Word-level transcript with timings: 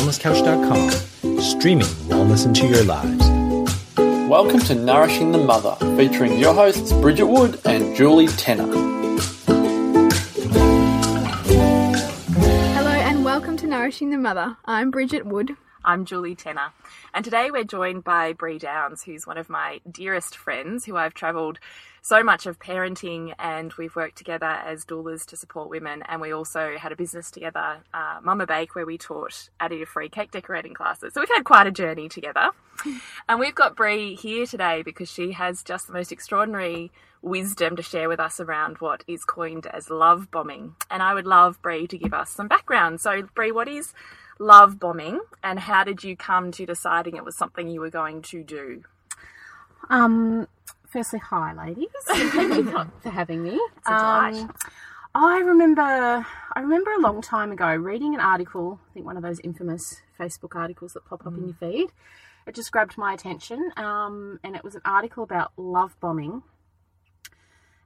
thewellnesscouch.com, 0.00 1.40
streaming 1.40 1.86
wellness 2.08 2.46
into 2.46 2.66
your 2.66 2.82
lives. 2.84 3.22
Welcome 4.28 4.60
to 4.60 4.74
Nourishing 4.74 5.32
the 5.32 5.38
Mother, 5.38 5.76
featuring 5.96 6.38
your 6.38 6.54
hosts 6.54 6.92
Bridget 6.94 7.26
Wood 7.26 7.60
and 7.66 7.94
Julie 7.94 8.28
Tenner. 8.28 8.66
Hello 12.72 12.90
and 12.90 13.24
welcome 13.26 13.58
to 13.58 13.66
Nourishing 13.66 14.08
the 14.08 14.16
Mother. 14.16 14.56
I'm 14.64 14.90
Bridget 14.90 15.26
Wood. 15.26 15.56
I'm 15.84 16.06
Julie 16.06 16.34
Tenner. 16.34 16.72
And 17.12 17.22
today 17.22 17.50
we're 17.50 17.64
joined 17.64 18.04
by 18.04 18.32
Bree 18.32 18.58
Downs, 18.58 19.02
who's 19.02 19.26
one 19.26 19.36
of 19.36 19.50
my 19.50 19.80
dearest 19.90 20.34
friends 20.34 20.86
who 20.86 20.96
I've 20.96 21.14
travelled 21.14 21.58
so 22.02 22.22
much 22.22 22.46
of 22.46 22.58
parenting 22.58 23.34
and 23.38 23.72
we've 23.74 23.94
worked 23.94 24.16
together 24.16 24.46
as 24.46 24.84
doulas 24.84 25.24
to 25.26 25.36
support 25.36 25.68
women. 25.68 26.02
And 26.08 26.20
we 26.20 26.32
also 26.32 26.76
had 26.78 26.92
a 26.92 26.96
business 26.96 27.30
together, 27.30 27.78
uh, 27.92 28.20
Mama 28.22 28.46
Bake, 28.46 28.74
where 28.74 28.86
we 28.86 28.98
taught 28.98 29.50
additive 29.60 29.88
free 29.88 30.08
cake 30.08 30.30
decorating 30.30 30.74
classes. 30.74 31.14
So 31.14 31.20
we've 31.20 31.28
had 31.28 31.44
quite 31.44 31.66
a 31.66 31.72
journey 31.72 32.08
together. 32.08 32.50
And 33.28 33.38
we've 33.38 33.54
got 33.54 33.76
Bree 33.76 34.14
here 34.14 34.46
today 34.46 34.82
because 34.82 35.10
she 35.10 35.32
has 35.32 35.62
just 35.62 35.86
the 35.86 35.92
most 35.92 36.10
extraordinary 36.10 36.90
wisdom 37.22 37.76
to 37.76 37.82
share 37.82 38.08
with 38.08 38.18
us 38.18 38.40
around 38.40 38.78
what 38.78 39.04
is 39.06 39.24
coined 39.24 39.66
as 39.66 39.90
love 39.90 40.30
bombing. 40.30 40.74
And 40.90 41.02
I 41.02 41.12
would 41.12 41.26
love 41.26 41.60
Bree 41.60 41.86
to 41.86 41.98
give 41.98 42.14
us 42.14 42.30
some 42.30 42.48
background. 42.48 43.00
So, 43.00 43.22
Bree, 43.34 43.52
what 43.52 43.68
is 43.68 43.92
love 44.38 44.78
bombing 44.80 45.20
and 45.42 45.58
how 45.58 45.84
did 45.84 46.02
you 46.02 46.16
come 46.16 46.50
to 46.52 46.64
deciding 46.64 47.16
it 47.16 47.24
was 47.24 47.36
something 47.36 47.68
you 47.68 47.80
were 47.80 47.90
going 47.90 48.22
to 48.22 48.42
do? 48.42 48.82
Um, 49.90 50.46
firstly, 50.90 51.20
hi, 51.20 51.54
ladies. 51.54 51.88
Thank 52.06 52.54
you 52.54 52.90
for 53.00 53.10
having 53.10 53.42
me. 53.42 53.54
It's 53.54 53.88
a. 53.88 53.94
Um, 53.94 54.54
I 55.14 55.40
remember, 55.40 55.82
I 55.82 56.60
remember 56.60 56.92
a 56.92 57.00
long 57.00 57.20
time 57.20 57.50
ago 57.50 57.74
reading 57.74 58.14
an 58.14 58.20
article. 58.20 58.78
I 58.90 58.94
think 58.94 59.06
one 59.06 59.16
of 59.16 59.22
those 59.22 59.40
infamous 59.40 60.02
Facebook 60.18 60.54
articles 60.54 60.92
that 60.92 61.04
pop 61.04 61.26
up 61.26 61.36
in 61.36 61.46
your 61.46 61.54
feed. 61.54 61.90
It 62.46 62.54
just 62.54 62.70
grabbed 62.70 62.96
my 62.96 63.12
attention, 63.12 63.72
um, 63.76 64.38
and 64.44 64.56
it 64.56 64.64
was 64.64 64.74
an 64.74 64.82
article 64.84 65.24
about 65.24 65.52
love 65.56 65.96
bombing. 66.00 66.42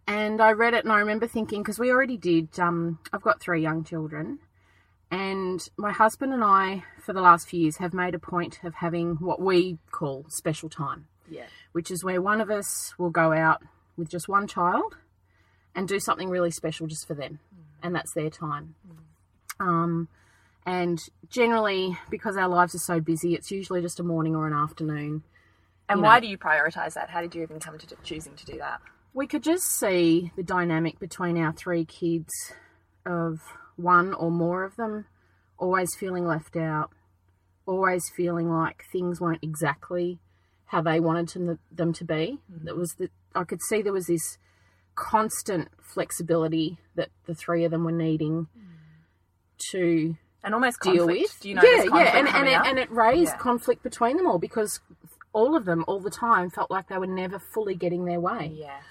And 0.06 0.40
I 0.40 0.52
read 0.52 0.74
it, 0.74 0.84
and 0.84 0.92
I 0.92 0.98
remember 0.98 1.26
thinking 1.26 1.62
because 1.62 1.78
we 1.78 1.90
already 1.90 2.18
did. 2.18 2.58
Um, 2.60 2.98
I've 3.12 3.22
got 3.22 3.40
three 3.40 3.62
young 3.62 3.84
children, 3.84 4.38
and 5.10 5.66
my 5.78 5.92
husband 5.92 6.34
and 6.34 6.44
I, 6.44 6.84
for 7.00 7.14
the 7.14 7.22
last 7.22 7.48
few 7.48 7.60
years, 7.60 7.78
have 7.78 7.94
made 7.94 8.14
a 8.14 8.18
point 8.18 8.60
of 8.64 8.74
having 8.74 9.14
what 9.14 9.40
we 9.40 9.78
call 9.90 10.26
special 10.28 10.68
time 10.68 11.06
Yeah. 11.28 11.46
which 11.72 11.90
is 11.90 12.04
where 12.04 12.20
one 12.20 12.40
of 12.40 12.50
us 12.50 12.94
will 12.98 13.10
go 13.10 13.32
out 13.32 13.62
with 13.96 14.08
just 14.08 14.28
one 14.28 14.46
child 14.46 14.96
and 15.74 15.88
do 15.88 15.98
something 15.98 16.28
really 16.28 16.50
special 16.50 16.86
just 16.86 17.06
for 17.06 17.14
them, 17.14 17.40
and 17.82 17.94
that's 17.94 18.12
their 18.14 18.30
time. 18.30 18.74
Um, 19.58 20.08
and 20.66 21.00
generally, 21.28 21.98
because 22.10 22.36
our 22.36 22.48
lives 22.48 22.74
are 22.74 22.78
so 22.78 23.00
busy, 23.00 23.34
it's 23.34 23.50
usually 23.50 23.82
just 23.82 24.00
a 24.00 24.02
morning 24.02 24.34
or 24.34 24.46
an 24.46 24.52
afternoon. 24.52 25.22
And 25.88 26.00
why 26.00 26.16
know. 26.16 26.20
do 26.22 26.26
you 26.28 26.38
prioritise 26.38 26.94
that? 26.94 27.10
How 27.10 27.20
did 27.20 27.34
you 27.34 27.42
even 27.42 27.60
come 27.60 27.78
to 27.78 27.96
choosing 28.02 28.34
to 28.36 28.46
do 28.46 28.58
that? 28.58 28.80
We 29.12 29.26
could 29.26 29.42
just 29.42 29.64
see 29.64 30.32
the 30.36 30.42
dynamic 30.42 30.98
between 30.98 31.36
our 31.38 31.52
three 31.52 31.84
kids 31.84 32.32
of 33.04 33.40
one 33.76 34.14
or 34.14 34.30
more 34.30 34.64
of 34.64 34.76
them 34.76 35.06
always 35.58 35.94
feeling 35.94 36.26
left 36.26 36.56
out, 36.56 36.90
always 37.66 38.10
feeling 38.16 38.50
like 38.50 38.84
things 38.90 39.20
weren't 39.20 39.42
exactly 39.42 40.18
how 40.74 40.82
they 40.82 40.98
wanted 40.98 41.28
them, 41.46 41.58
them 41.70 41.92
to 41.92 42.04
be. 42.04 42.38
That 42.64 42.76
was 42.76 42.94
the 42.98 43.08
I 43.34 43.44
could 43.44 43.60
see 43.68 43.80
there 43.80 43.92
was 43.92 44.06
this 44.06 44.38
constant 44.96 45.68
flexibility 45.94 46.78
that 46.96 47.10
the 47.26 47.34
three 47.34 47.64
of 47.64 47.70
them 47.70 47.84
were 47.84 47.92
needing 47.92 48.48
to 49.70 50.16
And 50.42 50.54
almost 50.54 50.80
deal 50.82 51.06
conflict. 51.06 51.22
with. 51.22 51.40
Do 51.40 51.48
you 51.48 51.54
know 51.54 51.62
yeah, 51.62 51.84
yeah, 51.84 52.18
and, 52.18 52.28
and, 52.28 52.48
it, 52.48 52.60
and 52.66 52.78
it 52.78 52.90
raised 52.90 53.32
Yeah. 53.32 53.38
conflict 53.38 53.82
between 53.82 54.16
them 54.16 54.26
all 54.26 54.38
because 54.38 54.80
all 55.32 55.56
of 55.56 55.64
them, 55.64 55.84
all 55.88 56.00
the 56.00 56.10
time, 56.10 56.50
felt 56.50 56.70
like 56.70 56.88
they 56.88 56.98
were 56.98 57.06
never 57.06 57.38
fully 57.38 57.74
getting 57.74 58.04
their 58.04 58.20
way. 58.20 58.52
Yes. 58.54 58.82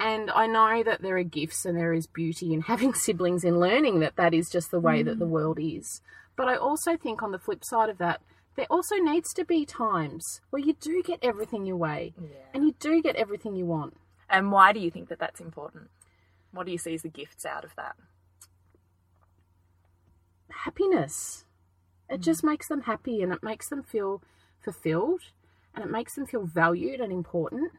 And 0.00 0.30
I 0.30 0.46
know 0.46 0.82
that 0.82 1.02
there 1.02 1.16
are 1.16 1.22
gifts 1.22 1.64
and 1.64 1.76
there 1.78 1.92
is 1.92 2.06
beauty 2.06 2.52
in 2.52 2.60
having 2.72 2.94
siblings 2.94 3.44
in 3.44 3.58
learning 3.60 4.00
that 4.00 4.16
that 4.16 4.34
is 4.34 4.48
just 4.50 4.70
the 4.70 4.80
way 4.80 5.02
that 5.02 5.16
Mm. 5.16 5.20
the 5.20 5.26
world 5.26 5.58
is. 5.60 6.00
But 6.36 6.48
I 6.48 6.56
also 6.56 6.96
think 6.96 7.22
on 7.22 7.30
the 7.32 7.38
flip 7.38 7.64
side 7.64 7.90
of 7.90 7.98
that, 7.98 8.20
there 8.56 8.66
also 8.70 8.96
needs 8.96 9.34
to 9.34 9.44
be 9.44 9.66
times 9.66 10.40
where 10.50 10.62
you 10.62 10.74
do 10.74 11.02
get 11.02 11.18
everything 11.22 11.66
your 11.66 11.76
way 11.76 12.14
and 12.52 12.64
you 12.64 12.74
do 12.78 13.02
get 13.02 13.16
everything 13.16 13.56
you 13.56 13.66
want. 13.66 13.96
And 14.30 14.52
why 14.52 14.72
do 14.72 14.80
you 14.80 14.90
think 14.90 15.08
that 15.08 15.18
that's 15.18 15.40
important? 15.40 15.90
What 16.52 16.66
do 16.66 16.72
you 16.72 16.78
see 16.78 16.94
as 16.94 17.02
the 17.02 17.08
gifts 17.08 17.44
out 17.44 17.64
of 17.64 17.74
that? 17.76 17.96
Happiness. 20.50 21.44
It 22.08 22.20
just 22.20 22.42
mm. 22.42 22.50
makes 22.50 22.68
them 22.68 22.82
happy 22.82 23.22
and 23.22 23.32
it 23.32 23.42
makes 23.42 23.68
them 23.68 23.82
feel 23.82 24.22
fulfilled 24.60 25.22
and 25.74 25.84
it 25.84 25.90
makes 25.90 26.14
them 26.14 26.26
feel 26.26 26.44
valued 26.44 27.00
and 27.00 27.12
important. 27.12 27.72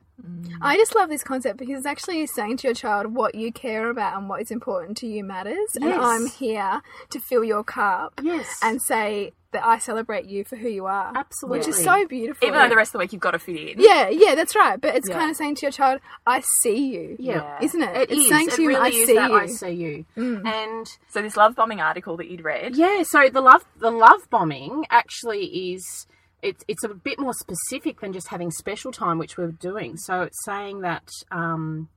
I 0.61 0.75
just 0.77 0.95
love 0.95 1.09
this 1.09 1.23
concept 1.23 1.57
because 1.57 1.77
it's 1.77 1.85
actually 1.85 2.25
saying 2.27 2.57
to 2.57 2.67
your 2.67 2.73
child 2.75 3.13
what 3.13 3.35
you 3.35 3.51
care 3.51 3.89
about 3.89 4.17
and 4.17 4.29
what 4.29 4.41
is 4.41 4.49
important 4.51 4.97
to 4.97 5.07
you 5.07 5.23
matters. 5.23 5.75
And 5.75 5.85
I'm 5.93 6.27
here 6.27 6.81
to 7.09 7.19
fill 7.19 7.43
your 7.43 7.63
cup 7.63 8.19
Yes. 8.23 8.59
and 8.63 8.81
say 8.81 9.33
that 9.51 9.65
I 9.65 9.77
celebrate 9.79 10.25
you 10.25 10.43
for 10.43 10.55
who 10.55 10.67
you 10.69 10.85
are. 10.85 11.11
Absolutely. 11.15 11.59
Which 11.59 11.67
is 11.67 11.83
so 11.83 12.05
beautiful. 12.07 12.47
Even 12.47 12.59
though 12.59 12.69
the 12.69 12.75
rest 12.75 12.89
of 12.89 12.93
the 12.93 12.97
week 12.99 13.13
you've 13.13 13.21
got 13.21 13.31
to 13.31 13.39
fit 13.39 13.55
in. 13.55 13.79
yeah, 13.79 14.09
yeah, 14.09 14.35
that's 14.35 14.55
right. 14.55 14.79
But 14.79 14.95
it's 14.95 15.07
Yeah. 15.07 15.15
kind 15.17 15.31
of 15.31 15.37
saying 15.37 15.55
to 15.55 15.61
your 15.63 15.71
child, 15.71 16.01
I 16.25 16.41
see 16.41 16.77
you. 16.93 17.15
yeah. 17.19 17.57
Isn't 17.61 17.81
it? 17.81 17.95
It 17.95 18.11
it's 18.11 18.21
is. 18.21 18.29
saying 18.29 18.47
It 18.47 18.53
to 18.55 18.61
you, 18.63 18.67
really 18.69 18.81
I 18.81 18.87
is 18.87 19.07
see 19.07 19.15
that 19.15 19.29
you. 19.29 19.37
I 19.37 19.45
see 19.47 19.69
you. 19.71 20.05
Mm. 20.17 20.45
And 20.45 20.87
So 21.09 21.21
this 21.21 21.37
love 21.37 21.55
bombing 21.55 21.79
article 21.81 22.17
that 22.17 22.27
you'd 22.29 22.43
read. 22.43 22.75
Yeah, 22.75 23.03
so 23.03 23.29
the 23.29 23.41
love 23.41 23.63
the 23.79 23.91
love 23.91 24.29
bombing 24.29 24.85
actually 24.89 25.45
is 25.73 26.07
it's 26.45 26.63
it's 26.67 26.83
a 26.83 26.89
bit 26.89 27.19
more 27.19 27.33
specific 27.33 28.01
than 28.01 28.13
just 28.13 28.28
having 28.28 28.51
special 28.51 28.91
time, 28.91 29.17
which 29.17 29.35
we're 29.38 29.51
doing. 29.51 29.97
So 29.97 30.22
it's 30.22 30.45
saying 30.45 30.81
that 30.81 31.09
um, 31.31 31.89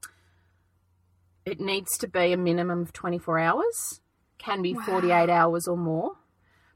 it 1.44 1.60
needs 1.60 1.98
to 1.98 2.08
be 2.08 2.32
a 2.32 2.36
minimum 2.36 2.80
of 2.80 2.92
twenty 2.92 3.18
four 3.18 3.38
hours, 3.38 4.00
can 4.38 4.62
be 4.62 4.74
forty 4.74 5.10
eight 5.10 5.28
hours 5.28 5.68
or 5.68 5.76
more, 5.76 6.12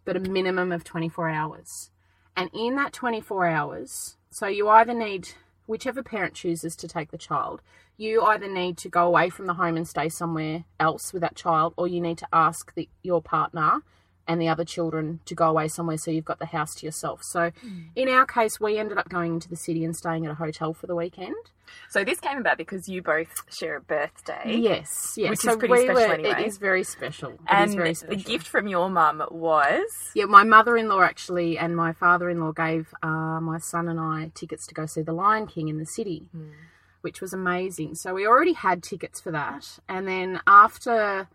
but 0.05 0.17
a 0.17 0.21
minimum 0.21 0.71
of 0.71 0.85
twenty 0.85 1.09
four 1.09 1.31
hours. 1.31 1.91
And 2.37 2.51
in 2.53 2.77
that 2.77 2.93
twenty 2.93 3.23
four 3.23 3.47
hours, 3.47 4.17
so 4.31 4.47
you 4.47 4.69
either 4.69 4.95
need 4.95 5.31
whichever 5.67 6.03
parent 6.03 6.35
chooses 6.35 6.77
to 6.77 6.89
take 6.89 7.11
the 7.11 7.19
child, 7.19 7.63
you 7.97 8.23
either 8.23 8.49
need 8.49 8.77
to 8.77 8.89
go 8.91 9.07
away 9.07 9.31
from 9.31 9.47
the 9.47 9.55
home 9.55 9.77
and 9.77 9.89
stay 9.89 10.11
somewhere 10.11 10.65
else 10.79 11.13
with 11.13 11.23
that 11.23 11.37
child, 11.37 11.73
or 11.79 11.89
you 11.89 12.01
need 12.01 12.19
to 12.19 12.29
ask 12.33 12.75
the, 12.75 12.89
your 13.03 13.23
partner 13.23 13.81
and 14.33 14.41
the 14.41 14.49
other 14.49 14.65
children 14.65 15.21
to 15.27 15.35
go 15.35 15.49
away 15.49 15.69
somewhere 15.69 15.99
so 15.99 16.11
you've 16.11 16.25
got 16.25 16.39
the 16.39 16.47
house 16.47 16.75
to 16.77 16.87
yourself. 16.87 17.23
So 17.23 17.53
in 17.95 18.09
our 18.09 18.27
case, 18.27 18.59
we 18.59 18.79
ended 18.79 18.99
up 18.99 19.09
going 19.09 19.35
into 19.35 19.49
the 19.49 19.57
city 19.57 19.85
and 19.85 19.95
staying 19.95 20.25
at 20.27 20.33
a 20.33 20.35
hotel 20.35 20.73
for 20.73 20.87
the 20.87 20.97
weekend. 20.97 21.37
So 21.89 22.05
this 22.05 22.21
came 22.21 22.39
about 22.39 22.59
because 22.59 22.89
you 22.89 23.01
both 23.01 23.51
share 23.51 23.77
a 23.77 23.81
birthday. 23.81 24.57
Yes, 24.59 25.15
yes. 25.17 25.31
Which 25.31 25.47
is 25.47 25.57
pretty 25.57 25.73
we 25.73 25.85
special 25.85 25.95
were, 25.95 26.15
anyway. 26.15 26.43
It 26.43 26.47
is 26.47 26.59
very 26.59 26.85
special. 26.85 27.31
It 27.31 27.35
is 27.35 27.41
And 27.49 27.75
very 27.75 27.93
the 27.95 28.17
gift 28.17 28.47
from 28.47 28.67
your 28.67 28.91
mum 28.91 29.23
was 29.31 30.11
Yeah, 30.15 30.27
my 30.27 30.45
mother-in-law 30.45 31.01
actually 31.01 31.57
and 31.57 31.77
my 31.77 31.93
father-in-law 31.93 32.53
gave 32.53 32.93
uh, 33.03 33.41
my 33.41 33.59
son 33.59 33.89
and 33.89 33.99
I 33.99 34.31
tickets 34.35 34.67
to 34.67 34.75
go 34.75 34.87
see 34.87 35.03
The 35.03 35.13
Lion 35.13 35.47
King 35.47 35.69
in 35.69 35.79
the 35.79 35.87
city, 35.87 36.27
which 37.01 37.21
was 37.21 37.33
amazing. 37.33 37.95
So 37.95 38.13
we 38.15 38.27
already 38.27 38.53
had 38.53 38.83
tickets 38.83 39.21
for 39.21 39.31
that, 39.31 39.79
and 39.89 40.07
then 40.07 40.41
after 40.47 41.29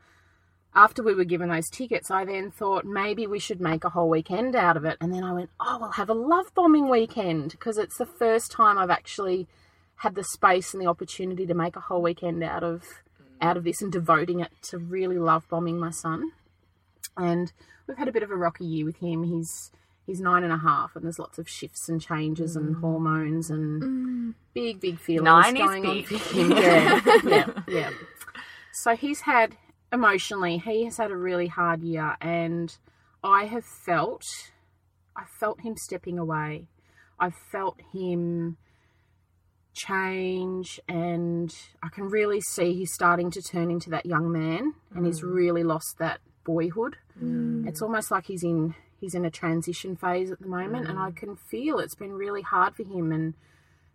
after 0.78 1.04
we 1.04 1.16
were 1.16 1.26
given 1.26 1.50
those 1.50 1.70
tickets, 1.70 2.10
I 2.10 2.24
then 2.24 2.52
thought 2.52 2.86
maybe 2.86 3.28
we 3.28 3.40
should 3.40 3.60
make 3.60 3.84
a 3.84 3.90
whole 3.90 4.10
weekend 4.10 4.56
out 4.56 4.78
of 4.78 4.86
it. 4.86 4.98
And 5.02 5.14
then 5.14 5.24
I 5.24 5.34
went, 5.34 5.50
oh, 5.60 5.78
we'll 5.82 5.92
have 5.92 6.10
a 6.10 6.14
love 6.14 6.54
bombing 6.56 6.90
weekend 6.90 7.52
because 7.52 7.78
it's 7.78 7.98
the 7.98 8.06
first 8.06 8.52
time 8.52 8.78
I've 8.78 8.90
actually 8.90 9.48
had 9.96 10.16
the 10.16 10.24
space 10.24 10.74
and 10.74 10.82
the 10.82 10.88
opportunity 10.88 11.46
to 11.48 11.54
make 11.54 11.76
a 11.76 11.82
whole 11.82 12.02
weekend 12.02 12.44
out 12.44 12.64
of 12.64 12.84
out 13.42 13.58
of 13.58 13.64
this 13.64 13.82
and 13.82 13.92
devoting 13.92 14.40
it 14.40 14.52
to 14.64 14.78
really 14.78 15.20
love 15.20 15.48
bombing 15.48 15.78
my 15.78 15.92
son 15.92 16.32
and 17.18 17.52
we've 17.88 17.98
had 17.98 18.08
a 18.08 18.12
bit 18.12 18.24
of 18.24 18.32
a 18.32 18.36
rocky 18.36 18.66
year 18.66 18.86
with 18.86 18.98
him. 18.98 19.24
He's 19.24 19.72
he's 20.06 20.22
nine 20.22 20.44
and 20.44 20.54
a 20.54 20.58
half, 20.58 20.96
and 20.96 21.04
there's 21.04 21.20
lots 21.20 21.38
of 21.38 21.50
shifts 21.50 21.90
and 21.90 22.00
changes 22.02 22.56
and 22.56 22.76
mm. 22.76 22.80
hormones 22.80 23.50
and 23.50 23.82
mm. 23.82 24.34
big 24.54 24.80
big 24.80 25.00
feelings 25.00 25.26
Nine 25.26 25.58
is 25.58 25.64
going 25.64 25.82
big. 25.84 26.14
on 26.14 26.20
for 26.20 26.36
him. 26.36 26.52
Yeah, 26.52 27.02
yeah, 27.24 27.50
yeah. 27.68 27.92
So 28.74 28.96
he's 28.96 29.22
had 29.22 29.58
emotionally, 29.92 30.58
he 30.58 30.86
has 30.86 30.98
had 30.98 31.12
a 31.12 31.18
really 31.18 31.48
hard 31.48 31.82
year, 31.82 32.16
and 32.22 32.76
I 33.24 33.46
have 33.46 33.66
felt, 33.66 34.24
I 35.16 35.24
felt 35.40 35.62
him 35.62 35.76
stepping 35.78 36.20
away. 36.20 36.68
I 37.20 37.32
felt 37.52 37.80
him 37.94 38.58
change 39.74 40.80
and 40.88 41.56
I 41.84 41.90
can 41.90 42.10
really 42.10 42.42
see 42.42 42.74
he's 42.74 42.94
starting 42.94 43.30
to 43.32 43.42
turn 43.42 43.70
into 43.70 43.92
that 43.92 44.08
young 44.08 44.32
man 44.32 44.74
and 44.94 45.06
he's 45.06 45.22
mm. 45.22 45.34
really 45.34 45.64
lost 45.64 46.00
that 46.00 46.20
boyhood. 46.44 46.98
Mm. 47.22 47.68
It's 47.68 47.82
almost 47.82 48.10
like 48.10 48.26
he's 48.26 48.44
in 48.44 48.74
he's 49.00 49.14
in 49.14 49.24
a 49.24 49.30
transition 49.30 49.96
phase 49.96 50.32
at 50.32 50.40
the 50.40 50.48
moment 50.48 50.88
and 50.88 50.98
mm. 50.98 51.08
I 51.08 51.12
can 51.12 51.36
feel 51.36 51.78
it's 51.78 51.96
been 51.96 52.14
really 52.14 52.42
hard 52.42 52.76
for 52.76 52.84
him 52.84 53.12
and 53.12 53.36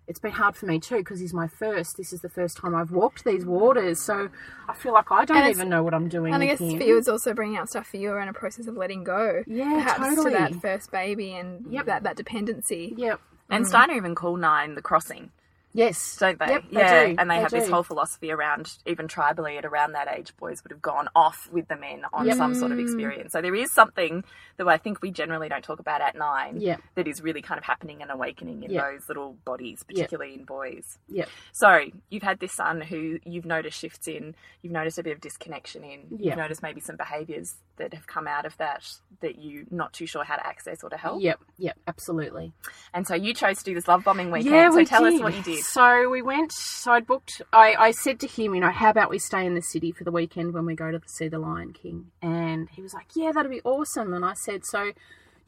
it's 0.09 0.19
been 0.19 0.33
hard 0.33 0.57
for 0.57 0.67
me 0.67 0.81
too 0.81 0.99
because 0.99 1.21
he's 1.21 1.33
my 1.33 1.47
first. 1.47 1.97
This 1.97 2.13
is 2.13 2.21
the 2.21 2.29
first 2.29 2.57
time 2.57 2.75
I've 2.75 2.91
walked 2.91 3.25
these 3.25 3.47
waters, 3.47 4.01
so 4.01 4.29
I 4.69 4.75
feel 4.75 4.93
like 4.93 5.11
I 5.11 5.25
don't 5.25 5.49
even 5.49 5.69
know 5.69 5.83
what 5.83 5.95
I'm 5.95 6.09
doing. 6.09 6.35
And 6.35 6.43
I 6.43 6.47
guess 6.47 6.61
him. 6.61 6.79
for 6.79 6.85
you, 6.85 6.99
it's 6.99 7.09
also 7.09 7.33
bringing 7.35 7.57
out 7.57 7.69
stuff 7.69 7.87
for 7.87 7.97
you 7.97 8.11
around 8.11 8.29
a 8.29 8.33
process 8.33 8.67
of 8.67 8.77
letting 8.77 9.05
go. 9.05 9.43
Yeah, 9.47 9.73
perhaps 9.75 10.01
totally. 10.01 10.33
to 10.33 10.39
that 10.39 10.55
first 10.57 10.91
baby 10.91 11.33
and 11.35 11.65
Yep. 11.71 11.87
that, 11.87 12.03
that 12.03 12.17
dependency. 12.17 12.95
Yep. 12.97 13.21
And 13.49 13.65
mm-hmm. 13.65 13.69
Steiner 13.71 13.95
even 13.95 14.15
called 14.15 14.41
nine 14.41 14.75
the 14.75 14.83
crossing, 14.83 15.31
Yes. 15.75 16.17
don't 16.19 16.39
they? 16.39 16.47
Yep, 16.47 16.65
they 16.71 16.81
yeah, 16.81 17.07
do. 17.07 17.15
and 17.19 17.31
they, 17.31 17.37
They 17.37 17.41
have 17.43 17.51
this 17.51 17.69
whole 17.69 17.83
philosophy 17.83 18.31
around 18.31 18.73
even 18.87 19.09
tribally 19.09 19.57
at 19.59 19.65
around 19.65 19.93
that 19.93 20.09
age, 20.09 20.37
boys 20.37 20.63
would 20.63 20.71
have 20.71 20.83
gone 20.83 21.09
off 21.17 21.49
with 21.53 21.69
the 21.69 21.77
men 21.77 22.03
on 22.13 22.31
some 22.37 22.55
sort 22.55 22.73
of 22.73 22.79
experience. 22.79 23.33
So 23.33 23.41
there 23.43 23.55
is 23.55 23.73
something 23.73 24.25
that 24.59 24.69
I 24.69 24.77
think 24.77 25.01
we 25.03 25.11
generally 25.11 25.49
don't 25.49 25.65
talk 25.65 25.81
about 25.81 26.01
at 26.01 26.15
nine 26.15 26.61
Yep. 26.61 26.83
that 26.97 27.09
is 27.09 27.23
really 27.23 27.43
kind 27.43 27.59
of 27.59 27.65
happening 27.65 28.03
and 28.03 28.11
awakening 28.11 28.65
in 28.65 28.71
Yep. 28.73 28.83
those 28.85 29.09
little 29.09 29.37
bodies, 29.45 29.83
particularly 29.83 30.35
in 30.35 30.45
boys. 30.45 30.99
Yeah. 31.09 31.25
So 31.53 31.87
you've 32.11 32.23
had 32.23 32.39
this 32.41 32.53
son 32.53 32.81
who 32.81 33.19
you've 33.25 33.47
noticed 33.47 33.79
shifts 33.79 34.07
in, 34.09 34.35
you've 34.61 34.73
noticed 34.73 34.99
a 34.99 35.03
bit 35.03 35.13
of 35.13 35.21
disconnection 35.21 35.85
in, 35.85 36.07
Yeah. 36.11 36.31
you've 36.31 36.37
noticed 36.39 36.63
maybe 36.63 36.81
some 36.81 36.97
behaviours 36.97 37.57
that 37.77 37.95
have 37.95 38.07
come 38.07 38.29
out 38.29 38.45
of 38.45 38.57
that 38.59 38.85
that 39.21 39.39
you're 39.41 39.65
not 39.71 39.93
too 39.95 40.07
sure 40.07 40.23
how 40.25 40.37
to 40.37 40.47
access 40.47 40.85
or 40.85 40.91
to 40.91 40.97
help. 40.97 41.23
Yep. 41.23 41.41
Yep. 41.59 41.79
Absolutely. 41.87 42.53
And 42.93 43.07
so 43.07 43.15
you 43.15 43.33
chose 43.35 43.59
to 43.59 43.65
do 43.65 43.75
this 43.75 43.89
love 43.89 44.05
bombing 44.05 44.31
weekend. 44.31 44.55
Yeah, 44.55 44.71
so 44.71 44.77
we 44.77 44.85
tell 44.85 45.05
did. 45.05 45.15
us 45.15 45.21
what 45.21 45.35
you 45.35 45.43
did. 45.43 45.62
So 45.63 46.11
we 46.11 46.23
went. 46.23 46.53
So 46.53 46.93
I'd 46.93 47.07
booked. 47.07 47.41
I, 47.53 47.75
I 47.79 47.91
said 47.93 48.21
to 48.21 48.27
him, 48.27 48.55
you 48.55 48.61
know, 48.61 48.71
how 48.71 48.91
about 48.91 49.11
we 49.11 49.19
stay 49.19 49.47
in 49.47 49.55
the 49.55 49.63
city 49.63 49.93
for 49.93 50.05
the 50.05 50.11
weekend 50.11 50.53
when 50.53 50.67
we 50.67 50.75
go 50.75 50.91
to 50.91 51.01
see 51.07 51.29
the 51.29 51.39
Lion 51.39 51.73
King? 51.73 52.11
And 52.21 52.69
he 52.71 52.83
was 52.83 52.93
like, 52.93 53.07
yeah, 53.15 53.33
that'd 53.33 53.51
be 53.51 53.63
awesome. 53.63 54.13
And 54.13 54.25
I 54.25 54.35
said, 54.35 54.65
so 54.65 54.85
do 54.85 54.93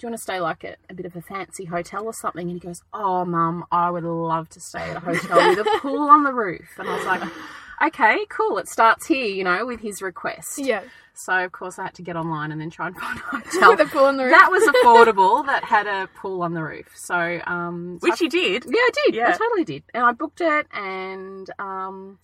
you 0.02 0.08
want 0.08 0.16
to 0.16 0.22
stay 0.22 0.40
like 0.40 0.64
at 0.64 0.78
a 0.88 0.94
bit 0.94 1.06
of 1.06 1.16
a 1.16 1.20
fancy 1.20 1.64
hotel 1.64 2.05
or 2.05 2.14
something? 2.14 2.49
And 2.49 2.61
he 2.61 2.66
goes, 2.66 2.82
oh, 2.93 3.25
mum, 3.25 3.64
I 3.70 3.90
would 3.90 4.05
love 4.05 4.49
to 4.50 4.61
stay 4.61 4.90
at 4.90 4.96
a 4.96 5.00
hotel 5.00 5.49
with 5.49 5.58
a 5.66 5.78
pool 5.81 6.08
on 6.08 6.22
the 6.22 6.32
roof. 6.32 6.69
And 6.78 6.88
I 6.88 6.96
was 6.96 7.06
like, 7.06 7.22
okay, 7.82 8.25
cool. 8.29 8.59
It 8.59 8.69
starts 8.69 9.06
here, 9.06 9.26
you 9.26 9.44
know, 9.44 9.65
with 9.67 9.81
his 9.81 10.03
request. 10.03 10.59
Yeah. 10.59 10.82
So 11.17 11.44
of 11.44 11.53
course 11.53 11.79
I 11.79 11.85
had 11.85 11.94
to 11.94 12.03
get 12.03 12.17
online 12.17 12.50
and 12.50 12.61
then 12.61 12.71
try 12.71 12.88
and 12.88 12.97
find 13.00 13.19
a 13.19 13.23
hotel 13.23 13.71
With 13.71 13.81
a 13.81 13.87
pool 13.87 14.05
on 14.06 14.17
the 14.17 14.25
roof. 14.25 14.32
that 14.32 14.50
was 14.50 14.62
affordable. 14.65 15.47
that 15.47 15.62
had 15.65 15.87
a 15.87 16.09
pool 16.17 16.43
on 16.43 16.55
the 16.55 16.62
roof. 16.62 16.91
So 16.97 17.41
um, 17.47 17.99
so 18.03 18.09
Which 18.11 18.21
you 18.21 18.29
did. 18.29 18.65
yeah, 18.67 18.73
I 18.73 18.91
did. 19.06 19.15
Yeah. 19.15 19.29
I 19.29 19.32
totally 19.32 19.65
did. 19.65 19.85
And 19.94 20.05
I 20.05 20.12
booked 20.12 20.41
it, 20.41 20.67
and 20.73 21.49
um, 21.61 22.19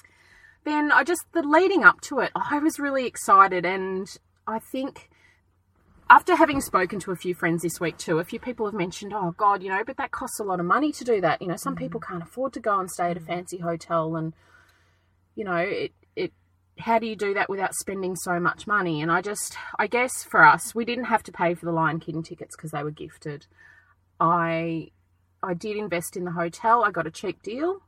then 0.64 0.90
I 0.92 1.04
just 1.04 1.24
the 1.32 1.42
leading 1.42 1.84
up 1.84 2.00
to 2.02 2.18
it, 2.20 2.32
I 2.34 2.58
was 2.58 2.78
really 2.80 3.06
excited, 3.06 3.64
and 3.64 4.08
I 4.46 4.58
think 4.58 5.08
after 6.08 6.34
having 6.34 6.60
spoken 6.60 6.98
to 6.98 7.12
a 7.12 7.16
few 7.16 7.34
friends 7.36 7.62
this 7.62 7.78
week 7.78 7.96
too, 7.96 8.18
a 8.18 8.24
few 8.24 8.40
people 8.40 8.66
have 8.66 8.74
mentioned, 8.74 9.12
oh 9.14 9.32
God, 9.38 9.62
you 9.62 9.68
know, 9.68 9.84
but 9.86 9.96
that 9.98 10.10
costs 10.10 10.40
a 10.40 10.42
lot 10.42 10.58
of 10.58 10.66
money 10.66 10.90
to 10.90 11.04
do 11.04 11.20
that. 11.20 11.40
You 11.40 11.46
know, 11.46 11.56
some 11.56 11.76
people 11.76 12.00
can't 12.00 12.22
afford 12.24 12.52
to 12.54 12.60
go 12.60 12.80
and 12.80 12.90
stay 12.90 13.12
at 13.12 13.16
a 13.16 13.20
fancy 13.20 13.58
hotel, 13.58 14.16
and 14.16 14.32
you 15.40 15.46
know, 15.46 15.56
it 15.56 15.92
it. 16.14 16.32
How 16.78 16.98
do 16.98 17.06
you 17.06 17.16
do 17.16 17.32
that 17.32 17.48
without 17.48 17.74
spending 17.74 18.14
so 18.14 18.38
much 18.38 18.66
money? 18.66 19.00
And 19.00 19.10
I 19.10 19.22
just, 19.22 19.56
I 19.78 19.86
guess 19.86 20.22
for 20.22 20.44
us, 20.44 20.74
we 20.74 20.84
didn't 20.84 21.06
have 21.06 21.22
to 21.24 21.32
pay 21.32 21.54
for 21.54 21.64
the 21.64 21.72
Lion 21.72 21.98
King 21.98 22.22
tickets 22.22 22.54
because 22.54 22.72
they 22.72 22.84
were 22.84 22.90
gifted. 22.90 23.46
I 24.20 24.90
I 25.42 25.54
did 25.54 25.78
invest 25.78 26.14
in 26.14 26.26
the 26.26 26.32
hotel. 26.32 26.84
I 26.84 26.90
got 26.90 27.06
a 27.06 27.10
cheap 27.10 27.42
deal. 27.42 27.80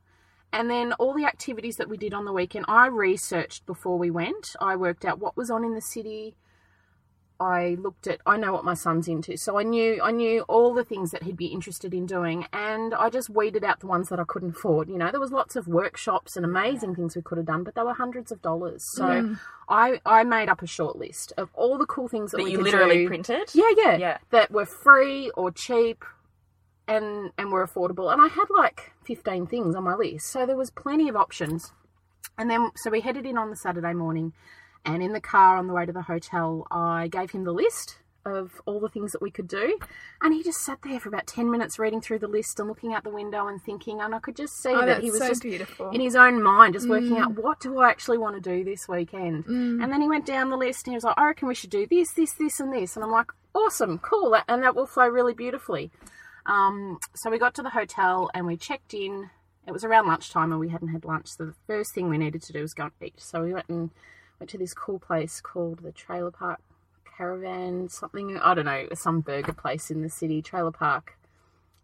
And 0.51 0.67
then 0.67 0.93
all 0.93 1.13
the 1.13 1.25
activities 1.25 1.75
that 1.75 1.89
we 1.89 1.97
did 1.97 2.15
on 2.15 2.25
the 2.25 2.33
weekend, 2.33 2.65
I 2.67 2.87
researched 2.87 3.67
before 3.67 3.99
we 3.99 4.09
went. 4.09 4.55
I 4.59 4.75
worked 4.75 5.05
out 5.05 5.19
what 5.19 5.37
was 5.37 5.51
on 5.51 5.63
in 5.63 5.75
the 5.75 5.81
city. 5.81 6.35
I 7.43 7.75
looked 7.79 8.07
at 8.07 8.21
I 8.25 8.37
know 8.37 8.53
what 8.53 8.63
my 8.63 8.73
son's 8.73 9.07
into. 9.07 9.35
So 9.37 9.59
I 9.59 9.63
knew 9.63 9.99
I 10.01 10.11
knew 10.11 10.41
all 10.43 10.73
the 10.73 10.83
things 10.85 11.11
that 11.11 11.23
he'd 11.23 11.37
be 11.37 11.47
interested 11.47 11.93
in 11.93 12.05
doing 12.05 12.47
and 12.53 12.93
I 12.93 13.09
just 13.09 13.29
weeded 13.29 13.63
out 13.63 13.81
the 13.81 13.87
ones 13.87 14.09
that 14.09 14.19
I 14.19 14.23
couldn't 14.23 14.55
afford. 14.55 14.89
You 14.89 14.97
know, 14.97 15.11
there 15.11 15.19
was 15.19 15.31
lots 15.31 15.55
of 15.55 15.67
workshops 15.67 16.35
and 16.37 16.45
amazing 16.45 16.95
things 16.95 17.15
we 17.15 17.21
could 17.21 17.37
have 17.37 17.47
done, 17.47 17.63
but 17.63 17.75
they 17.75 17.83
were 17.83 17.93
hundreds 17.93 18.31
of 18.31 18.41
dollars. 18.41 18.83
So 18.83 19.03
mm. 19.03 19.39
I 19.67 19.99
I 20.05 20.23
made 20.23 20.49
up 20.49 20.61
a 20.61 20.67
short 20.67 20.95
list 20.97 21.33
of 21.37 21.49
all 21.53 21.77
the 21.77 21.85
cool 21.85 22.07
things 22.07 22.31
that, 22.31 22.37
That 22.37 22.43
we 22.43 22.51
you 22.51 22.61
literally 22.61 23.03
do. 23.03 23.07
printed. 23.07 23.49
Yeah, 23.53 23.71
yeah, 23.75 23.97
Yeah. 23.97 24.17
That 24.31 24.51
were 24.51 24.65
free 24.65 25.29
or 25.35 25.51
cheap, 25.51 26.05
and 26.87 27.31
and 27.37 27.51
were 27.51 27.65
affordable. 27.65 28.11
And 28.11 28.21
I 28.21 28.27
had 28.27 28.45
like 28.49 28.91
fifteen 29.03 29.47
things 29.47 29.75
on 29.75 29.83
my 29.83 29.95
list, 29.95 30.27
so 30.27 30.45
there 30.45 30.57
was 30.57 30.71
plenty 30.71 31.09
of 31.09 31.15
options. 31.15 31.71
And 32.37 32.49
then 32.49 32.71
so 32.75 32.89
we 32.89 33.01
headed 33.01 33.25
in 33.25 33.37
on 33.37 33.49
the 33.49 33.55
Saturday 33.55 33.93
morning, 33.93 34.33
and 34.85 35.01
in 35.03 35.13
the 35.13 35.21
car 35.21 35.57
on 35.57 35.67
the 35.67 35.73
way 35.73 35.85
to 35.85 35.93
the 35.93 36.01
hotel, 36.03 36.67
I 36.71 37.07
gave 37.07 37.31
him 37.31 37.43
the 37.43 37.53
list 37.53 37.99
of 38.25 38.61
all 38.65 38.79
the 38.79 38.87
things 38.87 39.11
that 39.11 39.21
we 39.21 39.29
could 39.29 39.49
do, 39.49 39.77
and 40.21 40.33
he 40.33 40.41
just 40.41 40.61
sat 40.63 40.79
there 40.81 40.97
for 40.97 41.09
about 41.09 41.27
ten 41.27 41.51
minutes 41.51 41.77
reading 41.77 41.99
through 41.99 42.19
the 42.19 42.27
list 42.27 42.57
and 42.57 42.69
looking 42.69 42.93
out 42.93 43.03
the 43.03 43.09
window 43.09 43.47
and 43.47 43.61
thinking. 43.61 43.99
And 43.99 44.15
I 44.15 44.19
could 44.19 44.37
just 44.37 44.61
see 44.63 44.69
Oh, 44.69 44.85
that 44.85 45.03
he 45.03 45.11
was 45.11 45.19
so 45.19 45.27
just 45.27 45.41
beautiful. 45.41 45.89
in 45.91 45.99
his 45.99 46.15
own 46.15 46.41
mind, 46.41 46.73
just 46.73 46.87
working 46.87 47.17
out 47.17 47.35
what 47.35 47.59
do 47.59 47.79
I 47.79 47.89
actually 47.89 48.17
want 48.17 48.35
to 48.35 48.41
do 48.41 48.63
this 48.63 48.87
weekend. 48.87 49.45
And 49.45 49.81
then 49.91 50.01
he 50.01 50.07
went 50.07 50.25
down 50.25 50.49
the 50.49 50.55
list 50.57 50.87
and 50.87 50.93
he 50.93 50.95
was 50.95 51.03
like, 51.03 51.17
I 51.17 51.25
reckon 51.25 51.49
we 51.49 51.55
should 51.55 51.69
do 51.69 51.85
this, 51.85 52.13
this, 52.13 52.31
this, 52.33 52.61
and 52.61 52.71
this. 52.71 52.95
And 52.95 53.03
I'm 53.03 53.11
like, 53.11 53.31
awesome, 53.53 53.99
cool, 53.99 54.37
and 54.47 54.63
that 54.63 54.73
will 54.75 54.87
flow 54.87 55.07
really 55.07 55.33
beautifully. 55.33 55.91
Um, 56.45 56.99
so 57.15 57.29
we 57.29 57.37
got 57.39 57.53
to 57.55 57.61
the 57.61 57.69
hotel 57.71 58.29
and 58.33 58.45
we 58.47 58.55
checked 58.57 58.93
in. 58.93 59.29
It 59.67 59.71
was 59.71 59.83
around 59.83 60.07
lunchtime 60.07 60.51
and 60.51 60.59
we 60.59 60.69
hadn't 60.69 60.89
had 60.89 61.03
lunch. 61.05 61.27
So 61.27 61.45
the 61.45 61.55
first 61.67 61.93
thing 61.93 62.09
we 62.09 62.17
needed 62.17 62.41
to 62.43 62.53
do 62.53 62.61
was 62.61 62.73
go 62.73 62.83
and 62.83 62.91
eat. 63.01 63.13
So 63.17 63.43
we 63.43 63.53
went 63.53 63.67
and 63.69 63.89
went 64.43 64.49
to 64.49 64.57
this 64.57 64.73
cool 64.73 64.99
place 64.99 65.39
called 65.39 65.79
the 65.83 65.91
Trailer 65.93 66.29
Park 66.29 66.59
Caravan, 67.17 67.87
something, 67.87 68.37
I 68.37 68.53
don't 68.53 68.65
know, 68.65 68.87
some 68.93 69.21
burger 69.21 69.53
place 69.53 69.89
in 69.89 70.01
the 70.01 70.09
city, 70.09 70.41
Trailer 70.41 70.71
Park 70.71 71.17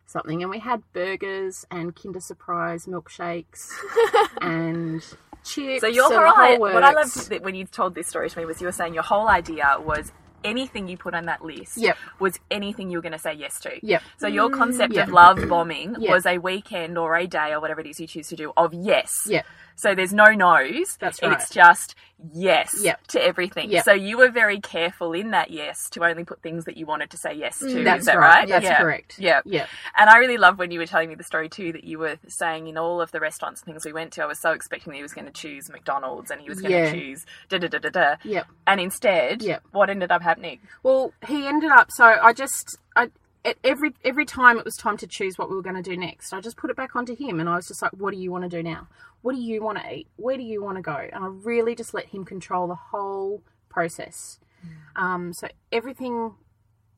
something. 0.06 0.42
And 0.42 0.50
we 0.52 0.60
had 0.60 0.84
burgers 0.92 1.66
and 1.72 1.96
Kinder 1.96 2.20
Surprise 2.20 2.86
milkshakes 2.86 3.70
and 4.42 5.02
chips. 5.46 5.80
So 5.80 5.88
your 5.88 6.12
whole, 6.12 6.34
whole 6.36 6.60
what 6.60 6.84
I 6.84 6.92
loved 6.92 7.46
when 7.46 7.56
you 7.56 7.64
told 7.64 7.96
this 7.96 8.08
story 8.08 8.30
to 8.30 8.40
me 8.40 8.46
was 8.46 8.60
you 8.60 8.68
were 8.68 8.74
saying 8.74 8.94
your 8.94 9.04
whole 9.04 9.30
idea 9.30 9.78
was 9.80 10.12
anything 10.44 10.88
you 10.88 10.98
put 10.98 11.14
on 11.14 11.26
that 11.26 11.44
list 11.44 11.78
Yep. 11.78 11.98
was 12.20 12.40
anything 12.52 12.90
you 12.90 12.98
were 12.98 13.02
going 13.02 13.14
to 13.14 13.20
say 13.20 13.34
yes 13.34 13.60
to. 13.62 13.72
Yep. 13.82 14.02
So 14.18 14.28
your 14.28 14.50
concept 14.50 14.94
Yep. 14.94 15.08
of 15.08 15.14
love 15.14 15.48
bombing 15.48 15.96
Yep. 16.00 16.10
was 16.12 16.26
a 16.26 16.38
weekend 16.38 16.98
or 16.98 17.16
a 17.16 17.28
day 17.28 17.52
or 17.52 17.60
whatever 17.60 17.82
it 17.82 17.88
is 17.88 18.00
you 18.00 18.08
choose 18.08 18.28
to 18.30 18.36
do 18.36 18.52
of 18.58 18.74
yes. 18.74 19.28
Yep. 19.30 19.46
So 19.76 19.96
there's 19.96 20.14
no 20.14 20.32
no's. 20.32 20.98
That's 21.00 21.22
right. 21.24 21.34
It's 21.40 21.50
just 21.50 21.96
yes 22.34 22.76
Yep. 22.82 23.08
to 23.08 23.22
everything. 23.24 23.72
Yep. 23.72 23.86
So 23.86 23.94
you 23.94 24.18
were 24.18 24.30
very 24.30 24.60
careful 24.60 25.14
in 25.14 25.32
that 25.32 25.52
yes 25.52 25.90
to 25.92 26.04
only 26.04 26.24
put 26.24 26.42
things 26.42 26.66
that 26.66 26.78
you 26.78 26.86
wanted 26.86 27.10
to 27.12 27.18
say 27.18 27.34
yes 27.34 27.60
to. 27.60 27.66
Mm, 27.66 27.84
that's 27.84 28.02
is 28.02 28.06
that 28.08 28.18
right. 28.18 28.40
right? 28.40 28.48
That's 28.48 28.64
yeah. 28.66 28.78
correct. 28.82 29.18
Yeah. 29.20 29.42
Yeah. 29.46 29.68
And 29.98 30.10
I 30.10 30.18
really 30.18 30.38
love 30.38 30.60
when 30.60 30.72
you 30.72 30.80
were 30.80 30.86
telling 30.86 31.10
me 31.10 31.16
the 31.16 31.24
story 31.24 31.50
too 31.50 31.72
that 31.74 31.84
you 31.84 31.98
were 32.00 32.18
saying 32.28 32.68
in 32.68 32.78
all 32.78 33.02
of 33.02 33.12
the 33.12 33.20
restaurants 33.20 33.62
and 33.62 33.68
things 33.74 33.86
we 33.86 33.94
went 33.94 34.14
to, 34.14 34.24
I 34.24 34.26
was 34.26 34.40
so 34.42 34.52
expecting 34.52 34.92
that 34.92 34.98
he 34.98 35.04
was 35.04 35.14
going 35.14 35.26
to 35.28 35.32
choose 35.32 35.70
McDonald's 35.70 36.32
and 36.32 36.42
he 36.42 36.50
was 36.50 36.62
going 36.62 36.74
Yeah. 36.74 36.92
to 36.92 37.00
choose 37.00 37.26
da 37.50 37.58
da 37.58 37.68
da 37.68 37.78
da 37.80 37.90
da. 37.90 38.16
Yep. 38.24 38.48
And 38.68 38.80
instead, 38.82 39.42
Yep. 39.42 39.64
what 39.72 39.90
ended 39.90 40.12
up 40.12 40.22
happening? 40.22 40.60
Well, 40.84 41.14
he 41.28 41.48
ended 41.48 41.72
up. 41.72 41.90
So 41.92 42.04
I 42.06 42.34
just, 42.34 42.78
at 43.46 43.58
every 43.64 43.94
every 44.04 44.26
time 44.26 44.58
it 44.58 44.66
was 44.66 44.76
time 44.76 44.98
to 44.98 45.08
choose 45.08 45.38
what 45.38 45.50
we 45.50 45.56
were 45.56 45.62
going 45.62 45.82
to 45.82 45.82
do 45.82 45.96
next, 45.98 46.34
I 46.34 46.42
just 46.42 46.58
put 46.58 46.70
it 46.70 46.76
back 46.76 46.96
onto 46.96 47.16
him, 47.16 47.40
and 47.40 47.50
I 47.50 47.56
was 47.56 47.68
just 47.68 47.82
like, 47.82 47.92
"What 47.92 48.14
do 48.14 48.20
you 48.20 48.32
want 48.32 48.44
to 48.44 48.50
do 48.50 48.62
now? 48.62 48.88
What 49.22 49.36
do 49.36 49.42
you 49.42 49.62
want 49.62 49.80
to 49.80 49.94
eat? 49.94 50.08
Where 50.16 50.38
do 50.38 50.44
you 50.44 50.64
want 50.64 50.78
to 50.78 50.82
go?" 50.82 50.96
And 50.96 51.24
I 51.24 51.28
really 51.28 51.76
just 51.76 51.94
let 51.94 52.08
him 52.08 52.26
control 52.26 52.68
the 52.68 52.76
whole 52.76 53.44
process. 53.70 54.40
Um, 54.96 55.34
so 55.34 55.48
everything 55.72 56.36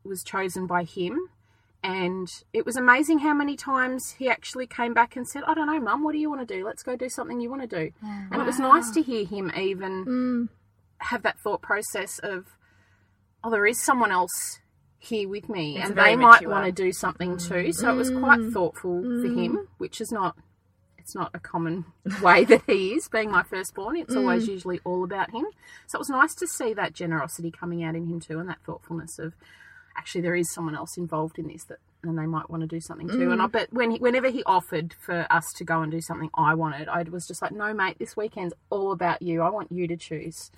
was 0.04 0.24
chosen 0.24 0.68
by 0.68 0.84
him. 0.84 1.30
And 1.84 2.28
it 2.54 2.64
was 2.64 2.76
amazing 2.76 3.20
how 3.20 3.34
many 3.34 3.56
times 3.56 4.12
he 4.20 4.30
actually 4.30 4.68
came 4.68 4.94
back 4.94 5.16
and 5.16 5.28
said, 5.28 5.42
I 5.48 5.56
don't 5.56 5.66
know, 5.66 5.80
mum, 5.80 6.04
what 6.04 6.12
do 6.12 6.20
you 6.20 6.30
want 6.30 6.48
to 6.48 6.56
do? 6.58 6.64
Let's 6.64 6.84
go 6.84 6.96
do 6.96 7.10
something 7.10 7.42
you 7.42 7.50
want 7.50 7.64
to 7.64 7.68
do. 7.68 7.92
And 8.32 8.40
it 8.40 8.46
was 8.46 8.60
nice 8.60 8.92
to 8.92 9.02
hear 9.02 9.26
him 9.26 9.52
even 9.58 10.50
have 11.00 11.24
that 11.24 11.40
thought 11.40 11.64
process 11.64 12.20
of, 12.20 12.46
oh, 13.44 13.50
there 13.50 13.66
is 13.66 13.84
someone 13.84 14.12
else 14.12 14.60
here 15.04 15.28
with 15.28 15.50
me 15.50 15.78
It's 15.78 15.90
and 15.90 15.98
they 15.98 16.16
might 16.16 16.48
want 16.48 16.66
to 16.66 16.72
do 16.72 16.94
something 16.94 17.38
too. 17.38 17.54
Mm. 17.54 17.76
So 17.76 17.92
it 17.92 17.96
was 17.96 18.12
quite 18.12 18.40
mm. 18.40 18.54
thoughtful 18.54 19.02
for 19.02 19.08
mm. 19.08 19.44
him, 19.44 19.68
which 19.78 20.00
is 20.00 20.12
not. 20.12 20.38
It's 20.98 21.16
not 21.16 21.32
a 21.34 21.40
common 21.40 21.86
way 22.22 22.46
that 22.46 22.62
he 22.68 22.94
is, 22.94 23.08
being 23.08 23.32
my 23.32 23.42
firstborn. 23.42 23.98
It's 23.98 24.16
always 24.16 24.48
usually 24.48 24.80
all 24.86 25.04
about 25.04 25.32
him. 25.32 25.46
So 25.88 25.98
it 25.98 26.00
was 26.00 26.12
nice 26.12 26.36
to 26.36 26.48
see 26.48 26.76
that 26.76 26.94
generosity 26.94 27.50
coming 27.50 27.84
out 27.84 27.96
in 27.96 28.06
him 28.06 28.20
too, 28.20 28.38
and 28.40 28.48
that 28.48 28.60
thoughtfulness 28.64 29.18
of 29.18 29.34
actually 29.98 30.22
there 30.22 30.36
is 30.36 30.54
someone 30.54 30.76
else 30.76 30.98
involved 30.98 31.40
in 31.40 31.48
this 31.48 31.64
that 31.66 31.80
and 32.04 32.18
they 32.18 32.26
might 32.26 32.50
want 32.50 32.62
to 32.62 32.68
do 32.68 32.80
something 32.80 33.08
too. 33.08 33.32
And 33.32 33.42
I 33.42 33.48
bet 33.48 33.72
when 33.72 33.92
he, 33.92 33.98
whenever 34.00 34.30
he 34.30 34.44
offered 34.44 34.94
for 34.94 35.28
us 35.30 35.54
to 35.54 35.64
go 35.64 35.82
and 35.82 35.92
do 35.92 36.02
something 36.02 36.30
I 36.34 36.54
wanted, 36.56 36.88
I 36.88 37.04
was 37.04 37.28
just 37.28 37.42
like, 37.42 37.52
no, 37.52 37.74
mate, 37.74 38.00
this 38.00 38.18
weekend's 38.18 38.54
all 38.70 38.92
about 38.92 39.22
you. 39.22 39.42
I 39.42 39.50
want 39.50 39.72
you 39.72 39.88
to 39.88 39.96
choose. 39.96 40.52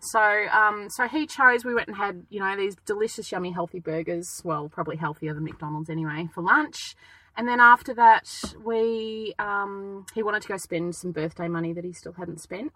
So, 0.00 0.20
um, 0.20 0.88
so 0.90 1.08
he 1.08 1.26
chose. 1.26 1.64
We 1.64 1.74
went 1.74 1.88
and 1.88 1.96
had, 1.96 2.24
you 2.28 2.40
know, 2.40 2.56
these 2.56 2.76
delicious, 2.86 3.30
yummy, 3.32 3.52
healthy 3.52 3.80
burgers. 3.80 4.40
Well, 4.44 4.68
probably 4.68 4.96
healthier 4.96 5.34
than 5.34 5.44
McDonald's 5.44 5.90
anyway 5.90 6.28
for 6.34 6.42
lunch. 6.42 6.96
And 7.36 7.48
then 7.48 7.60
after 7.60 7.94
that, 7.94 8.54
we 8.62 9.34
um, 9.38 10.06
he 10.14 10.22
wanted 10.22 10.42
to 10.42 10.48
go 10.48 10.56
spend 10.56 10.94
some 10.94 11.12
birthday 11.12 11.48
money 11.48 11.72
that 11.72 11.84
he 11.84 11.92
still 11.92 12.12
hadn't 12.12 12.40
spent. 12.40 12.72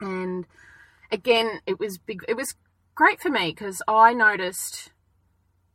And 0.00 0.46
again, 1.10 1.60
it 1.66 1.78
was 1.78 1.98
big. 1.98 2.22
It 2.28 2.36
was 2.36 2.54
great 2.94 3.20
for 3.20 3.30
me 3.30 3.50
because 3.50 3.82
I 3.88 4.12
noticed 4.12 4.90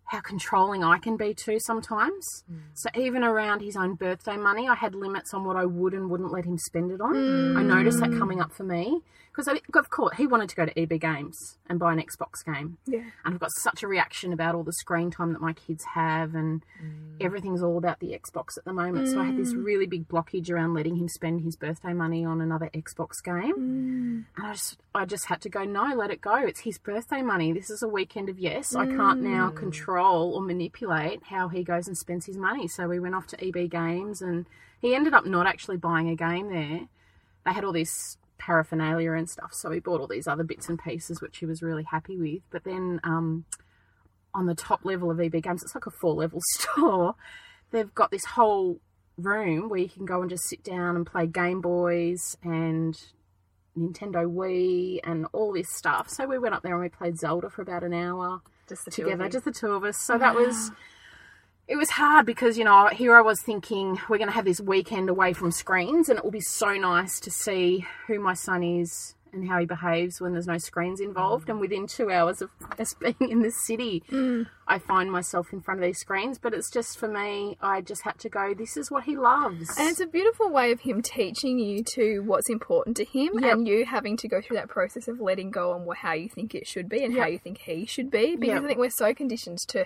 how 0.10 0.20
controlling 0.22 0.84
I 0.84 1.00
can 1.00 1.18
be 1.18 1.34
too 1.34 1.60
sometimes. 1.60 2.44
So 2.76 2.90
even 2.96 3.24
around 3.24 3.62
his 3.62 3.76
own 3.76 3.96
birthday 3.96 4.38
money, 4.38 4.70
I 4.70 4.76
had 4.76 4.94
limits 4.94 5.34
on 5.34 5.44
what 5.46 5.56
I 5.56 5.66
would 5.66 5.96
and 5.96 6.12
wouldn't 6.12 6.32
let 6.32 6.46
him 6.46 6.60
spend 6.60 6.92
it 6.92 7.02
on. 7.02 7.58
I 7.58 7.64
noticed 7.64 8.00
that 8.02 8.12
coming 8.12 8.40
up 8.40 8.54
for 8.54 8.64
me 8.64 9.02
because 9.36 9.76
of 9.76 9.90
course 9.90 10.16
he 10.18 10.28
wanted 10.28 10.50
to 10.50 10.56
go 10.56 10.66
to 10.66 10.80
EB 10.80 11.00
Games 11.00 11.58
and 11.70 11.78
buy 11.80 11.94
an 11.94 12.02
Xbox 12.02 12.46
game, 12.46 12.78
Yeah. 12.86 13.04
and 13.24 13.34
I've 13.34 13.40
got 13.40 13.52
such 13.52 13.84
a 13.84 13.88
reaction 13.88 14.32
about 14.32 14.56
all 14.56 14.64
the 14.64 14.74
screen 14.74 15.12
time 15.12 15.34
that 15.34 15.42
my 15.42 15.54
kids 15.54 15.84
have, 15.84 16.36
and 16.36 16.64
mm. 16.82 17.18
everything's 17.20 17.62
all 17.62 17.78
about 17.78 18.00
the 18.00 18.18
Xbox 18.18 18.58
at 18.58 18.66
the 18.66 18.74
moment. 18.74 19.10
So 19.10 19.20
I 19.20 19.26
had 19.26 19.38
this 19.38 19.54
mm. 19.54 19.64
really 19.64 19.88
big 19.88 20.08
blockage 20.08 20.50
around 20.50 20.74
letting 20.74 20.96
him 20.96 21.10
spend 21.10 21.42
his 21.42 21.56
birthday 21.56 21.94
money 21.94 22.24
on 22.24 22.40
another 22.40 22.70
Xbox 22.74 23.24
game, 23.24 23.56
mm. 23.56 24.38
and 24.38 24.48
I 24.48 24.54
just 24.54 24.78
I 24.94 25.06
just 25.06 25.26
had 25.26 25.42
to 25.42 25.50
go 25.50 25.64
no, 25.64 25.94
let 25.96 26.12
it 26.12 26.22
go. 26.22 26.36
It's 26.36 26.62
his 26.62 26.78
birthday 26.78 27.22
money. 27.22 27.52
This 27.52 27.70
is 27.70 27.84
a 27.84 27.88
weekend 27.88 28.30
of 28.30 28.40
yes. 28.40 28.76
I 28.76 28.86
can't 28.86 29.22
now 29.22 29.50
control 29.50 30.34
or 30.34 30.42
manipulate 30.42 31.24
how 31.24 31.50
he 31.50 31.64
goes 31.64 31.88
and 31.88 31.98
spends 31.98 32.26
his 32.26 32.38
money. 32.38 32.68
So 32.68 32.88
we 32.88 33.00
went 33.00 33.16
off 33.16 33.28
to 33.28 33.48
EB 33.48 33.70
Games, 33.70 34.22
and 34.22 34.46
he 34.80 34.96
ended 34.96 35.14
up 35.14 35.26
not 35.26 35.48
actually 35.48 35.78
buying 35.78 36.10
a 36.10 36.16
game 36.16 36.50
there. 36.50 36.88
They 37.46 37.52
had 37.52 37.64
all 37.64 37.74
this 37.74 38.18
paraphernalia 38.38 39.14
and 39.14 39.30
stuff, 39.30 39.54
so 39.54 39.72
he 39.72 39.80
bought 39.80 40.02
all 40.02 40.08
these 40.08 40.28
other 40.28 40.44
bits 40.44 40.70
and 40.70 40.80
pieces, 40.80 41.22
which 41.22 41.38
he 41.38 41.46
was 41.46 41.62
really 41.62 41.84
happy 41.84 42.18
with. 42.18 42.42
But 42.50 42.64
then 42.64 43.00
um, 43.04 43.46
on 44.34 44.46
the 44.46 44.56
top 44.56 44.84
level 44.84 45.10
of 45.10 45.20
EB 45.20 45.42
Games, 45.42 45.64
it's 45.64 45.76
like 45.76 45.86
a 45.86 45.92
four 45.92 46.14
level 46.14 46.40
store. 46.60 47.16
They've 47.72 47.94
got 47.94 48.12
this 48.12 48.26
whole 48.26 48.80
room 49.18 49.70
where 49.70 49.80
you 49.80 49.90
can 49.90 50.06
go 50.06 50.22
and 50.22 50.30
just 50.30 50.48
sit 50.48 50.64
down 50.64 50.96
and 50.96 51.06
play 51.06 51.26
Game 51.26 51.62
Boys 51.62 52.38
and 52.44 53.00
Nintendo 53.78 54.26
Wii 54.26 55.00
and 55.04 55.26
all 55.34 55.54
this 55.54 55.70
stuff. 55.70 56.10
So 56.10 56.26
we 56.26 56.38
went 56.38 56.56
up 56.56 56.64
there 56.64 56.74
and 56.74 56.82
we 56.82 56.90
played 56.90 57.18
Zelda 57.18 57.50
for 57.50 57.62
about 57.62 57.84
an 57.84 57.94
hour 57.94 58.42
Just 58.68 58.86
the 58.86 58.92
two 58.92 59.04
of 59.04 59.08
together, 59.12 59.30
just 59.30 59.46
the 59.46 59.52
two 59.52 59.72
of 59.72 59.84
us. 59.84 59.98
So 59.98 60.18
that 60.18 60.36
was 60.36 60.72
it 61.68 61.76
was 61.78 61.90
hard 61.92 62.26
because 62.26 62.58
you 62.58 62.64
know 62.64 62.88
here 62.88 63.16
I 63.16 63.22
was 63.22 63.42
thinking 63.42 64.00
we're 64.10 64.18
going 64.18 64.30
to 64.30 64.34
have 64.36 64.46
this 64.46 64.62
weekend 64.62 65.10
away 65.10 65.34
from 65.34 65.52
screens, 65.52 66.10
and 66.10 66.18
it 66.18 66.24
will 66.24 66.32
be 66.32 66.42
so 66.42 66.74
nice 66.74 67.20
to 67.22 67.32
see 67.32 67.86
who 68.08 68.20
my 68.20 68.34
son 68.34 68.64
is 68.64 69.16
and 69.34 69.50
how 69.50 69.60
he 69.60 69.66
behaves 69.66 70.22
when 70.22 70.32
there's 70.32 70.48
no 70.48 70.58
screens 70.58 71.02
involved. 71.02 71.50
And 71.50 71.60
within 71.60 71.88
two 71.88 72.10
hours 72.10 72.42
of 72.42 72.50
us 72.80 72.94
being 72.94 73.16
in 73.20 73.42
the 73.42 73.52
city, 73.52 74.02
hmm. 74.10 74.44
I 74.68 74.80
find 74.80 75.12
myself 75.12 75.52
in 75.52 75.62
front 75.62 75.82
of 75.82 75.86
these 75.86 76.00
screens. 76.00 76.38
But 76.38 76.54
it's 76.54 76.72
just 76.72 76.98
for 76.98 77.08
me, 77.08 77.58
I 77.62 77.82
just 77.82 78.04
had 78.04 78.18
to 78.20 78.30
go. 78.30 78.54
This 78.54 78.78
is 78.78 78.90
what 78.90 79.04
he 79.04 79.18
loves. 79.18 79.78
And 79.78 79.90
it's 79.90 80.00
a 80.00 80.08
beautiful 80.08 80.50
way 80.50 80.72
of 80.72 80.80
him 80.80 81.02
teaching 81.02 81.60
you 81.60 81.84
to 81.96 82.22
what's 82.22 82.50
important 82.50 82.96
to 82.98 83.04
him 83.06 83.38
Yep. 83.40 83.54
and 83.54 83.68
you 83.68 83.86
having 83.86 84.16
to 84.18 84.28
go 84.28 84.42
through 84.42 84.56
that 84.58 84.70
process 84.70 85.08
of 85.08 85.20
letting 85.20 85.52
go 85.52 85.72
on 85.72 85.86
how 85.98 86.14
you 86.14 86.30
think 86.30 86.56
it 86.56 86.66
should 86.66 86.88
be 86.88 87.04
and 87.04 87.18
how 87.18 87.26
you 87.26 87.38
think 87.38 87.58
he 87.58 87.86
should 87.86 88.10
be. 88.10 88.38
Because 88.38 88.56
Yep. 88.56 88.64
I 88.64 88.68
think 88.68 88.80
we're 88.80 88.90
so 88.90 89.14
conditioned 89.14 89.60
to 89.68 89.86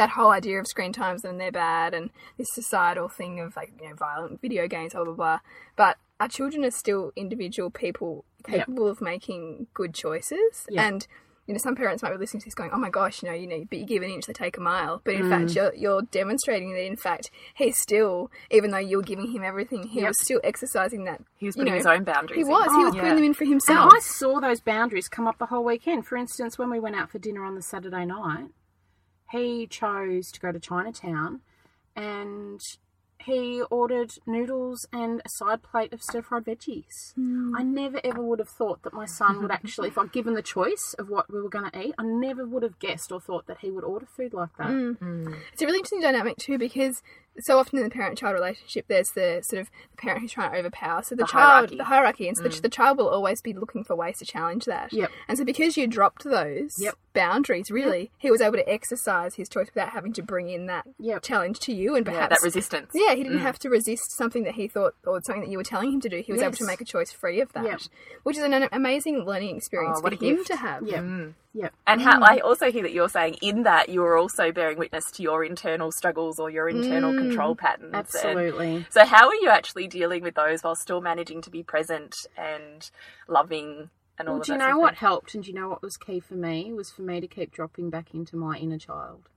that 0.00 0.10
whole 0.10 0.30
idea 0.30 0.58
of 0.58 0.66
screen 0.66 0.92
times 0.92 1.24
and 1.24 1.38
they're 1.38 1.52
bad 1.52 1.92
and 1.94 2.10
this 2.38 2.46
societal 2.54 3.08
thing 3.08 3.38
of 3.38 3.54
like, 3.54 3.70
you 3.80 3.88
know, 3.88 3.94
violent 3.94 4.40
video 4.40 4.66
games, 4.66 4.94
blah, 4.94 5.04
blah, 5.04 5.12
blah. 5.14 5.38
But 5.76 5.98
our 6.18 6.28
children 6.28 6.64
are 6.64 6.70
still 6.70 7.12
individual 7.16 7.70
people 7.70 8.24
Yep. 8.48 8.56
capable 8.56 8.86
of 8.88 9.02
making 9.02 9.66
good 9.74 9.92
choices. 9.92 10.64
Yep. 10.70 10.82
And 10.84 11.06
you 11.46 11.54
know, 11.54 11.58
some 11.58 11.74
parents 11.74 12.02
might 12.02 12.12
be 12.12 12.16
listening 12.16 12.40
to 12.42 12.46
this 12.46 12.54
going, 12.54 12.70
"Oh 12.72 12.78
my 12.78 12.90
gosh, 12.90 13.22
you 13.22 13.28
know, 13.28 13.34
you 13.34 13.46
know, 13.46 13.64
but 13.68 13.78
you 13.80 13.84
give 13.84 14.02
an 14.04 14.10
inch, 14.10 14.26
they 14.26 14.32
take 14.32 14.56
a 14.56 14.60
mile." 14.60 15.02
But 15.04 15.14
in 15.16 15.24
Mm. 15.24 15.28
fact, 15.28 15.54
you're, 15.56 15.74
you're 15.74 16.02
demonstrating 16.02 16.72
that 16.74 16.84
in 16.86 16.96
fact 16.96 17.30
he's 17.54 17.76
still, 17.78 18.30
even 18.52 18.70
though 18.70 18.78
you're 18.78 19.02
giving 19.02 19.32
him 19.32 19.42
everything, 19.42 19.82
he 19.88 20.00
Yep. 20.00 20.08
was 20.08 20.20
still 20.22 20.40
exercising 20.44 21.04
that. 21.04 21.20
he 21.36 21.46
was 21.46 21.56
you 21.56 21.60
putting 21.62 21.72
know, 21.72 21.78
his 21.78 21.86
own 21.86 22.04
boundaries. 22.04 22.36
He 22.36 22.42
in. 22.42 22.48
was. 22.48 22.70
he 22.78 22.84
was 22.84 22.94
Yeah. 22.94 23.00
putting 23.00 23.16
them 23.16 23.24
in 23.24 23.34
for 23.34 23.44
And 23.44 23.50
himself. 23.54 23.92
I 23.92 23.98
saw 24.00 24.38
those 24.40 24.60
boundaries 24.60 25.08
come 25.08 25.26
up 25.26 25.38
the 25.38 25.46
whole 25.46 25.64
weekend. 25.64 26.06
For 26.06 26.16
instance, 26.16 26.56
when 26.56 26.70
we 26.70 26.78
went 26.78 26.94
out 26.96 27.10
for 27.10 27.18
dinner 27.18 27.42
on 27.44 27.56
the 27.56 27.62
Saturday 27.62 28.04
night, 28.06 28.46
he 29.30 29.66
chose 29.66 30.30
to 30.32 30.40
go 30.40 30.52
to 30.52 30.60
Chinatown 30.60 31.40
and 31.96 32.60
he 33.24 33.62
ordered 33.70 34.12
noodles 34.26 34.86
and 34.92 35.20
a 35.24 35.28
side 35.28 35.62
plate 35.62 35.92
of 35.92 36.02
stir 36.02 36.22
fried 36.22 36.44
veggies. 36.44 37.14
Mm. 37.18 37.52
I 37.56 37.62
never 37.62 38.00
ever 38.02 38.22
would 38.22 38.38
have 38.38 38.48
thought 38.48 38.82
that 38.82 38.94
my 38.94 39.04
son 39.04 39.42
would 39.42 39.50
actually, 39.50 39.88
if 39.88 39.98
I'd 39.98 40.12
given 40.12 40.34
the 40.34 40.42
choice 40.42 40.94
of 40.98 41.10
what 41.10 41.30
we 41.30 41.40
were 41.40 41.50
going 41.50 41.70
to 41.70 41.80
eat, 41.80 41.94
I 41.98 42.04
never 42.04 42.46
would 42.46 42.62
have 42.62 42.78
guessed 42.78 43.12
or 43.12 43.20
thought 43.20 43.46
that 43.46 43.58
he 43.60 43.70
would 43.70 43.84
order 43.84 44.06
food 44.06 44.32
like 44.32 44.56
that. 44.56 44.68
Mm. 44.68 44.98
Mm. 44.98 45.36
It's 45.52 45.62
a 45.62 45.66
really 45.66 45.78
interesting 45.78 46.00
dynamic 46.00 46.38
too 46.38 46.58
because 46.58 47.02
so 47.38 47.58
often 47.58 47.78
in 47.78 47.84
the 47.84 47.90
parent-child 47.90 48.34
relationship, 48.34 48.86
there's 48.88 49.12
the 49.12 49.40
sort 49.42 49.60
of 49.62 49.70
parent 49.96 50.20
who's 50.20 50.32
trying 50.32 50.50
to 50.52 50.58
overpower. 50.58 51.02
So 51.02 51.14
the, 51.14 51.22
The 51.22 51.28
child, 51.28 51.50
hierarchy. 51.50 51.76
the 51.76 51.84
hierarchy, 51.84 52.28
and 52.28 52.36
so 52.36 52.42
the, 52.42 52.48
mm. 52.50 52.60
the 52.62 52.68
child 52.68 52.98
will 52.98 53.08
always 53.08 53.40
be 53.40 53.52
looking 53.52 53.84
for 53.84 53.94
ways 53.96 54.18
to 54.18 54.24
challenge 54.26 54.64
that. 54.66 54.92
Yep. 54.92 55.10
And 55.28 55.38
so 55.38 55.44
because 55.44 55.76
you 55.76 55.86
dropped 55.86 56.24
those 56.24 56.76
Yep. 56.78 56.94
boundaries, 57.14 57.70
really, 57.70 58.10
he 58.18 58.30
was 58.30 58.40
able 58.40 58.56
to 58.56 58.68
exercise 58.68 59.34
his 59.36 59.48
choice 59.48 59.66
without 59.72 59.90
having 59.90 60.12
to 60.14 60.22
bring 60.22 60.48
in 60.50 60.66
that 60.66 60.86
Yep. 60.98 61.22
challenge 61.22 61.60
to 61.60 61.72
you, 61.72 61.94
and 61.96 62.04
Yeah, 62.06 62.12
perhaps 62.12 62.40
that 62.40 62.44
resistance. 62.44 62.90
Yeah, 62.94 63.14
he 63.14 63.22
didn't 63.22 63.38
mm. 63.38 63.42
have 63.42 63.58
to 63.60 63.70
resist 63.70 64.10
something 64.12 64.44
that 64.44 64.54
he 64.54 64.68
thought 64.68 64.94
or 65.06 65.22
something 65.22 65.42
that 65.42 65.50
you 65.50 65.58
were 65.58 65.64
telling 65.64 65.92
him 65.92 66.00
to 66.02 66.08
do. 66.08 66.20
He 66.24 66.32
was 66.32 66.42
able 66.42 66.56
to 66.56 66.66
make 66.66 66.80
a 66.80 66.84
choice 66.84 67.12
free 67.12 67.40
of 67.40 67.52
that, 67.54 67.64
Yep. 67.64 67.80
which 68.24 68.36
is 68.36 68.42
an, 68.42 68.52
an 68.52 68.68
amazing 68.72 69.24
learning 69.24 69.56
experience 69.56 69.98
Oh, 69.98 70.02
what 70.02 70.18
for 70.18 70.24
a 70.24 70.28
him 70.28 70.36
gift. 70.36 70.48
to 70.48 70.56
have. 70.56 70.86
Yep. 70.86 71.00
Mm. 71.04 71.34
Yep. 71.52 71.74
And 71.86 72.00
how 72.00 72.20
mm. 72.20 72.28
I 72.28 72.38
also 72.38 72.70
hear 72.70 72.82
that 72.82 72.92
you're 72.92 73.08
saying 73.08 73.38
in 73.42 73.64
that 73.64 73.88
you 73.88 74.04
are 74.04 74.16
also 74.16 74.52
bearing 74.52 74.78
witness 74.78 75.10
to 75.12 75.22
your 75.22 75.44
internal 75.44 75.90
struggles 75.90 76.38
or 76.38 76.48
your 76.48 76.68
internal 76.68 77.12
mm. 77.12 77.18
control 77.18 77.56
patterns. 77.56 77.86
And 77.86 77.96
Absolutely. 77.96 78.86
so 78.90 79.04
how 79.04 79.28
are 79.28 79.34
you 79.34 79.48
actually 79.48 79.88
dealing 79.88 80.22
with 80.22 80.36
those 80.36 80.62
while 80.62 80.76
still 80.76 81.00
managing 81.00 81.42
to 81.42 81.50
be 81.50 81.62
present 81.62 82.14
and 82.36 82.88
loving 83.26 83.90
and 84.16 84.28
all 84.28 84.36
Well, 84.36 84.44
do 84.44 84.52
you 84.52 84.58
know 84.58 84.78
what 84.78 84.96
helped 84.96 85.34
and 85.34 85.42
do 85.42 85.50
you 85.50 85.56
know 85.58 85.68
what 85.68 85.82
was 85.82 85.96
key 85.96 86.20
for 86.20 86.34
me? 86.34 86.72
Was 86.72 86.90
for 86.90 87.02
me 87.02 87.20
to 87.20 87.26
keep 87.26 87.50
dropping 87.50 87.90
back 87.90 88.14
into 88.14 88.36
my 88.36 88.56
inner 88.56 88.78
child. 88.78 89.28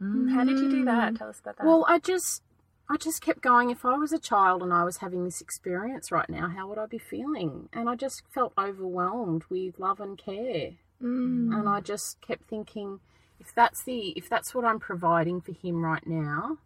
Mm, 0.00 0.34
How 0.34 0.44
did 0.44 0.58
you 0.58 0.68
do 0.68 0.84
that? 0.84 1.14
Mm. 1.14 1.18
Tell 1.18 1.28
us 1.28 1.40
about 1.40 1.56
that. 1.56 1.66
Well, 1.66 1.86
I 1.88 2.00
just 2.00 2.42
I 2.90 2.96
just 2.96 3.22
kept 3.22 3.40
going 3.40 3.70
if 3.70 3.86
I 3.86 3.96
was 3.96 4.12
a 4.12 4.18
child 4.18 4.62
and 4.62 4.72
I 4.72 4.84
was 4.84 4.98
having 4.98 5.24
this 5.24 5.40
experience 5.40 6.12
right 6.12 6.28
now, 6.28 6.48
how 6.48 6.68
would 6.68 6.78
I 6.78 6.84
be 6.84 6.98
feeling? 6.98 7.70
And 7.72 7.88
I 7.88 7.94
just 7.94 8.22
felt 8.34 8.52
overwhelmed 8.58 9.44
with 9.48 9.78
love 9.78 10.00
and 10.00 10.18
care. 10.18 10.72
Mm. 11.02 11.58
And 11.58 11.68
I 11.68 11.80
just 11.80 12.20
kept 12.20 12.48
thinking 12.48 13.00
if 13.40 13.54
that's 13.54 13.82
the 13.84 14.10
if 14.16 14.28
that's 14.28 14.54
what 14.54 14.64
I'm 14.64 14.78
providing 14.78 15.40
for 15.40 15.52
him 15.52 15.84
right 15.84 16.06
now, 16.06 16.58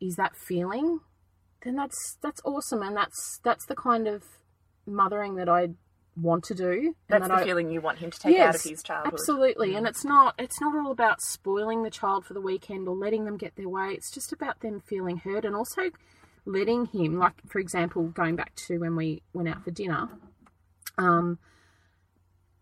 is 0.00 0.16
that 0.16 0.36
feeling? 0.36 1.00
Then 1.62 1.76
that's 1.76 2.16
that's 2.22 2.40
awesome 2.44 2.82
and 2.82 2.96
that's 2.96 3.40
that's 3.44 3.66
the 3.66 3.76
kind 3.76 4.08
of 4.08 4.24
mothering 4.86 5.36
that 5.36 5.48
I 5.48 5.70
want 6.16 6.44
to 6.44 6.54
do. 6.54 6.70
and 6.70 6.94
That's 7.08 7.28
that 7.28 7.36
the 7.36 7.42
I, 7.42 7.44
feeling 7.44 7.70
you 7.70 7.80
want 7.80 7.98
him 7.98 8.10
to 8.10 8.18
take 8.18 8.38
out 8.38 8.54
of 8.54 8.62
his 8.62 8.82
childhood. 8.82 9.14
Absolutely, 9.14 9.74
and 9.74 9.86
it's 9.86 10.04
not 10.04 10.34
it's 10.38 10.60
not 10.60 10.74
all 10.76 10.92
about 10.92 11.20
spoiling 11.22 11.82
the 11.82 11.90
child 11.90 12.24
for 12.24 12.34
the 12.34 12.40
weekend 12.40 12.88
or 12.88 12.96
letting 12.96 13.24
them 13.24 13.36
get 13.36 13.56
their 13.56 13.68
way. 13.68 13.90
It's 13.90 14.10
just 14.10 14.32
about 14.32 14.60
them 14.60 14.80
feeling 14.80 15.18
heard 15.18 15.44
and 15.44 15.54
also 15.54 15.90
letting 16.44 16.86
him, 16.86 17.18
like 17.18 17.34
for 17.48 17.58
example, 17.58 18.04
going 18.08 18.36
back 18.36 18.54
to 18.66 18.78
when 18.78 18.96
we 18.96 19.22
went 19.32 19.48
out 19.48 19.64
for 19.64 19.70
dinner, 19.70 20.08
um, 20.98 21.38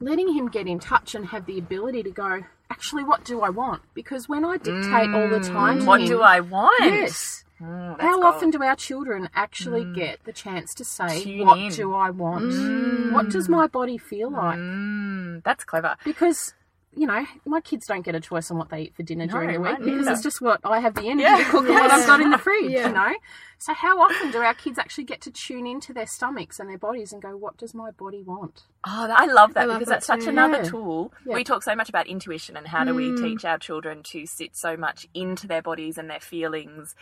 letting 0.00 0.32
him 0.34 0.48
get 0.48 0.66
in 0.66 0.78
touch 0.78 1.14
and 1.14 1.26
have 1.26 1.46
the 1.46 1.58
ability 1.58 2.02
to 2.04 2.10
go. 2.10 2.44
Actually, 2.70 3.04
what 3.04 3.24
do 3.24 3.40
I 3.42 3.50
want? 3.50 3.82
Because 3.94 4.28
when 4.28 4.44
I 4.44 4.56
dictate 4.56 5.10
all 5.12 5.28
the 5.28 5.40
time, 5.40 5.84
What 5.84 6.00
him, 6.02 6.06
do 6.08 6.22
I 6.22 6.40
want? 6.40 6.72
Yes. 6.84 7.44
Mm, 7.60 8.00
How 8.00 8.14
gold. 8.14 8.24
often 8.24 8.50
do 8.50 8.62
our 8.62 8.76
children 8.76 9.28
actually 9.34 9.84
get 9.84 10.24
the 10.24 10.32
chance 10.32 10.72
to 10.74 10.84
say, 10.84 11.22
Tune 11.24 11.44
"What 11.46 11.58
in. 11.58 11.72
do 11.72 11.92
I 11.94 12.08
want? 12.08 13.12
What 13.12 13.28
does 13.28 13.48
my 13.50 13.66
body 13.66 13.98
feel 13.98 14.30
like?" 14.30 14.58
Mm, 14.58 15.42
that's 15.44 15.64
clever. 15.64 15.96
because 16.04 16.54
you 16.96 17.06
know 17.06 17.24
my 17.44 17.60
kids 17.60 17.86
don't 17.86 18.04
get 18.04 18.14
a 18.16 18.20
choice 18.20 18.50
on 18.50 18.58
what 18.58 18.68
they 18.68 18.82
eat 18.82 18.94
for 18.96 19.04
dinner 19.04 19.26
during 19.26 19.52
the 19.52 19.60
week 19.60 19.72
mine 19.72 19.84
because 19.84 19.98
neither. 20.00 20.10
it's 20.12 20.22
just 20.22 20.40
what 20.40 20.60
I 20.64 20.80
have 20.80 20.94
the 20.94 21.02
energy 21.02 21.22
Yeah. 21.22 21.36
to 21.36 21.44
cook 21.44 21.64
and 21.66 21.74
what 21.74 21.90
I've 21.90 22.06
got 22.06 22.20
in 22.20 22.30
the 22.30 22.38
fridge. 22.38 22.70
Yeah. 22.70 22.88
You 22.88 22.94
know, 22.94 23.12
so 23.58 23.74
how 23.74 24.00
often 24.00 24.32
do 24.32 24.38
our 24.38 24.54
kids 24.54 24.78
actually 24.78 25.04
get 25.04 25.20
to 25.22 25.30
tune 25.30 25.66
into 25.66 25.92
their 25.92 26.06
stomachs 26.06 26.58
and 26.58 26.68
their 26.68 26.78
bodies 26.78 27.12
and 27.12 27.22
go, 27.22 27.36
"What 27.36 27.56
does 27.56 27.74
my 27.74 27.92
body 27.92 28.22
want?" 28.22 28.64
Oh, 28.84 29.08
I 29.08 29.26
love 29.26 29.54
that 29.54 29.62
I 29.62 29.64
love 29.66 29.78
because 29.78 29.88
that 29.88 29.94
that's 29.96 30.06
such 30.06 30.24
too. 30.24 30.30
another 30.30 30.62
Yeah. 30.62 30.70
tool. 30.70 31.12
Yeah. 31.24 31.34
We 31.34 31.44
talk 31.44 31.62
so 31.62 31.76
much 31.76 31.88
about 31.88 32.08
intuition 32.08 32.56
and 32.56 32.66
how 32.66 32.84
do 32.84 32.94
we 32.94 33.10
mm. 33.10 33.22
teach 33.22 33.44
our 33.44 33.58
children 33.58 34.02
to 34.10 34.26
sit 34.26 34.56
so 34.56 34.76
much 34.76 35.06
into 35.14 35.46
their 35.46 35.62
bodies 35.62 35.96
and 35.96 36.10
their 36.10 36.20
feelings 36.20 36.96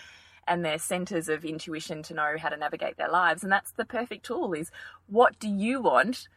and 0.46 0.64
their 0.64 0.78
centers 0.78 1.28
of 1.28 1.44
intuition 1.44 2.02
to 2.02 2.14
know 2.14 2.36
how 2.38 2.48
to 2.48 2.56
navigate 2.56 2.96
their 2.96 3.10
lives. 3.10 3.42
And 3.42 3.52
that's 3.52 3.70
the 3.72 3.84
perfect 3.84 4.26
tool 4.26 4.52
is 4.52 4.70
what 5.06 5.38
do 5.38 5.48
you 5.48 5.80
want? 5.80 6.28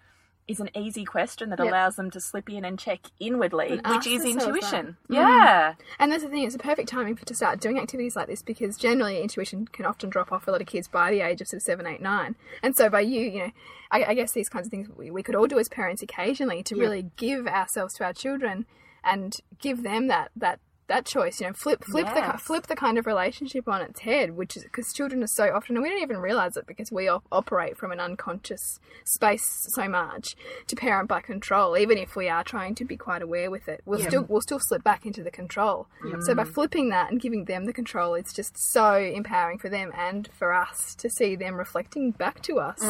Is 0.48 0.60
an 0.60 0.69
easy 0.75 1.05
question 1.05 1.50
that 1.51 1.60
Yep. 1.60 1.67
allows 1.69 1.95
them 1.95 2.12
to 2.12 2.19
slip 2.19 2.50
in 2.50 2.65
and 2.65 2.77
check 2.77 3.00
inwardly, 3.19 3.79
And 3.83 3.88
which 3.95 4.05
is 4.07 4.25
intuition. 4.25 4.98
that. 5.07 5.15
Yeah. 5.15 5.74
And 5.98 6.12
that's 6.12 6.24
the 6.24 6.29
thing, 6.29 6.43
it's 6.43 6.55
a 6.55 6.60
perfect 6.60 6.89
timing 6.89 7.15
for 7.15 7.24
to 7.25 7.33
start 7.36 7.62
doing 7.62 7.79
activities 7.79 8.15
like 8.17 8.27
this 8.27 8.41
because 8.41 8.75
generally 8.75 9.21
intuition 9.21 9.67
can 9.67 9.86
often 9.86 10.10
drop 10.10 10.31
off 10.31 10.48
a 10.48 10.51
lot 10.51 10.60
of 10.60 10.67
kids 10.67 10.88
by 10.89 11.10
the 11.12 11.21
age 11.21 11.39
of 11.39 11.48
sort 11.48 11.60
of 11.60 11.63
seven, 11.63 11.88
eight, 11.88 12.01
nine. 12.01 12.36
And 12.63 12.75
so 12.75 12.89
by 12.89 13.00
you, 13.01 13.21
you 13.21 13.39
know, 13.39 13.51
I, 13.91 14.03
I 14.05 14.13
guess 14.13 14.33
these 14.33 14.50
kinds 14.50 14.67
of 14.67 14.71
things 14.71 14.89
we, 14.89 15.10
we 15.10 15.24
could 15.24 15.36
all 15.36 15.48
do 15.48 15.57
as 15.60 15.69
parents 15.69 16.01
occasionally 16.01 16.63
to 16.63 16.75
Yeah. 16.75 16.81
really 16.83 17.12
give 17.15 17.48
ourselves 17.48 17.93
to 17.95 18.03
our 18.03 18.13
children 18.13 18.65
and 19.05 19.38
give 19.60 19.83
them 19.83 20.07
that 20.07 20.31
that 20.36 20.60
that 20.91 21.05
choice. 21.05 21.39
You 21.41 21.48
know, 21.48 21.53
flip 21.53 21.83
flip 21.83 22.07
the 22.13 22.38
flip 22.38 22.67
the 22.67 22.75
kind 22.75 22.98
of 22.98 23.05
relationship 23.05 23.67
on 23.67 23.81
its 23.81 24.01
head, 24.01 24.36
which 24.36 24.55
is 24.57 24.63
because 24.63 24.93
children 24.93 25.24
are 25.24 25.27
so 25.27 25.45
often, 25.55 25.75
and 25.75 25.83
we 25.83 25.89
don't 25.89 26.01
even 26.01 26.17
realize 26.17 26.57
it 26.57 26.67
because 26.67 26.91
we 26.91 27.07
op- 27.07 27.24
operate 27.31 27.77
from 27.77 27.91
an 27.91 28.00
unconscious 28.00 28.79
space 29.05 29.65
so 29.75 29.88
much 29.88 30.36
to 30.67 30.75
parent 30.75 31.07
by 31.10 31.21
control. 31.21 31.77
Even 31.77 31.98
if 31.98 32.15
we 32.15 32.29
are 32.29 32.43
trying 32.43 32.75
to 32.75 32.86
be 32.86 32.98
quite 32.98 33.21
aware 33.21 33.50
with 33.50 33.67
it, 33.67 33.81
we'll 33.86 34.00
Yeah. 34.00 34.07
still 34.10 34.25
we'll 34.29 34.41
still 34.41 34.60
slip 34.60 34.83
back 34.83 35.05
into 35.05 35.24
the 35.24 35.31
control. 35.31 35.88
So 36.25 36.36
by 36.36 36.43
flipping 36.43 36.89
that 36.89 37.10
and 37.12 37.19
giving 37.19 37.45
them 37.45 37.65
the 37.65 37.74
control, 37.74 38.13
it's 38.15 38.33
just 38.33 38.53
so 38.74 38.95
empowering 38.98 39.57
for 39.57 39.69
them 39.69 39.91
and 39.98 40.29
for 40.38 40.53
us 40.53 40.93
to 40.95 41.10
see 41.10 41.36
them 41.36 41.55
reflecting 41.55 42.12
back 42.12 42.41
to 42.43 42.60
us 42.60 42.81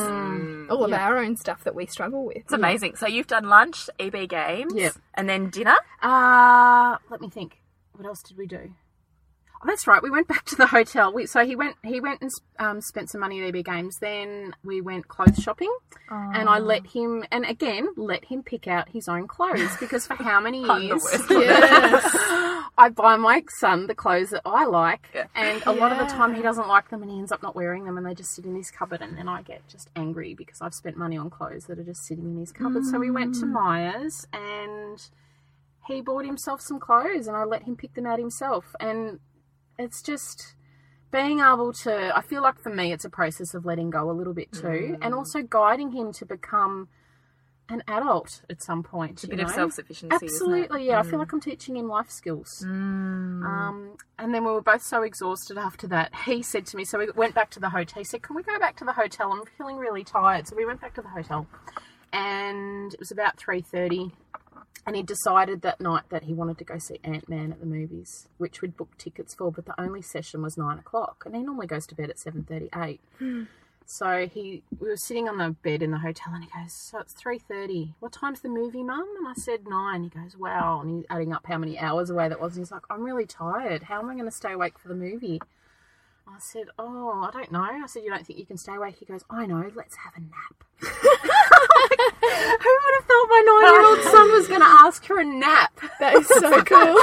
all 0.69 0.83
of 0.83 0.91
our 0.93 1.17
own 1.17 1.35
stuff 1.37 1.63
that 1.63 1.75
we 1.75 1.85
struggle 1.85 2.25
with. 2.25 2.37
It's 2.37 2.53
amazing. 2.53 2.95
So 2.95 3.07
you've 3.07 3.27
done 3.27 3.45
lunch, 3.49 3.89
EB 3.99 4.27
games, 4.27 4.73
Yep. 4.75 4.93
and 5.13 5.29
then 5.29 5.49
dinner. 5.49 5.75
Uh, 6.01 6.97
let 7.09 7.21
me 7.21 7.29
think. 7.29 7.57
What 8.01 8.07
else 8.09 8.23
did 8.23 8.35
we 8.35 8.47
do? 8.47 8.73
Oh, 9.63 9.67
that's 9.67 9.85
right. 9.85 10.01
We 10.01 10.09
went 10.09 10.27
back 10.27 10.43
to 10.45 10.55
the 10.55 10.65
hotel. 10.65 11.13
We, 11.13 11.27
so 11.27 11.45
he 11.45 11.55
went. 11.55 11.75
He 11.83 12.01
went 12.01 12.19
and 12.21 12.31
um, 12.57 12.81
spent 12.81 13.11
some 13.11 13.21
money 13.21 13.43
at 13.47 13.55
EB 13.55 13.63
Games. 13.63 13.99
Then 14.01 14.55
we 14.63 14.81
went 14.81 15.07
clothes 15.07 15.37
shopping, 15.37 15.71
and 16.09 16.49
I 16.49 16.57
let 16.57 16.87
him. 16.87 17.23
And 17.31 17.45
again, 17.45 17.89
let 17.95 18.25
him 18.25 18.41
pick 18.41 18.67
out 18.67 18.89
his 18.89 19.07
own 19.07 19.27
clothes 19.27 19.69
because 19.79 20.07
for 20.07 20.15
how 20.15 20.39
many 20.41 20.61
years? 20.81 21.03
Yes. 21.29 22.03
I 22.75 22.89
buy 22.89 23.17
my 23.17 23.43
son 23.59 23.85
the 23.85 23.93
clothes 23.93 24.31
that 24.31 24.41
I 24.45 24.65
like, 24.65 25.09
Yeah. 25.13 25.25
and 25.35 25.61
a 25.67 25.71
lot 25.73 25.91
of 25.91 25.99
the 25.99 26.05
time 26.05 26.33
he 26.33 26.41
doesn't 26.41 26.67
like 26.67 26.89
them, 26.89 27.03
and 27.03 27.11
he 27.11 27.19
ends 27.19 27.31
up 27.31 27.43
not 27.43 27.55
wearing 27.55 27.85
them, 27.85 27.97
and 27.97 28.05
they 28.07 28.15
just 28.15 28.33
sit 28.33 28.45
in 28.45 28.55
his 28.55 28.71
cupboard, 28.71 29.01
and 29.03 29.15
then 29.15 29.27
I 29.27 29.43
get 29.43 29.61
just 29.67 29.91
angry 29.95 30.33
because 30.33 30.59
I've 30.61 30.73
spent 30.73 30.97
money 30.97 31.17
on 31.17 31.29
clothes 31.29 31.65
that 31.65 31.77
are 31.77 31.83
just 31.83 32.03
sitting 32.07 32.25
in 32.31 32.37
his 32.39 32.51
cupboard. 32.51 32.83
So 32.85 32.97
we 32.97 33.11
went 33.11 33.35
to 33.35 33.45
Myers, 33.45 34.25
and 34.33 34.99
he 35.91 36.01
bought 36.01 36.25
himself 36.25 36.61
some 36.61 36.79
clothes, 36.79 37.27
and 37.27 37.35
I 37.35 37.43
let 37.43 37.63
him 37.63 37.75
pick 37.75 37.93
them 37.93 38.05
out 38.05 38.19
himself, 38.19 38.75
and 38.79 39.19
it's 39.77 40.01
just 40.01 40.55
being 41.11 41.39
able 41.39 41.73
to. 41.73 42.15
I 42.15 42.21
feel 42.21 42.41
like 42.41 42.59
for 42.59 42.73
me, 42.73 42.91
it's 42.91 43.05
a 43.05 43.09
process 43.09 43.53
of 43.53 43.65
letting 43.65 43.89
go 43.89 44.09
a 44.09 44.13
little 44.13 44.33
bit 44.33 44.51
too, 44.51 44.67
mm. 44.67 44.97
and 45.01 45.13
also 45.13 45.41
guiding 45.41 45.91
him 45.91 46.13
to 46.13 46.25
become 46.25 46.87
an 47.69 47.83
adult 47.87 48.41
at 48.49 48.61
some 48.61 48.83
point. 48.83 49.23
A 49.23 49.27
you 49.27 49.35
bit 49.35 49.45
of 49.45 49.51
self 49.51 49.73
sufficiency. 49.73 50.13
Absolutely, 50.13 50.87
yeah. 50.87 50.99
I 50.99 51.03
feel 51.03 51.13
mm. 51.13 51.19
like 51.19 51.33
I'm 51.33 51.41
teaching 51.41 51.77
him 51.77 51.87
life 51.87 52.09
skills. 52.09 52.63
Mm. 52.65 53.43
Um, 53.45 53.97
and 54.19 54.33
then 54.33 54.43
we 54.45 54.51
were 54.51 54.61
both 54.61 54.83
so 54.83 55.03
exhausted 55.03 55.57
after 55.57 55.87
that. 55.87 56.13
He 56.25 56.41
said 56.41 56.65
to 56.67 56.77
me, 56.77 56.85
so 56.85 56.99
we 56.99 57.09
went 57.15 57.33
back 57.33 57.49
to 57.51 57.59
the 57.59 57.69
hotel. 57.69 57.99
He 57.99 58.03
said, 58.03 58.21
"Can 58.21 58.35
we 58.35 58.43
go 58.43 58.59
back 58.59 58.75
to 58.77 58.85
the 58.85 58.93
hotel? 58.93 59.31
I'm 59.31 59.43
feeling 59.57 59.77
really 59.77 60.03
tired." 60.03 60.47
So 60.47 60.55
we 60.55 60.65
went 60.65 60.81
back 60.81 60.93
to 60.95 61.01
the 61.01 61.09
hotel, 61.09 61.47
and 62.11 62.93
it 62.93 62.99
was 62.99 63.11
about 63.11 63.37
three 63.37 63.61
thirty. 63.61 64.11
And 64.85 64.95
he 64.95 65.03
decided 65.03 65.61
that 65.61 65.79
night 65.79 66.05
that 66.09 66.23
he 66.23 66.33
wanted 66.33 66.57
to 66.57 66.63
go 66.63 66.79
see 66.79 66.99
Ant 67.03 67.29
Man 67.29 67.51
at 67.51 67.59
the 67.59 67.67
movies, 67.67 68.27
which 68.37 68.61
we'd 68.61 68.75
booked 68.75 68.99
tickets 68.99 69.35
for, 69.35 69.51
but 69.51 69.65
the 69.65 69.79
only 69.79 70.01
session 70.01 70.41
was 70.41 70.57
nine 70.57 70.79
o'clock, 70.79 71.23
and 71.25 71.35
he 71.35 71.43
normally 71.43 71.67
goes 71.67 71.85
to 71.87 71.95
bed 71.95 72.09
at 72.09 72.19
seven 72.19 72.43
thirty-eight. 72.43 72.99
Hmm. 73.19 73.43
So 73.85 74.25
he, 74.25 74.63
we 74.79 74.87
were 74.87 74.97
sitting 74.97 75.27
on 75.27 75.37
the 75.37 75.49
bed 75.49 75.83
in 75.83 75.91
the 75.91 75.99
hotel, 75.99 76.33
and 76.33 76.43
he 76.43 76.49
goes, 76.49 76.73
"So 76.89 76.99
it's 76.99 77.13
three 77.13 77.37
thirty. 77.37 77.93
What 77.99 78.13
time's 78.13 78.41
the 78.41 78.49
movie, 78.49 78.83
Mum?" 78.83 79.07
And 79.19 79.27
I 79.27 79.33
said 79.33 79.67
nine. 79.67 80.03
He 80.03 80.09
goes, 80.09 80.35
"Wow!" 80.35 80.79
And 80.81 80.89
he's 80.89 81.05
adding 81.09 81.33
up 81.33 81.45
how 81.45 81.57
many 81.57 81.77
hours 81.77 82.09
away 82.09 82.29
that 82.29 82.41
was. 82.41 82.55
And 82.55 82.61
he's 82.61 82.71
like, 82.71 82.83
"I'm 82.89 83.03
really 83.03 83.25
tired. 83.25 83.83
How 83.83 83.99
am 83.99 84.09
I 84.09 84.13
going 84.13 84.25
to 84.25 84.31
stay 84.31 84.53
awake 84.53 84.79
for 84.79 84.87
the 84.87 84.95
movie?" 84.95 85.41
I 86.33 86.39
said, 86.39 86.67
"Oh, 86.79 87.27
I 87.27 87.31
don't 87.31 87.51
know." 87.51 87.61
I 87.61 87.85
said, 87.87 88.03
"You 88.03 88.09
don't 88.09 88.25
think 88.25 88.39
you 88.39 88.45
can 88.45 88.57
stay 88.57 88.75
awake?" 88.75 88.95
He 88.99 89.05
goes, 89.05 89.23
"I 89.29 89.45
know. 89.45 89.69
Let's 89.75 89.95
have 89.97 90.13
a 90.15 90.19
nap." 90.19 90.63
Who 90.81 92.79
would 92.83 92.95
have 92.95 93.05
thought 93.05 93.27
my 93.29 93.43
nine-year-old 93.45 94.01
son 94.03 94.31
was 94.31 94.47
going 94.47 94.61
to 94.61 94.67
ask 94.67 95.03
for 95.03 95.19
a 95.19 95.25
nap? 95.25 95.79
That 95.99 96.15
is 96.15 96.27
so 96.27 96.63
cool. 96.63 96.99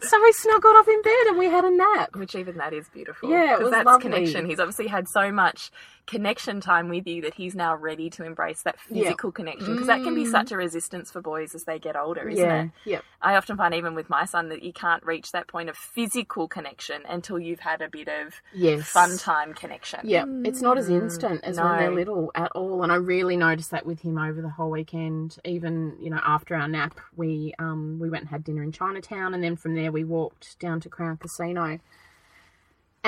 so 0.08 0.22
we 0.22 0.32
snuggled 0.32 0.76
up 0.76 0.88
in 0.88 1.02
bed 1.02 1.26
and 1.28 1.38
we 1.38 1.46
had 1.46 1.64
a 1.64 1.70
nap. 1.70 2.16
Which 2.16 2.34
even 2.34 2.56
that 2.56 2.72
is 2.72 2.88
beautiful. 2.88 3.30
Yeah, 3.30 3.54
it 3.54 3.62
was 3.62 3.70
that's 3.70 3.86
lovely. 3.86 4.10
connection. 4.10 4.46
He's 4.46 4.58
obviously 4.58 4.86
had 4.88 5.08
so 5.08 5.30
much 5.30 5.70
connection 6.08 6.60
time 6.60 6.88
with 6.88 7.06
you 7.06 7.22
that 7.22 7.34
he's 7.34 7.54
now 7.54 7.76
ready 7.76 8.10
to 8.10 8.24
embrace 8.24 8.62
that 8.62 8.76
Yeah. 8.90 9.02
physical 9.04 9.30
connection 9.30 9.74
because 9.74 9.86
that 9.86 10.02
can 10.02 10.14
be 10.14 10.24
such 10.24 10.50
a 10.50 10.56
resistance 10.56 11.10
for 11.10 11.20
boys 11.20 11.54
as 11.54 11.64
they 11.64 11.78
get 11.78 11.96
older, 11.96 12.28
isn't 12.28 12.44
yeah, 12.44 12.62
it? 12.64 12.70
yeah 12.84 13.00
I 13.20 13.36
often 13.36 13.56
find 13.56 13.74
even 13.74 13.94
with 13.94 14.08
my 14.08 14.24
son 14.24 14.48
that 14.48 14.62
you 14.62 14.72
can't 14.72 15.04
reach 15.04 15.32
that 15.32 15.48
point 15.48 15.68
of 15.68 15.76
physical 15.76 16.48
connection 16.48 17.02
until 17.08 17.38
you've 17.38 17.60
had 17.60 17.82
a 17.82 17.88
bit 17.88 18.08
of 18.08 18.40
Yes. 18.54 18.88
fun 18.88 19.18
time 19.18 19.54
connection. 19.54 20.00
Yeah, 20.04 20.24
it's 20.44 20.62
not 20.62 20.78
as 20.78 20.88
instant 20.88 21.42
as 21.44 21.56
when 21.60 21.76
they're 21.76 21.90
little 21.90 22.30
at 22.34 22.52
all, 22.52 22.82
and 22.82 22.90
I 22.90 22.96
really 22.96 23.36
noticed 23.36 23.70
that 23.72 23.84
with 23.86 24.00
him 24.00 24.18
over 24.18 24.40
the 24.40 24.48
whole 24.48 24.70
weekend. 24.70 25.38
Even 25.44 25.96
you 26.00 26.10
know 26.10 26.20
after 26.24 26.54
our 26.54 26.68
nap, 26.68 26.98
we 27.16 27.54
um 27.58 27.98
we 28.00 28.08
went 28.08 28.22
and 28.22 28.30
had 28.30 28.44
dinner 28.44 28.62
in 28.62 28.72
Chinatown, 28.72 29.34
and 29.34 29.42
then 29.44 29.56
from 29.56 29.74
there 29.74 29.92
we 29.92 30.04
walked 30.04 30.58
down 30.58 30.80
to 30.80 30.88
Crown 30.88 31.16
Casino. 31.18 31.78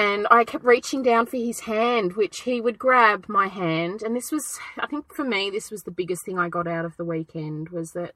And 0.00 0.26
I 0.30 0.44
kept 0.44 0.64
reaching 0.64 1.02
down 1.02 1.26
for 1.26 1.36
his 1.36 1.60
hand, 1.60 2.14
which 2.14 2.40
he 2.40 2.58
would 2.58 2.78
grab 2.78 3.26
my 3.28 3.48
hand. 3.48 4.02
And 4.02 4.16
this 4.16 4.32
was, 4.32 4.58
I 4.78 4.86
think 4.86 5.12
for 5.12 5.24
me, 5.26 5.50
this 5.50 5.70
was 5.70 5.82
the 5.82 5.90
biggest 5.90 6.24
thing 6.24 6.38
I 6.38 6.48
got 6.48 6.66
out 6.66 6.86
of 6.86 6.96
the 6.96 7.04
weekend 7.04 7.68
was 7.68 7.92
that 7.92 8.14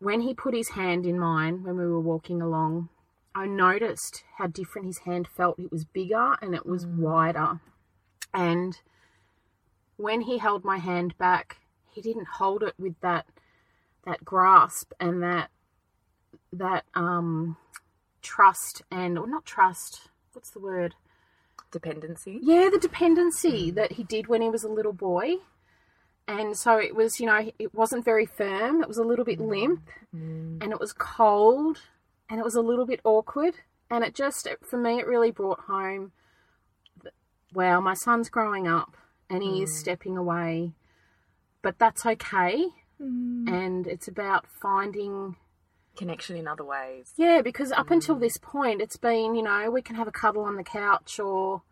when 0.00 0.20
he 0.20 0.34
put 0.34 0.52
his 0.52 0.68
hand 0.70 1.06
in 1.06 1.18
mine 1.18 1.62
when 1.62 1.78
we 1.78 1.86
were 1.86 1.98
walking 1.98 2.42
along, 2.42 2.90
I 3.34 3.46
noticed 3.46 4.22
how 4.36 4.48
different 4.48 4.86
his 4.86 4.98
hand 4.98 5.26
felt. 5.26 5.58
It 5.58 5.72
was 5.72 5.86
bigger 5.86 6.36
and 6.42 6.54
it 6.54 6.66
was 6.66 6.86
wider. 6.86 7.60
And 8.34 8.78
when 9.96 10.20
he 10.20 10.36
held 10.36 10.62
my 10.62 10.76
hand 10.76 11.16
back, 11.16 11.56
he 11.88 12.02
didn't 12.02 12.28
hold 12.36 12.62
it 12.62 12.74
with 12.78 13.00
that 13.00 13.24
that 14.04 14.26
grasp 14.26 14.92
and 15.00 15.22
that 15.22 15.48
that 16.52 16.84
um 16.92 17.56
trust 18.20 18.82
and 18.90 19.18
or 19.18 19.26
not 19.26 19.46
trust. 19.46 20.10
What's 20.34 20.50
the 20.50 20.60
word? 20.60 20.94
Dependency. 21.70 22.38
Yeah, 22.42 22.68
the 22.72 22.78
dependency 22.78 23.70
that 23.70 23.92
he 23.92 24.04
did 24.04 24.26
when 24.26 24.42
he 24.42 24.48
was 24.48 24.64
a 24.64 24.68
little 24.68 24.92
boy. 24.92 25.36
And 26.26 26.56
so 26.56 26.78
it 26.78 26.94
was, 26.94 27.20
you 27.20 27.26
know, 27.26 27.50
it 27.58 27.74
wasn't 27.74 28.04
very 28.04 28.26
firm. 28.26 28.82
It 28.82 28.88
was 28.88 28.98
a 28.98 29.02
little 29.02 29.24
bit 29.24 29.38
mm. 29.38 29.48
limp 29.48 29.88
mm. 30.14 30.62
and 30.62 30.72
it 30.72 30.80
was 30.80 30.92
cold 30.92 31.78
and 32.30 32.40
it 32.40 32.44
was 32.44 32.54
a 32.54 32.62
little 32.62 32.86
bit 32.86 33.00
awkward. 33.04 33.56
And 33.90 34.02
it 34.02 34.14
just, 34.14 34.46
it- 34.46 34.64
for 34.64 34.78
me, 34.78 34.98
it 34.98 35.06
really 35.06 35.30
brought 35.30 35.60
home 35.60 36.12
wow, 37.54 37.80
my 37.80 37.94
son's 37.94 38.28
growing 38.28 38.66
up 38.66 38.96
and 39.30 39.42
he 39.42 39.62
is 39.62 39.70
mm. 39.70 39.74
stepping 39.74 40.16
away, 40.18 40.72
but 41.62 41.78
that's 41.78 42.04
okay. 42.04 42.66
And 42.98 43.86
it's 43.86 44.08
about 44.08 44.46
finding 44.46 45.36
Connection 45.96 46.36
in 46.36 46.48
other 46.48 46.64
ways. 46.64 47.12
yeah, 47.16 47.40
because 47.42 47.72
up 47.72 47.90
until 47.90 48.16
mm. 48.16 48.20
this 48.20 48.36
point, 48.38 48.80
it's 48.80 48.96
been, 48.96 49.34
you 49.34 49.42
know, 49.42 49.70
we 49.70 49.82
can 49.82 49.96
have 49.96 50.08
a 50.08 50.12
cuddle 50.12 50.42
on 50.42 50.56
the 50.56 50.64
couch 50.64 51.18
or 51.18 51.62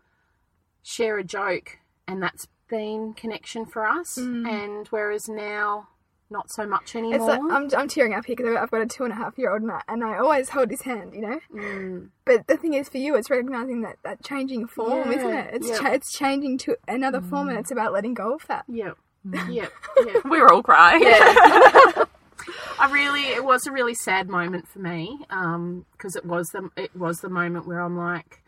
share 0.83 1.19
a 1.19 1.25
joke, 1.25 1.79
and 2.07 2.23
that's 2.23 2.49
been 2.69 3.15
connection 3.15 3.67
for 3.67 3.87
us. 3.87 4.17
Mm. 4.19 4.49
And 4.49 4.89
whereas 4.89 5.29
now, 5.29 5.89
not 6.33 6.51
so 6.51 6.67
much 6.67 6.97
anymore. 6.97 7.15
It's 7.17 7.25
like 7.25 7.41
I'm, 7.41 7.69
I'm 7.77 7.89
tearing 7.89 8.15
up 8.15 8.25
here 8.25 8.35
because 8.35 8.57
I've 8.57 8.71
got 8.71 8.81
a 8.81 8.87
two 8.87 9.05
and 9.05 9.13
a 9.13 9.17
half 9.17 9.39
year 9.39 9.53
old 9.53 9.63
and 9.63 9.71
I, 9.71 9.83
and 9.87 10.03
I 10.03 10.17
always 10.19 10.49
hold 10.49 10.71
his 10.71 10.83
hand, 10.83 11.15
you 11.15 11.21
know. 11.21 11.39
Mm. 11.55 12.09
But 12.25 12.47
the 12.47 12.57
thing 12.57 12.75
is, 12.75 12.89
for 12.89 12.99
you, 12.99 13.15
it's 13.15 13.31
recognizing 13.31 13.83
that 13.83 13.99
that 14.03 14.25
changing 14.25 14.67
form, 14.67 15.13
Yeah, 15.13 15.19
isn't 15.19 15.33
it? 15.33 15.55
It's 15.55 15.69
yeah. 15.69 15.79
cha- 15.79 15.93
it's 15.93 16.13
changing 16.13 16.59
to 16.59 16.77
another 16.89 17.21
form, 17.21 17.49
and 17.49 17.59
mm. 17.59 17.61
it's 17.61 17.71
about 17.71 17.93
letting 17.93 18.15
go 18.15 18.35
of 18.35 18.47
that. 18.49 18.65
Yep. 18.69 18.97
Yep. 19.51 19.73
Yep. 20.05 20.25
We're 20.25 20.49
all 20.49 20.63
crying. 20.63 21.03
Yeah. 21.03 22.05
I 22.79 22.91
really, 22.91 23.23
it 23.23 23.45
was 23.45 23.67
a 23.67 23.73
really 23.73 23.95
sad 23.95 24.29
moment 24.29 24.69
for 24.69 24.79
me 24.79 25.19
um, 25.31 25.87
because 25.93 26.17
it 26.17 26.25
was 26.25 26.49
the 26.49 26.71
it 26.77 26.95
was 26.97 27.21
the 27.21 27.29
moment 27.29 27.67
where 27.67 27.81
I'm 27.81 27.97
like, 27.97 28.43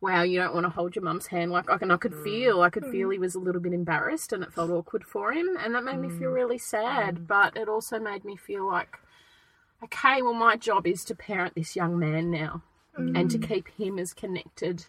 wow, 0.00 0.22
you 0.22 0.38
don't 0.38 0.54
want 0.54 0.64
to 0.64 0.70
hold 0.70 0.94
your 0.94 1.04
mum's 1.04 1.26
hand. 1.26 1.50
Like, 1.50 1.68
I 1.70 1.78
can, 1.78 1.90
I 1.90 1.96
could 1.96 2.12
mm. 2.12 2.24
feel, 2.24 2.62
I 2.62 2.70
could 2.70 2.84
mm. 2.84 2.90
feel 2.90 3.10
he 3.10 3.18
was 3.18 3.34
a 3.34 3.40
little 3.40 3.60
bit 3.60 3.72
embarrassed, 3.72 4.32
and 4.32 4.42
it 4.42 4.52
felt 4.52 4.70
awkward 4.70 5.04
for 5.04 5.32
him, 5.32 5.56
and 5.58 5.74
that 5.74 5.84
made 5.84 5.98
me 5.98 6.08
feel 6.08 6.30
mm. 6.30 6.34
really 6.34 6.58
sad. 6.58 7.26
But 7.26 7.56
it 7.56 7.68
also 7.68 7.98
made 7.98 8.24
me 8.24 8.36
feel 8.36 8.66
like, 8.66 8.96
okay, 9.82 10.22
well, 10.22 10.34
my 10.34 10.56
job 10.56 10.86
is 10.86 11.04
to 11.04 11.14
parent 11.14 11.54
this 11.54 11.74
young 11.74 11.98
man 11.98 12.30
now, 12.30 12.62
and 12.96 13.30
to 13.30 13.38
keep 13.38 13.68
him 13.76 13.98
as 13.98 14.12
connected 14.12 14.86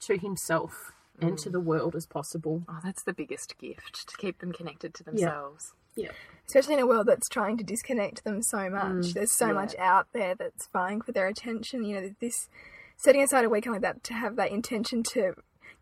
to 0.00 0.16
himself 0.16 0.92
and 1.20 1.38
to 1.38 1.50
the 1.50 1.60
world 1.60 1.94
as 1.94 2.06
possible. 2.06 2.62
Oh, 2.68 2.80
that's 2.82 3.02
the 3.02 3.12
biggest 3.12 3.58
gift 3.58 4.08
to 4.08 4.16
keep 4.16 4.38
them 4.38 4.52
connected 4.52 4.94
to 4.94 5.04
themselves. 5.04 5.74
Yeah. 5.96 6.10
Especially 6.46 6.74
in 6.74 6.80
a 6.80 6.86
world 6.86 7.06
that's 7.06 7.28
trying 7.28 7.56
to 7.56 7.64
disconnect 7.64 8.24
them 8.24 8.42
so 8.42 8.68
much. 8.68 8.82
Mm, 8.82 9.12
There's 9.14 9.32
so 9.32 9.54
much 9.54 9.74
out 9.78 10.08
there 10.12 10.34
that's 10.34 10.66
vying 10.72 11.00
for 11.00 11.12
their 11.12 11.26
attention. 11.26 11.84
You 11.84 12.00
know, 12.00 12.14
this 12.20 12.48
setting 12.96 13.22
aside 13.22 13.44
a 13.44 13.48
weekend 13.48 13.72
like 13.74 13.82
that 13.82 14.04
to 14.04 14.14
have 14.14 14.36
that 14.36 14.50
intention 14.50 15.02
to 15.14 15.34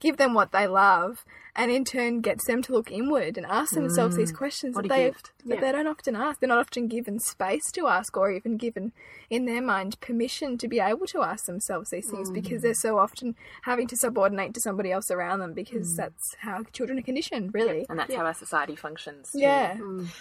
give 0.03 0.17
them 0.17 0.35
what 0.35 0.51
they 0.53 0.67
love, 0.67 1.25
and 1.55 1.71
in 1.71 1.85
turn 1.85 2.21
gets 2.23 2.47
them 2.47 2.61
to 2.63 2.73
look 2.73 2.91
inward 2.91 3.37
and 3.37 3.47
ask 3.47 3.73
themselves 3.75 4.17
these 4.17 4.33
questions 4.33 4.73
Mm. 4.73 4.77
What 4.77 4.89
that 4.89 4.95
they 4.97 5.05
gift. 5.11 5.31
that 5.45 5.55
Yeah. 5.57 5.61
they 5.61 5.73
don't 5.73 5.87
often 5.87 6.17
ask. 6.17 6.41
They're 6.41 6.49
not 6.49 6.59
often 6.59 6.89
given 6.89 7.19
space 7.21 7.71
to 7.73 7.87
ask, 7.89 8.17
or 8.17 8.31
even 8.31 8.57
given 8.57 8.93
in 9.31 9.45
their 9.45 9.61
mind 9.63 10.01
permission 10.01 10.57
to 10.59 10.67
be 10.69 10.81
able 10.81 11.07
to 11.07 11.23
ask 11.23 11.45
themselves 11.45 11.91
these 11.91 12.09
things 12.11 12.31
Mm. 12.31 12.35
because 12.35 12.63
they're 12.63 12.75
so 12.75 12.99
often 12.99 13.35
having 13.63 13.87
to 13.89 13.97
subordinate 13.97 14.55
to 14.55 14.61
somebody 14.61 14.91
else 14.91 15.11
around 15.11 15.39
them 15.41 15.53
Mm. 15.53 15.57
because 15.63 15.95
that's 15.97 16.35
how 16.41 16.65
children 16.73 16.99
are 16.99 17.03
conditioned, 17.03 17.53
really. 17.55 17.87
And 17.89 17.99
that's 17.99 18.15
how 18.15 18.25
our 18.25 18.35
society 18.35 18.75
functions. 18.77 19.31
Too. 19.33 19.41
Yeah. 19.41 19.77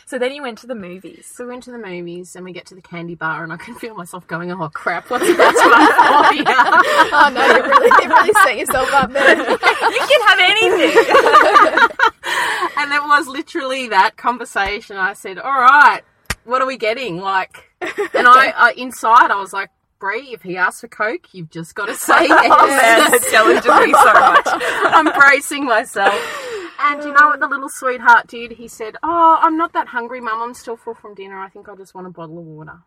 So 0.05 0.19
then 0.19 0.33
you 0.33 0.41
went 0.43 0.57
to 0.59 0.67
the 0.67 0.75
movies. 0.75 1.31
So 1.33 1.45
we 1.45 1.51
went 1.51 1.63
to 1.63 1.71
the 1.71 1.77
movies 1.79 2.35
and 2.35 2.45
we 2.45 2.51
get 2.51 2.65
to 2.67 2.75
the 2.75 2.81
candy 2.81 3.15
bar 3.15 3.43
and 3.43 3.51
I 3.53 3.57
can 3.57 3.75
feel 3.75 3.95
myself 3.95 4.27
going, 4.27 4.51
oh 4.51 4.69
crap, 4.69 5.09
what's 5.09 5.27
about 5.29 5.51
to 5.53 5.59
oh 7.13 7.31
no, 7.33 7.45
you 7.45 7.63
really, 7.63 8.03
you 8.03 8.09
really 8.09 8.33
set 8.43 8.57
yourself 8.57 8.93
up 8.93 9.11
there. 9.11 9.57
you 9.81 9.99
can 9.99 10.21
have 10.27 10.39
anything. 10.39 10.97
and 12.77 12.91
it 12.93 13.03
was 13.03 13.27
literally 13.27 13.87
that 13.89 14.17
conversation. 14.17 14.97
I 14.97 15.13
said, 15.13 15.37
all 15.37 15.61
right, 15.61 16.01
what 16.43 16.61
are 16.61 16.67
we 16.67 16.77
getting? 16.77 17.17
Like, 17.17 17.71
and 17.81 18.27
I, 18.27 18.53
I 18.55 18.73
inside, 18.77 19.31
I 19.31 19.39
was 19.39 19.53
like, 19.53 19.69
Bree, 19.99 20.33
if 20.33 20.41
he 20.41 20.57
asks 20.57 20.81
for 20.81 20.87
Coke, 20.87 21.27
you've 21.31 21.51
just 21.51 21.75
got 21.75 21.85
to 21.85 21.93
say 21.93 22.27
yes. 22.27 22.51
oh 22.59 22.67
man, 22.67 23.11
that 23.11 23.27
challenges 23.29 23.65
me 23.65 23.93
so 23.93 24.13
much. 24.13 24.47
I'm 24.93 25.13
bracing 25.13 25.65
myself. 25.65 26.19
And 26.83 27.03
you 27.03 27.13
know 27.13 27.27
what 27.27 27.39
the 27.39 27.47
little 27.47 27.69
sweetheart 27.69 28.25
did? 28.25 28.53
He 28.53 28.67
said, 28.67 28.95
Oh, 29.03 29.37
I'm 29.39 29.57
not 29.57 29.73
that 29.73 29.87
hungry, 29.87 30.19
Mum. 30.19 30.41
I'm 30.41 30.53
still 30.55 30.75
full 30.75 30.95
from 30.95 31.13
dinner. 31.13 31.39
I 31.39 31.49
think 31.49 31.69
I 31.69 31.75
just 31.75 31.93
want 31.93 32.07
a 32.07 32.09
bottle 32.09 32.39
of 32.39 32.45
water. 32.45 32.79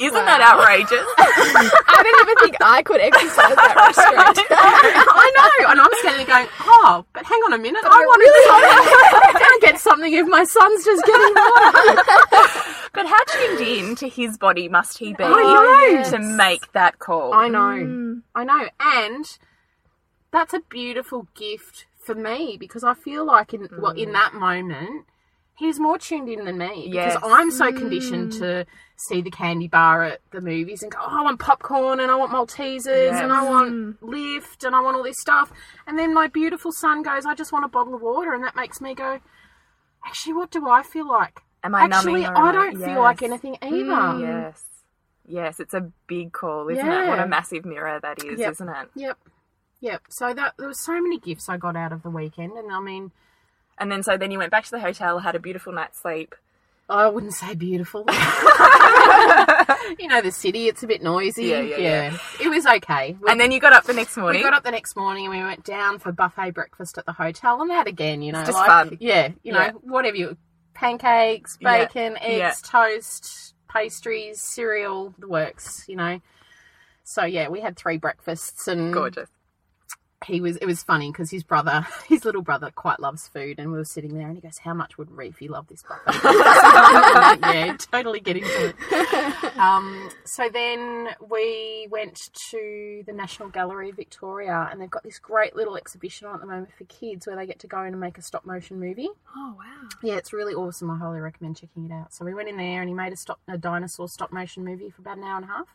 Isn't 0.00 0.24
that 0.26 0.42
outrageous? 0.42 1.06
I 1.18 2.00
didn't 2.02 2.20
even 2.26 2.36
think 2.42 2.56
I 2.60 2.82
could 2.82 3.00
exercise 3.00 3.54
that 3.54 3.78
restraint. 3.78 4.50
I 4.50 5.26
know. 5.38 5.70
And 5.70 5.80
I'm 5.80 5.90
standing 6.00 6.26
there 6.26 6.36
going, 6.36 6.48
Oh, 6.62 7.04
but 7.12 7.24
hang 7.24 7.38
on 7.46 7.52
a 7.52 7.58
minute. 7.58 7.84
I 7.84 8.00
want 8.02 8.20
to 8.20 8.26
I 9.28 9.38
can't 9.38 9.62
get 9.62 9.78
something 9.78 10.12
if 10.12 10.26
my 10.26 10.42
son's 10.42 10.84
just 10.84 11.06
getting 11.06 11.34
water. 11.34 12.02
but 12.92 13.06
how 13.06 13.22
tuned 13.30 13.60
in 13.60 13.94
to 13.96 14.08
his 14.08 14.36
body 14.36 14.68
must 14.68 14.98
he 14.98 15.14
be 15.14 15.22
I 15.22 16.02
know. 16.02 16.10
to 16.10 16.18
make 16.18 16.72
that 16.72 16.98
call? 16.98 17.32
I 17.32 17.46
know. 17.46 17.58
Mm. 17.58 18.22
I 18.34 18.42
know. 18.42 18.68
And 18.80 19.38
that's 20.32 20.54
a 20.54 20.60
beautiful 20.68 21.28
gift 21.36 21.86
for 22.00 22.16
me 22.16 22.56
because 22.58 22.82
I 22.82 22.94
feel 22.94 23.24
like 23.24 23.54
in 23.54 23.68
well 23.78 23.92
in 23.92 24.08
mm. 24.08 24.12
that 24.14 24.34
moment 24.34 25.06
he's 25.56 25.78
more 25.78 25.98
tuned 25.98 26.28
in 26.28 26.44
than 26.44 26.58
me 26.58 26.88
Yes. 26.90 27.14
because 27.14 27.30
I'm 27.32 27.50
so 27.50 27.72
conditioned 27.72 28.32
to 28.34 28.66
see 28.96 29.22
the 29.22 29.30
candy 29.30 29.68
bar 29.68 30.02
at 30.02 30.20
the 30.30 30.40
movies 30.40 30.82
and 30.82 30.90
go, 30.90 30.98
oh, 31.00 31.18
I 31.20 31.22
want 31.22 31.38
popcorn 31.40 32.00
and 32.00 32.10
I 32.10 32.16
want 32.16 32.32
Maltesers 32.32 33.12
and 33.12 33.32
I 33.32 33.42
want 33.42 33.72
mm. 33.72 33.96
lift 34.00 34.64
and 34.64 34.74
I 34.74 34.80
want 34.80 34.96
all 34.96 35.02
this 35.02 35.20
stuff. 35.20 35.52
And 35.86 35.98
then 35.98 36.14
my 36.14 36.26
beautiful 36.26 36.72
son 36.72 37.02
goes, 37.02 37.26
I 37.26 37.34
just 37.34 37.52
want 37.52 37.64
a 37.64 37.68
bottle 37.68 37.94
of 37.94 38.02
water. 38.02 38.32
And 38.32 38.42
that 38.44 38.56
makes 38.56 38.80
me 38.80 38.94
go, 38.94 39.20
actually, 40.06 40.34
what 40.34 40.50
do 40.50 40.68
I 40.68 40.82
feel 40.82 41.08
like? 41.08 41.40
Am 41.62 41.74
I 41.74 41.84
actually, 41.84 42.26
I 42.26 42.52
don't 42.52 42.78
Yes. 42.78 42.88
feel 42.88 43.00
like 43.00 43.22
anything 43.22 43.56
mm, 43.62 43.72
either. 43.72 44.26
Yes. 44.26 44.64
Yes, 45.26 45.58
it's 45.60 45.72
a 45.72 45.90
big 46.06 46.32
call, 46.32 46.68
isn't 46.68 46.86
it? 46.86 47.08
What 47.08 47.18
a 47.18 47.26
massive 47.26 47.64
mirror 47.64 47.98
that 48.00 48.22
is, 48.22 48.38
Yep. 48.38 48.52
isn't 48.52 48.68
it? 48.68 48.88
Yep. 48.94 49.18
Yep. 49.80 50.02
So 50.10 50.34
that 50.34 50.54
there 50.58 50.66
were 50.68 50.74
so 50.74 51.00
many 51.00 51.18
gifts 51.18 51.48
I 51.48 51.56
got 51.56 51.76
out 51.76 51.92
of 51.92 52.02
the 52.02 52.10
weekend, 52.10 52.52
and 52.52 52.70
I 52.70 52.80
mean, 52.80 53.12
And 53.78 53.90
then 53.90 54.02
so 54.02 54.16
then 54.16 54.30
you 54.30 54.38
went 54.38 54.50
back 54.50 54.64
to 54.64 54.70
the 54.70 54.80
hotel, 54.80 55.18
had 55.18 55.34
a 55.34 55.38
beautiful 55.40 55.72
night's 55.72 56.00
sleep. 56.00 56.34
I 56.88 57.08
wouldn't 57.08 57.32
say 57.34 57.54
beautiful. 57.54 58.04
you 59.98 60.08
know, 60.08 60.20
the 60.20 60.30
city, 60.32 60.68
it's 60.68 60.82
a 60.82 60.86
bit 60.86 61.02
noisy. 61.02 61.46
Yeah, 61.46 61.60
yeah, 61.60 61.76
yeah. 61.78 62.18
It 62.40 62.48
was 62.48 62.66
okay. 62.66 63.16
We, 63.20 63.30
And 63.30 63.40
then 63.40 63.52
you 63.52 63.60
got 63.60 63.72
up 63.72 63.84
the 63.84 63.94
next 63.94 64.16
morning. 64.16 64.40
we 64.40 64.44
got 64.44 64.54
up 64.54 64.64
the 64.64 64.70
next 64.70 64.94
morning 64.96 65.24
and 65.26 65.34
we 65.34 65.42
went 65.42 65.64
down 65.64 65.98
for 65.98 66.12
buffet 66.12 66.50
breakfast 66.52 66.98
at 66.98 67.06
the 67.06 67.12
hotel, 67.12 67.60
and 67.62 67.70
that 67.70 67.86
again, 67.86 68.22
you 68.22 68.32
know, 68.32 68.40
It's 68.40 68.48
just 68.50 68.58
like, 68.58 68.66
fun. 68.68 68.96
Yeah, 69.00 69.30
you 69.42 69.52
know, 69.52 69.60
Yeah. 69.60 69.70
whatever 69.82 70.16
you, 70.16 70.36
pancakes, 70.74 71.56
Yeah, 71.60 71.86
bacon, 71.86 72.16
eggs, 72.20 72.38
yeah. 72.38 72.54
toast, 72.62 73.54
pastries, 73.68 74.40
cereal, 74.40 75.14
the 75.18 75.28
works, 75.28 75.84
you 75.88 75.96
know. 75.96 76.20
So 77.02 77.24
yeah, 77.24 77.48
we 77.48 77.60
had 77.60 77.76
three 77.76 77.96
breakfasts 77.98 78.68
and 78.68 78.92
Gorgeous. 78.92 79.28
He 80.26 80.40
was 80.40 80.56
it 80.56 80.66
was 80.66 80.82
funny 80.82 81.10
because 81.10 81.30
his 81.30 81.42
brother 81.42 81.86
his 82.08 82.24
little 82.24 82.42
brother 82.42 82.70
quite 82.74 83.00
loves 83.00 83.28
food 83.28 83.58
and 83.58 83.70
we 83.70 83.78
were 83.78 83.84
sitting 83.84 84.16
there 84.16 84.26
and 84.26 84.36
he 84.36 84.40
goes 84.40 84.58
how 84.58 84.74
much 84.74 84.98
would 84.98 85.10
Reefy 85.10 85.48
love 85.48 85.66
this 85.68 85.82
buffet 85.82 86.20
yeah 87.42 87.76
totally 87.92 88.20
getting 88.20 88.44
to 88.44 88.68
it. 88.68 89.58
Um, 89.58 90.10
so 90.24 90.48
then 90.52 91.08
we 91.28 91.88
went 91.90 92.18
to 92.50 93.02
the 93.06 93.12
National 93.12 93.48
Gallery 93.48 93.90
of 93.90 93.96
Victoria 93.96 94.68
and 94.70 94.80
they've 94.80 94.90
got 94.90 95.02
this 95.02 95.18
great 95.18 95.54
little 95.54 95.76
exhibition 95.76 96.26
on 96.26 96.34
at 96.34 96.40
the 96.40 96.46
moment 96.46 96.70
for 96.76 96.84
kids 96.84 97.26
where 97.26 97.36
they 97.36 97.46
get 97.46 97.58
to 97.60 97.66
go 97.66 97.82
in 97.82 97.88
and 97.88 98.00
make 98.00 98.18
a 98.18 98.22
stop 98.22 98.44
motion 98.44 98.80
movie. 98.80 99.10
Oh 99.36 99.54
wow. 99.56 99.88
yeah 100.02 100.14
it's 100.16 100.32
really 100.32 100.54
awesome. 100.54 100.90
I 100.90 100.98
highly 100.98 101.20
recommend 101.20 101.56
checking 101.56 101.84
it 101.84 101.92
out. 101.92 102.12
So 102.14 102.24
we 102.24 102.34
went 102.34 102.48
in 102.48 102.56
there 102.56 102.80
and 102.80 102.88
he 102.88 102.94
made 102.94 103.12
a 103.12 103.16
stop 103.16 103.40
a 103.48 103.58
dinosaur 103.58 104.08
stop 104.08 104.32
motion 104.32 104.64
movie 104.64 104.90
for 104.90 105.02
about 105.02 105.18
an 105.18 105.24
hour 105.24 105.36
and 105.36 105.44
a 105.44 105.48
half. 105.48 105.68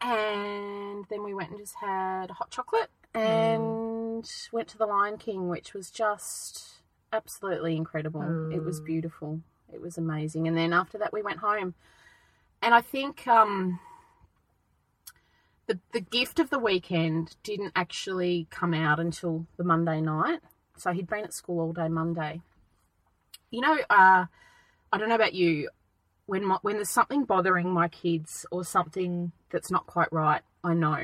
And 0.00 1.06
then 1.08 1.24
we 1.24 1.34
went 1.34 1.50
and 1.50 1.58
just 1.58 1.74
had 1.80 2.30
hot 2.30 2.50
chocolate 2.50 2.90
and 3.16 4.30
went 4.52 4.68
to 4.68 4.78
the 4.78 4.86
Lion 4.86 5.16
King, 5.16 5.48
which 5.48 5.72
was 5.72 5.90
just 5.90 6.82
absolutely 7.12 7.76
incredible. 7.76 8.50
It 8.52 8.62
was 8.62 8.80
beautiful. 8.80 9.40
It 9.72 9.80
was 9.80 9.96
amazing. 9.96 10.46
And 10.46 10.56
then 10.56 10.72
after 10.72 10.98
that, 10.98 11.12
we 11.12 11.22
went 11.22 11.38
home. 11.38 11.74
And 12.62 12.74
I 12.74 12.80
think 12.80 13.26
um, 13.26 13.80
the 15.66 15.78
the 15.92 16.00
gift 16.00 16.38
of 16.38 16.50
the 16.50 16.58
weekend 16.58 17.36
didn't 17.42 17.72
actually 17.74 18.46
come 18.50 18.74
out 18.74 19.00
until 19.00 19.46
the 19.56 19.64
Monday 19.64 20.00
night. 20.00 20.40
So 20.76 20.92
he'd 20.92 21.08
been 21.08 21.24
at 21.24 21.32
school 21.32 21.60
all 21.60 21.72
day 21.72 21.88
Monday. 21.88 22.42
You 23.50 23.62
know, 23.62 23.78
uh, 23.88 24.26
I 24.92 24.98
don't 24.98 25.08
know 25.08 25.14
about 25.14 25.34
you. 25.34 25.70
When 26.26 26.44
my, 26.44 26.58
when 26.62 26.74
there's 26.74 26.90
something 26.90 27.24
bothering 27.24 27.70
my 27.70 27.86
kids 27.88 28.44
or 28.50 28.64
something 28.64 29.30
that's 29.50 29.70
not 29.70 29.86
quite 29.86 30.12
right, 30.12 30.42
I 30.64 30.74
know, 30.74 30.96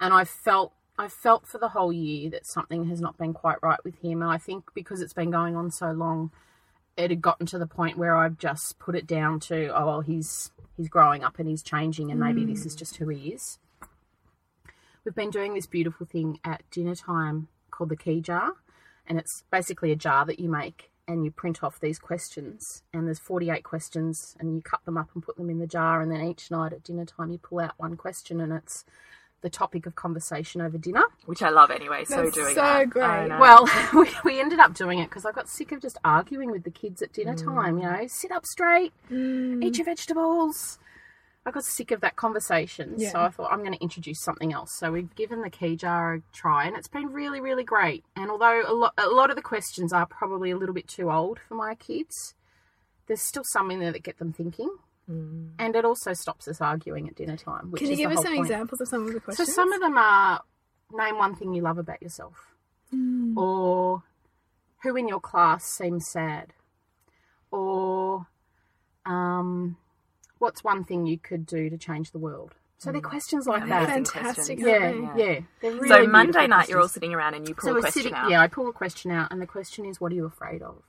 and 0.00 0.14
I 0.14 0.24
felt 0.24 0.72
I 1.00 1.08
felt 1.08 1.46
for 1.46 1.56
the 1.56 1.70
whole 1.70 1.94
year 1.94 2.28
that 2.28 2.46
something 2.46 2.84
has 2.90 3.00
not 3.00 3.16
been 3.16 3.32
quite 3.32 3.56
right 3.62 3.82
with 3.82 4.02
him, 4.02 4.20
and 4.20 4.30
I 4.30 4.36
think 4.36 4.64
because 4.74 5.00
it's 5.00 5.14
been 5.14 5.30
going 5.30 5.56
on 5.56 5.70
so 5.70 5.92
long, 5.92 6.30
it 6.94 7.08
had 7.08 7.22
gotten 7.22 7.46
to 7.46 7.58
the 7.58 7.66
point 7.66 7.96
where 7.96 8.14
I've 8.14 8.36
just 8.36 8.78
put 8.78 8.94
it 8.94 9.06
down 9.06 9.40
to 9.40 9.68
oh 9.74 9.86
well 9.86 10.00
he's 10.02 10.50
he's 10.76 10.90
growing 10.90 11.24
up 11.24 11.38
and 11.38 11.48
he's 11.48 11.62
changing, 11.62 12.10
and 12.10 12.20
maybe 12.20 12.44
this 12.44 12.66
is 12.66 12.76
mm. 12.76 12.78
just 12.80 12.98
who 12.98 13.08
he 13.08 13.30
is. 13.30 13.58
We've 15.02 15.14
been 15.14 15.30
doing 15.30 15.54
this 15.54 15.66
beautiful 15.66 16.04
thing 16.04 16.38
at 16.44 16.64
dinner 16.70 16.94
time 16.94 17.48
called 17.70 17.88
the 17.88 17.96
key 17.96 18.20
jar, 18.20 18.52
and 19.06 19.18
it's 19.18 19.44
basically 19.50 19.92
a 19.92 19.96
jar 19.96 20.26
that 20.26 20.38
you 20.38 20.50
make 20.50 20.90
and 21.08 21.24
you 21.24 21.30
print 21.30 21.64
off 21.64 21.80
these 21.80 21.98
questions 21.98 22.82
and 22.92 23.06
there's 23.06 23.18
48 23.18 23.64
questions 23.64 24.36
and 24.38 24.54
you 24.54 24.60
cut 24.60 24.84
them 24.84 24.98
up 24.98 25.08
and 25.14 25.24
put 25.24 25.36
them 25.36 25.50
in 25.50 25.58
the 25.58 25.66
jar 25.66 26.02
and 26.02 26.12
then 26.12 26.20
each 26.20 26.50
night 26.52 26.72
at 26.72 26.84
dinner 26.84 27.04
time 27.04 27.30
you 27.30 27.38
pull 27.38 27.58
out 27.58 27.72
one 27.78 27.96
question 27.96 28.40
and 28.40 28.52
it's 28.52 28.84
the 29.42 29.50
topic 29.50 29.86
of 29.86 29.94
conversation 29.94 30.60
over 30.60 30.78
dinner. 30.78 31.04
Which 31.26 31.42
I 31.42 31.50
love 31.50 31.70
anyway, 31.70 32.04
so 32.04 32.24
That's 32.24 32.34
doing 32.34 32.54
so 32.54 32.60
that. 32.60 32.90
great. 32.90 33.04
I 33.04 33.38
well 33.38 33.68
we, 33.94 34.08
we 34.24 34.40
ended 34.40 34.58
up 34.58 34.74
doing 34.74 34.98
it 34.98 35.08
because 35.08 35.24
i 35.24 35.32
got 35.32 35.48
sick 35.48 35.72
of 35.72 35.80
just 35.80 35.98
arguing 36.04 36.50
with 36.50 36.64
the 36.64 36.70
kids 36.70 37.02
at 37.02 37.12
dinner 37.12 37.34
mm. 37.34 37.44
time 37.44 37.78
you 37.78 37.84
know? 37.84 38.06
Sit 38.06 38.30
up 38.32 38.44
straight 38.46 38.92
mm. 39.10 39.62
eat 39.64 39.78
your 39.78 39.84
vegetables. 39.84 40.78
I 41.46 41.52
got 41.52 41.64
sick 41.64 41.90
of 41.90 42.02
that 42.02 42.16
conversation 42.16 42.98
so 42.98 43.18
i 43.18 43.28
thought 43.28 43.50
i'm 43.50 43.60
going 43.60 43.72
to 43.72 43.82
introduce 43.82 44.20
something 44.22 44.52
else. 44.52 44.76
So 44.78 44.92
we've 44.92 45.14
given 45.14 45.42
the 45.42 45.50
key 45.50 45.76
jar 45.76 46.14
a 46.14 46.22
try 46.32 46.66
and 46.66 46.76
it's 46.76 46.88
been 46.88 47.12
really 47.12 47.40
really 47.40 47.64
great. 47.64 48.04
And 48.16 48.30
although 48.30 48.62
a 48.66 48.74
lot, 48.74 48.94
a 48.98 49.08
lot 49.08 49.30
of 49.30 49.36
the 49.36 49.42
questions 49.42 49.92
are 49.92 50.06
probably 50.06 50.50
a 50.50 50.56
little 50.56 50.74
bit 50.74 50.88
too 50.88 51.10
old 51.10 51.38
for 51.38 51.54
my 51.54 51.74
kids 51.74 52.34
there's 53.06 53.22
still 53.22 53.42
some 53.44 53.72
in 53.72 53.80
there 53.80 53.90
that 53.90 54.04
get 54.04 54.18
them 54.18 54.32
thinking 54.32 54.70
Mm. 55.10 55.50
and 55.58 55.74
it 55.74 55.84
also 55.84 56.12
stops 56.12 56.46
us 56.46 56.60
arguing 56.60 57.08
at 57.08 57.16
dinner 57.16 57.36
time 57.36 57.72
which 57.72 57.80
Can 57.80 57.88
you 57.88 57.94
is 57.94 57.98
give 57.98 58.12
us 58.12 58.22
some 58.22 58.36
point. 58.36 58.46
examples 58.46 58.80
of 58.80 58.88
some 58.88 59.06
of 59.08 59.12
the 59.12 59.20
questions? 59.20 59.48
So 59.48 59.52
some 59.52 59.72
of 59.72 59.80
them 59.80 59.98
are 59.98 60.42
name 60.92 61.18
one 61.18 61.34
thing 61.34 61.52
you 61.52 61.62
love 61.62 61.78
about 61.78 62.00
yourself, 62.00 62.54
mm. 62.94 63.36
or 63.36 64.02
who 64.82 64.96
in 64.96 65.08
your 65.08 65.20
class 65.20 65.64
seems 65.64 66.08
sad, 66.08 66.54
or 67.50 68.26
um, 69.04 69.76
what's 70.38 70.62
one 70.62 70.84
thing 70.84 71.06
you 71.06 71.18
could 71.18 71.46
do 71.46 71.70
to 71.70 71.78
change 71.78 72.12
the 72.12 72.18
world. 72.18 72.54
So 72.78 72.92
they're 72.92 73.00
mm. 73.00 73.10
questions 73.10 73.46
like 73.46 73.68
that. 73.68 73.88
Fantastic. 73.88 74.60
questions. 74.60 74.60
Yeah, 74.60 74.90
yeah. 74.90 75.34
they? 75.34 75.46
They're 75.60 75.72
really 75.72 75.88
so 75.88 76.06
Monday 76.06 76.32
beautiful 76.32 76.48
night, 76.48 76.68
you're 76.68 76.80
all 76.80 76.88
sitting 76.88 77.12
around 77.12 77.34
and 77.34 77.48
you 77.48 77.54
pull 77.54 77.70
So 77.70 77.76
a 77.76 77.80
question 77.80 78.02
sitting, 78.02 78.16
out. 78.16 78.30
yeah, 78.30 78.40
I 78.40 78.46
pull 78.46 78.68
a 78.68 78.72
question 78.72 79.10
out, 79.10 79.30
and 79.30 79.40
the 79.42 79.46
question 79.46 79.84
is, 79.84 80.00
"What 80.00 80.12
are 80.12 80.14
you 80.14 80.24
afraid 80.24 80.62
of?" 80.62 80.82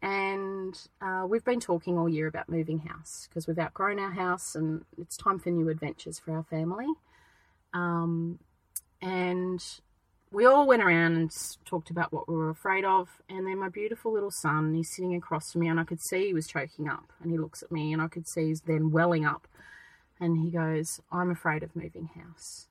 And 0.00 0.78
uh, 1.00 1.26
we've 1.28 1.44
been 1.44 1.60
talking 1.60 1.98
all 1.98 2.08
year 2.08 2.28
about 2.28 2.48
moving 2.48 2.78
house 2.78 3.26
because 3.28 3.46
we've 3.46 3.58
outgrown 3.58 3.98
our 3.98 4.12
house, 4.12 4.54
and 4.54 4.84
it's 4.96 5.16
time 5.16 5.38
for 5.38 5.50
new 5.50 5.68
adventures 5.68 6.18
for 6.18 6.36
our 6.36 6.44
family. 6.44 6.86
Um, 7.74 8.38
and 9.02 9.64
we 10.30 10.46
all 10.46 10.66
went 10.66 10.82
around 10.82 11.16
and 11.16 11.30
talked 11.64 11.90
about 11.90 12.12
what 12.12 12.28
we 12.28 12.36
were 12.36 12.50
afraid 12.50 12.84
of. 12.84 13.08
And 13.28 13.46
then 13.46 13.58
my 13.58 13.68
beautiful 13.68 14.12
little 14.12 14.30
son, 14.30 14.74
he's 14.74 14.90
sitting 14.90 15.16
across 15.16 15.52
from 15.52 15.62
me, 15.62 15.68
and 15.68 15.80
I 15.80 15.84
could 15.84 16.00
see 16.00 16.26
he 16.26 16.34
was 16.34 16.46
choking 16.46 16.88
up. 16.88 17.12
And 17.20 17.32
he 17.32 17.38
looks 17.38 17.62
at 17.62 17.72
me, 17.72 17.92
and 17.92 18.00
I 18.00 18.08
could 18.08 18.28
see 18.28 18.46
he's 18.46 18.60
then 18.60 18.92
welling 18.92 19.24
up. 19.24 19.48
And 20.20 20.38
he 20.38 20.50
goes, 20.50 21.00
"I'm 21.10 21.30
afraid 21.30 21.62
of 21.62 21.74
moving 21.74 22.10
house." 22.14 22.68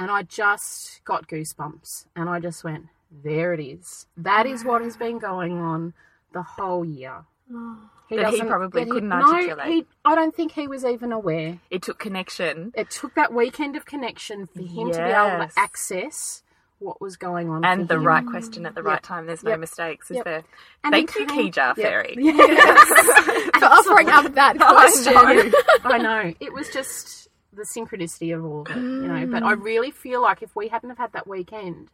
And 0.00 0.10
I 0.10 0.22
just 0.22 1.04
got 1.04 1.28
goosebumps 1.28 2.06
and 2.16 2.30
I 2.30 2.40
just 2.40 2.64
went, 2.64 2.86
there 3.22 3.52
it 3.52 3.60
is. 3.60 4.06
That 4.16 4.46
is 4.46 4.64
what 4.64 4.80
has 4.80 4.96
been 4.96 5.18
going 5.18 5.58
on 5.58 5.92
the 6.32 6.42
whole 6.42 6.84
year. 6.84 7.24
Oh. 7.52 7.76
That 8.10 8.16
he 8.16 8.22
doesn't- 8.22 8.48
probably 8.48 8.84
that 8.84 8.90
couldn't 8.90 9.08
no, 9.08 9.16
articulate. 9.22 9.66
he- 9.66 9.86
I 10.04 10.14
don't 10.16 10.34
think 10.34 10.52
he 10.52 10.66
was 10.66 10.84
even 10.84 11.12
aware. 11.12 11.58
It 11.70 11.82
took 11.82 11.98
connection 11.98 12.72
It 12.74 12.90
took 12.90 13.14
that 13.14 13.32
weekend 13.32 13.76
of 13.76 13.84
connection 13.84 14.46
for 14.46 14.60
him 14.60 14.90
to 14.92 14.98
be 14.98 15.04
able 15.04 15.38
Yes. 15.38 15.54
to 15.54 15.60
access 15.60 16.42
what 16.80 17.00
was 17.00 17.16
going 17.16 17.48
on. 17.50 17.64
and 17.64 17.82
for 17.82 17.94
the 17.94 18.00
him. 18.00 18.06
right 18.06 18.26
question 18.26 18.66
at 18.66 18.74
the 18.74 18.82
right 18.82 19.02
time. 19.02 19.26
There's 19.26 19.44
no 19.44 19.50
Yep. 19.50 19.60
mistakes, 19.60 20.10
is 20.10 20.16
Yep. 20.16 20.24
there? 20.24 20.42
And 20.82 20.94
he 20.94 21.06
Thank 21.06 21.14
you, 21.18 21.26
came- 21.26 21.52
Kejar 21.52 21.76
Yep. 21.76 21.76
Fairy. 21.76 22.14
For 23.60 23.66
offering 23.66 24.08
up 24.08 24.34
that 24.34 24.58
question. 24.58 25.14
I 25.16 25.34
know. 25.34 25.50
I 25.84 25.98
know. 25.98 26.34
It 26.40 26.52
was 26.52 26.68
just 26.70 27.28
the 27.52 27.62
synchronicity 27.64 28.34
of 28.34 28.44
all 28.44 28.62
of 28.62 28.70
it, 28.70 28.76
you 28.76 29.06
know. 29.08 29.26
But 29.26 29.42
I 29.42 29.54
mm. 29.54 29.62
really 29.62 29.90
feel 29.90 30.22
like 30.22 30.42
if 30.42 30.56
we 30.56 30.68
hadn't 30.68 30.88
have 30.88 30.98
had 30.98 31.12
that 31.12 31.26
weekend, 31.26 31.88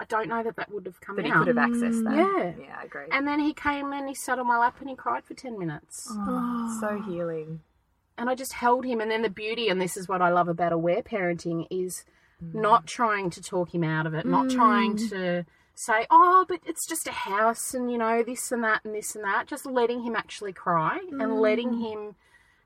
I 0.00 0.04
don't 0.04 0.28
know 0.28 0.42
that 0.42 0.56
that 0.56 0.72
would 0.72 0.86
have 0.86 0.98
come 1.02 1.16
That 1.16 1.26
he 1.26 1.30
could 1.30 1.48
have 1.48 1.56
accessed 1.56 2.04
that. 2.04 2.14
Mm, 2.14 2.56
yeah. 2.58 2.64
Yeah, 2.64 2.76
I 2.80 2.84
agree. 2.84 3.04
And 3.12 3.28
then 3.28 3.38
he 3.38 3.52
came 3.52 3.92
and 3.92 4.08
he 4.08 4.14
sat 4.14 4.38
on 4.38 4.46
my 4.46 4.56
lap 4.56 4.76
and 4.80 4.88
he 4.88 4.96
cried 4.96 5.24
for 5.24 5.34
10 5.34 5.58
minutes. 5.58 6.08
Oh, 6.10 6.78
so 6.80 6.88
oh. 6.88 7.02
healing. 7.02 7.60
And 8.16 8.30
I 8.30 8.34
just 8.34 8.54
held 8.54 8.86
him. 8.86 9.02
And 9.02 9.10
then 9.10 9.20
the 9.20 9.28
beauty, 9.28 9.68
and 9.68 9.78
this 9.78 9.98
is 9.98 10.08
what 10.08 10.22
I 10.22 10.30
love 10.30 10.48
about 10.48 10.72
aware 10.72 11.02
parenting, 11.02 11.66
is 11.70 12.06
mm. 12.42 12.54
not 12.54 12.86
trying 12.86 13.28
to 13.28 13.42
talk 13.42 13.74
him 13.74 13.84
out 13.84 14.06
of 14.06 14.14
it, 14.14 14.24
not 14.24 14.46
mm. 14.46 14.54
trying 14.54 14.96
to 15.10 15.44
say, 15.74 16.06
oh, 16.10 16.46
but 16.48 16.60
it's 16.64 16.88
just 16.88 17.06
a 17.06 17.12
house 17.12 17.74
and, 17.74 17.92
you 17.92 17.98
know, 17.98 18.22
this 18.22 18.50
and 18.50 18.64
that 18.64 18.82
and 18.86 18.94
this 18.94 19.14
and 19.14 19.24
that. 19.24 19.48
Just 19.48 19.66
letting 19.66 20.02
him 20.02 20.16
actually 20.16 20.54
cry 20.54 20.98
and 21.10 21.40
letting 21.40 21.78
him 21.78 22.14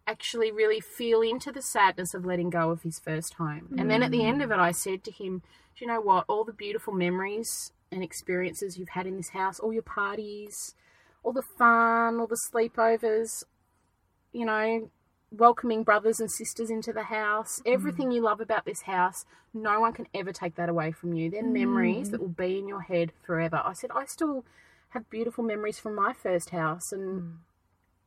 actually 0.06 0.52
really 0.52 0.80
feel 0.80 1.22
into 1.22 1.50
the 1.50 1.62
sadness 1.62 2.14
of 2.14 2.24
letting 2.24 2.50
go 2.50 2.70
of 2.70 2.82
his 2.82 2.98
first 2.98 3.34
home. 3.34 3.74
And 3.78 3.90
then 3.90 4.02
at 4.02 4.10
the 4.10 4.24
end 4.24 4.42
of 4.42 4.50
it, 4.50 4.58
I 4.58 4.70
said 4.70 5.02
to 5.04 5.10
him, 5.10 5.42
Do 5.76 5.84
you 5.84 5.86
know 5.86 6.00
what? 6.00 6.24
All 6.28 6.44
the 6.44 6.52
beautiful 6.52 6.92
memories 6.92 7.72
and 7.90 8.02
experiences 8.02 8.76
you've 8.76 8.90
had 8.90 9.06
in 9.06 9.16
this 9.16 9.30
house, 9.30 9.58
all 9.58 9.72
your 9.72 9.82
parties, 9.82 10.74
all 11.22 11.32
the 11.32 11.42
fun, 11.42 12.20
all 12.20 12.26
the 12.26 12.36
sleepovers, 12.36 13.44
you 14.32 14.44
know, 14.44 14.90
welcoming 15.30 15.82
brothers 15.82 16.20
and 16.20 16.30
sisters 16.30 16.70
into 16.70 16.92
the 16.92 17.04
house, 17.04 17.60
mm. 17.60 17.72
everything 17.72 18.10
you 18.10 18.20
love 18.20 18.40
about 18.40 18.64
this 18.64 18.82
house, 18.82 19.24
no 19.52 19.80
one 19.80 19.92
can 19.92 20.06
ever 20.14 20.32
take 20.32 20.56
that 20.56 20.68
away 20.68 20.92
from 20.92 21.14
you. 21.14 21.30
They're 21.30 21.42
mm. 21.42 21.52
memories 21.52 22.10
that 22.10 22.20
will 22.20 22.28
be 22.28 22.58
in 22.58 22.68
your 22.68 22.82
head 22.82 23.12
forever. 23.22 23.62
I 23.64 23.72
said, 23.72 23.90
I 23.94 24.04
still 24.06 24.44
have 24.90 25.08
beautiful 25.10 25.44
memories 25.44 25.78
from 25.78 25.94
my 25.94 26.12
first 26.12 26.50
house, 26.50 26.92
and, 26.92 27.22
mm. 27.22 27.32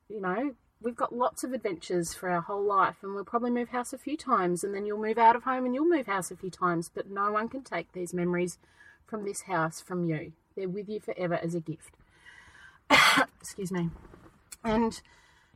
you 0.10 0.22
know, 0.22 0.56
we've 0.82 0.96
got 0.96 1.16
lots 1.16 1.44
of 1.44 1.54
adventures 1.54 2.14
for 2.14 2.30
our 2.30 2.42
whole 2.42 2.64
life, 2.64 2.98
and 3.02 3.14
we'll 3.14 3.24
probably 3.24 3.52
move 3.52 3.70
house 3.70 3.94
a 3.94 3.98
few 3.98 4.18
times, 4.18 4.64
and 4.64 4.74
then 4.74 4.86
you'll 4.86 5.02
move 5.02 5.18
out 5.18 5.36
of 5.36 5.44
home 5.44 5.66
and 5.66 5.74
you'll 5.74 5.90
move 5.90 6.06
house 6.06 6.32
a 6.32 6.36
few 6.36 6.50
times, 6.50 6.92
but 6.94 7.10
no 7.10 7.32
one 7.32 7.50
can 7.50 7.64
take 7.64 7.92
these 7.92 8.14
memories 8.14 8.58
from 9.06 9.26
this 9.26 9.44
house 9.44 9.82
from 9.82 10.06
you. 10.06 10.34
They're 10.56 10.70
with 10.70 10.90
you 10.90 11.00
forever 11.00 11.36
as 11.36 11.56
a 11.56 11.60
gift. 11.60 11.96
Excuse 13.42 13.72
me. 13.72 13.90
And 14.64 15.02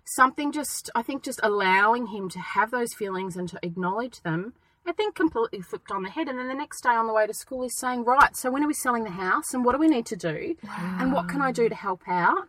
something 0.06 0.52
just, 0.52 0.90
I 0.96 1.02
think, 1.02 1.24
just 1.24 1.40
allowing 1.44 2.08
him 2.08 2.30
to 2.30 2.40
have 2.40 2.72
those 2.72 2.94
feelings 2.94 3.36
and 3.36 3.48
to 3.50 3.60
acknowledge 3.62 4.22
them, 4.22 4.54
I 4.86 4.94
think 4.94 5.16
completely 5.16 5.62
flipped 5.62 5.92
on 5.92 6.04
the 6.04 6.10
head. 6.10 6.28
And 6.28 6.40
then 6.40 6.48
the 6.48 6.54
next 6.54 6.82
day 6.82 6.90
on 6.90 7.08
the 7.08 7.14
way 7.14 7.28
to 7.28 7.34
school, 7.34 7.64
he's 7.64 7.78
saying, 7.78 8.04
Right, 8.04 8.36
so 8.36 8.50
when 8.50 8.64
are 8.64 8.68
we 8.68 8.74
selling 8.74 9.04
the 9.04 9.12
house? 9.12 9.54
And 9.54 9.64
what 9.64 9.74
do 9.74 9.78
we 9.78 9.88
need 9.88 10.06
to 10.08 10.16
do? 10.16 10.56
And 11.00 11.14
what 11.14 11.30
can 11.30 11.42
I 11.42 11.52
do 11.52 11.70
to 11.70 11.76
help 11.76 12.02
out? 12.08 12.48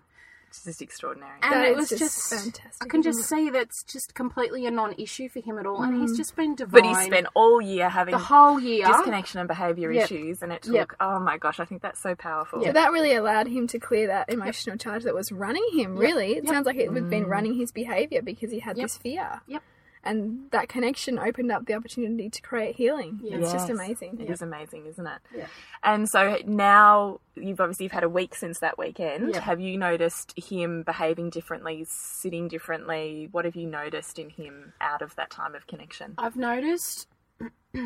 It's 0.53 0.65
just 0.65 0.83
extraordinary. 0.83 1.33
And 1.43 1.53
That 1.53 1.65
it 1.65 1.71
is 1.73 1.77
was 1.79 1.89
just 1.89 2.01
just, 2.01 2.31
fantastic, 2.31 2.83
I 2.83 2.87
can 2.87 3.01
isn't 3.01 3.13
just 3.15 3.29
see 3.29 3.49
that's 3.49 3.83
just 3.85 4.15
completely 4.15 4.67
a 4.67 4.71
non 4.71 4.93
issue 4.99 5.31
for 5.31 5.41
him 5.41 5.59
at 5.59 5.65
all. 5.65 5.83
And 5.83 5.99
he's 6.01 6.13
mm. 6.13 6.17
just 6.19 6.37
been 6.37 6.55
divine. 6.55 6.83
but 6.83 6.89
he 6.89 6.95
spent 7.07 7.27
all 7.35 7.63
year 7.63 7.89
having 7.89 8.13
the 8.13 8.19
whole 8.19 8.61
year. 8.61 8.87
disconnection 8.87 9.41
and 9.41 9.49
behavior 9.49 9.91
Yep. 9.91 10.05
issues, 10.05 10.43
and 10.43 10.53
it 10.53 10.63
took. 10.63 10.75
Yep. 10.75 10.93
Oh 11.01 11.19
my 11.21 11.39
gosh, 11.39 11.59
I 11.59 11.65
think 11.65 11.81
that's 11.81 12.03
so 12.03 12.15
powerful. 12.15 12.63
So 12.63 12.71
that 12.73 12.93
really 12.93 13.15
allowed 13.15 13.47
him 13.47 13.67
to 13.69 13.79
clear 13.79 14.09
that 14.09 14.29
emotional 14.31 14.77
charge 14.77 15.05
that 15.05 15.15
was 15.15 15.33
running 15.33 15.67
him, 15.73 15.97
really. 15.97 16.33
It 16.33 16.45
Yep. 16.45 16.53
sounds 16.53 16.67
like 16.67 16.77
it 16.77 16.93
had 16.93 17.09
been 17.09 17.25
mm. 17.25 17.29
running 17.29 17.55
his 17.55 17.73
behaviour 17.73 18.21
because 18.21 18.51
he 18.51 18.59
had 18.61 18.77
Yep. 18.77 18.85
this 18.85 18.97
fear. 18.99 19.41
Yep. 19.47 19.63
And 20.05 20.51
that 20.51 20.69
connection 20.69 21.17
opened 21.19 21.53
up 21.53 21.67
the 21.67 21.75
opportunity 21.75 22.29
to 22.29 22.43
create 22.43 22.75
healing. 22.75 23.21
It's 23.23 23.53
just 23.53 23.69
Yes. 23.69 23.79
amazing. 23.79 24.21
It 24.21 24.29
is 24.31 24.43
amazing, 24.43 24.87
isn't 24.87 25.07
it? 25.07 25.21
Yeah. 25.33 25.47
And 25.85 26.09
so 26.09 26.39
now 26.45 27.21
you've 27.37 27.61
obviously 27.61 27.85
you've 27.85 27.93
had 27.93 28.03
a 28.03 28.09
week 28.09 28.35
since 28.35 28.59
that 28.59 28.77
weekend. 28.79 29.33
Yeah. 29.33 29.41
Have 29.41 29.61
you 29.61 29.79
noticed 29.79 30.35
him 30.37 30.83
behaving 30.83 31.31
differently, 31.31 31.85
sitting 31.89 32.49
differently? 32.49 33.29
What 33.31 33.45
have 33.45 33.55
you 33.55 33.69
noticed 33.69 34.19
in 34.19 34.31
him 34.31 34.73
out 34.81 35.03
of 35.03 35.15
that 35.15 35.31
time 35.31 35.55
of 35.55 35.69
connection? 35.69 36.15
I've 36.19 36.37
noticed 36.37 37.07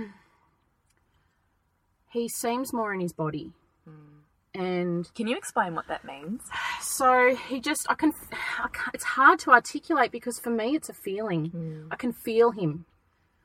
he 2.11 2.29
seems 2.29 2.73
more 2.73 2.95
in 2.95 3.01
his 3.01 3.13
body. 3.13 3.53
Hmm. 3.87 4.21
And 4.59 5.13
Can 5.15 5.27
you 5.27 5.37
explain 5.37 5.75
what 5.75 5.87
that 5.89 6.05
means? 6.05 6.41
so 6.81 7.35
he 7.49 7.61
just, 7.61 7.87
I 7.89 7.95
can, 7.95 8.13
I 8.59 8.69
can't, 8.73 8.95
it's 8.95 9.05
hard 9.05 9.39
to 9.41 9.51
articulate 9.51 10.11
because 10.13 10.39
for 10.39 10.51
me 10.51 10.75
it's 10.75 10.89
a 10.89 10.95
feeling. 10.95 11.47
Hmm. 11.47 11.89
I 11.91 11.97
can 11.97 12.13
feel 12.13 12.51
him. 12.53 12.87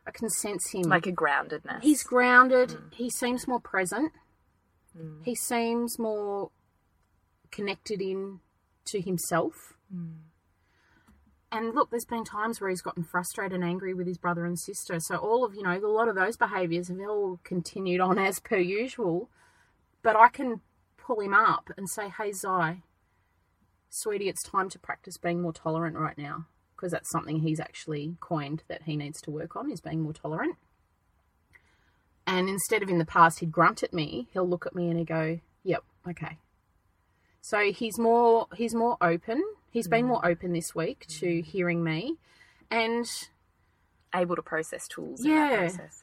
I 0.07 0.11
can 0.11 0.29
sense 0.29 0.71
him. 0.71 0.83
Like 0.83 1.05
a 1.07 1.11
groundedness. 1.11 1.81
He's 1.81 2.03
grounded. 2.03 2.71
Hmm. 2.71 2.87
He 2.93 3.09
seems 3.09 3.47
more 3.47 3.59
present. 3.59 4.11
Hmm. 4.97 5.21
He 5.23 5.35
seems 5.35 5.99
more 5.99 6.51
connected 7.51 8.01
in 8.01 8.39
to 8.85 9.01
himself. 9.01 9.53
And 11.51 11.75
look, 11.75 11.89
there's 11.89 12.05
been 12.05 12.23
times 12.23 12.61
where 12.61 12.69
he's 12.69 12.81
gotten 12.81 13.03
frustrated 13.03 13.53
and 13.53 13.63
angry 13.63 13.93
with 13.93 14.07
his 14.07 14.17
brother 14.17 14.45
and 14.45 14.57
sister. 14.57 14.99
So 15.01 15.17
all 15.17 15.43
of 15.43 15.53
you 15.53 15.63
know, 15.63 15.77
a 15.77 15.85
lot 15.85 16.07
of 16.07 16.15
those 16.15 16.37
behaviours 16.37 16.87
have 16.87 16.97
all 17.01 17.39
continued 17.43 17.99
on 17.99 18.17
as 18.17 18.39
per 18.39 18.57
usual. 18.57 19.29
But 20.01 20.15
I 20.15 20.29
can 20.29 20.61
pull 21.11 21.21
him 21.21 21.33
up 21.33 21.69
and 21.75 21.89
say, 21.89 22.07
"Hey, 22.07 22.31
Zai, 22.31 22.83
sweetie, 23.89 24.29
it's 24.29 24.43
time 24.43 24.69
to 24.69 24.79
practice 24.79 25.17
being 25.17 25.41
more 25.41 25.51
tolerant 25.51 25.97
right 25.97 26.17
now." 26.17 26.45
Because 26.75 26.91
that's 26.93 27.11
something 27.11 27.39
he's 27.39 27.59
actually 27.59 28.15
coined 28.21 28.63
that 28.67 28.83
he 28.83 28.95
needs 28.95 29.21
to 29.21 29.31
work 29.31 29.55
on 29.55 29.69
is 29.69 29.81
being 29.81 30.01
more 30.01 30.13
tolerant. 30.13 30.55
And 32.25 32.47
instead 32.47 32.81
of 32.81 32.89
in 32.89 32.97
the 32.97 33.05
past 33.05 33.39
he'd 33.39 33.51
grunt 33.51 33.83
at 33.83 33.93
me, 33.93 34.29
he'll 34.31 34.47
look 34.47 34.65
at 34.65 34.73
me 34.73 34.89
and 34.89 34.97
he 34.97 35.03
go, 35.03 35.41
"Yep, 35.63 35.83
okay." 36.09 36.37
So 37.41 37.71
he's 37.71 37.99
more 37.99 38.47
he's 38.55 38.73
more 38.73 38.97
open. 39.01 39.43
He's 39.69 39.87
been 39.87 40.05
mm. 40.05 40.09
more 40.09 40.25
open 40.25 40.53
this 40.53 40.73
week 40.73 41.05
to 41.19 41.25
mm. 41.25 41.45
hearing 41.45 41.83
me, 41.83 42.17
and 42.69 43.05
able 44.15 44.37
to 44.37 44.41
process 44.41 44.87
tools 44.87 45.25
Yeah. 45.25 45.57
process. 45.57 46.00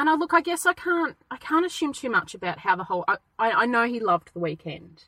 And 0.00 0.08
I 0.08 0.14
look. 0.14 0.32
I 0.32 0.40
guess 0.40 0.64
I 0.64 0.72
can't 0.72 1.16
I 1.30 1.36
can't 1.36 1.66
assume 1.66 1.92
too 1.92 2.08
much 2.10 2.34
about 2.34 2.60
how 2.60 2.74
the 2.74 2.84
whole. 2.84 3.04
I 3.06 3.16
I, 3.38 3.50
I 3.50 3.66
know 3.66 3.86
he 3.86 4.00
loved 4.00 4.32
the 4.32 4.40
weekend. 4.40 5.04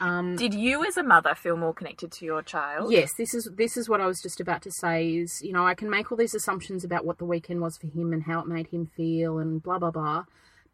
Um, 0.00 0.34
Did 0.34 0.52
you, 0.52 0.84
as 0.84 0.96
a 0.96 1.02
mother, 1.04 1.32
feel 1.36 1.56
more 1.56 1.72
connected 1.72 2.10
to 2.10 2.24
your 2.24 2.42
child? 2.42 2.90
Yes, 2.90 3.14
this 3.14 3.34
is 3.34 3.48
this 3.54 3.76
is 3.76 3.88
what 3.88 4.00
I 4.00 4.06
was 4.06 4.20
just 4.20 4.40
about 4.40 4.60
to 4.62 4.72
say. 4.72 5.14
Is 5.14 5.40
you 5.42 5.52
know 5.52 5.64
I 5.64 5.74
can 5.74 5.88
make 5.88 6.10
all 6.10 6.18
these 6.18 6.34
assumptions 6.34 6.82
about 6.82 7.04
what 7.04 7.18
the 7.18 7.24
weekend 7.24 7.60
was 7.60 7.78
for 7.78 7.86
him 7.86 8.12
and 8.12 8.24
how 8.24 8.40
it 8.40 8.48
made 8.48 8.66
him 8.66 8.90
feel 8.96 9.38
and 9.38 9.62
blah 9.62 9.78
blah 9.78 9.92
blah, 9.92 10.24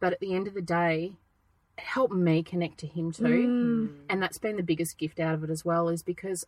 but 0.00 0.14
at 0.14 0.20
the 0.20 0.34
end 0.34 0.48
of 0.48 0.54
the 0.54 0.62
day, 0.62 1.12
it 1.76 1.84
helped 1.84 2.14
me 2.14 2.42
connect 2.42 2.78
to 2.78 2.86
him 2.86 3.12
too, 3.12 3.94
and 4.08 4.22
that's 4.22 4.38
been 4.38 4.56
the 4.56 4.62
biggest 4.62 4.96
gift 4.96 5.20
out 5.20 5.34
of 5.34 5.44
it 5.44 5.50
as 5.50 5.62
well. 5.62 5.90
Is 5.90 6.02
because 6.02 6.46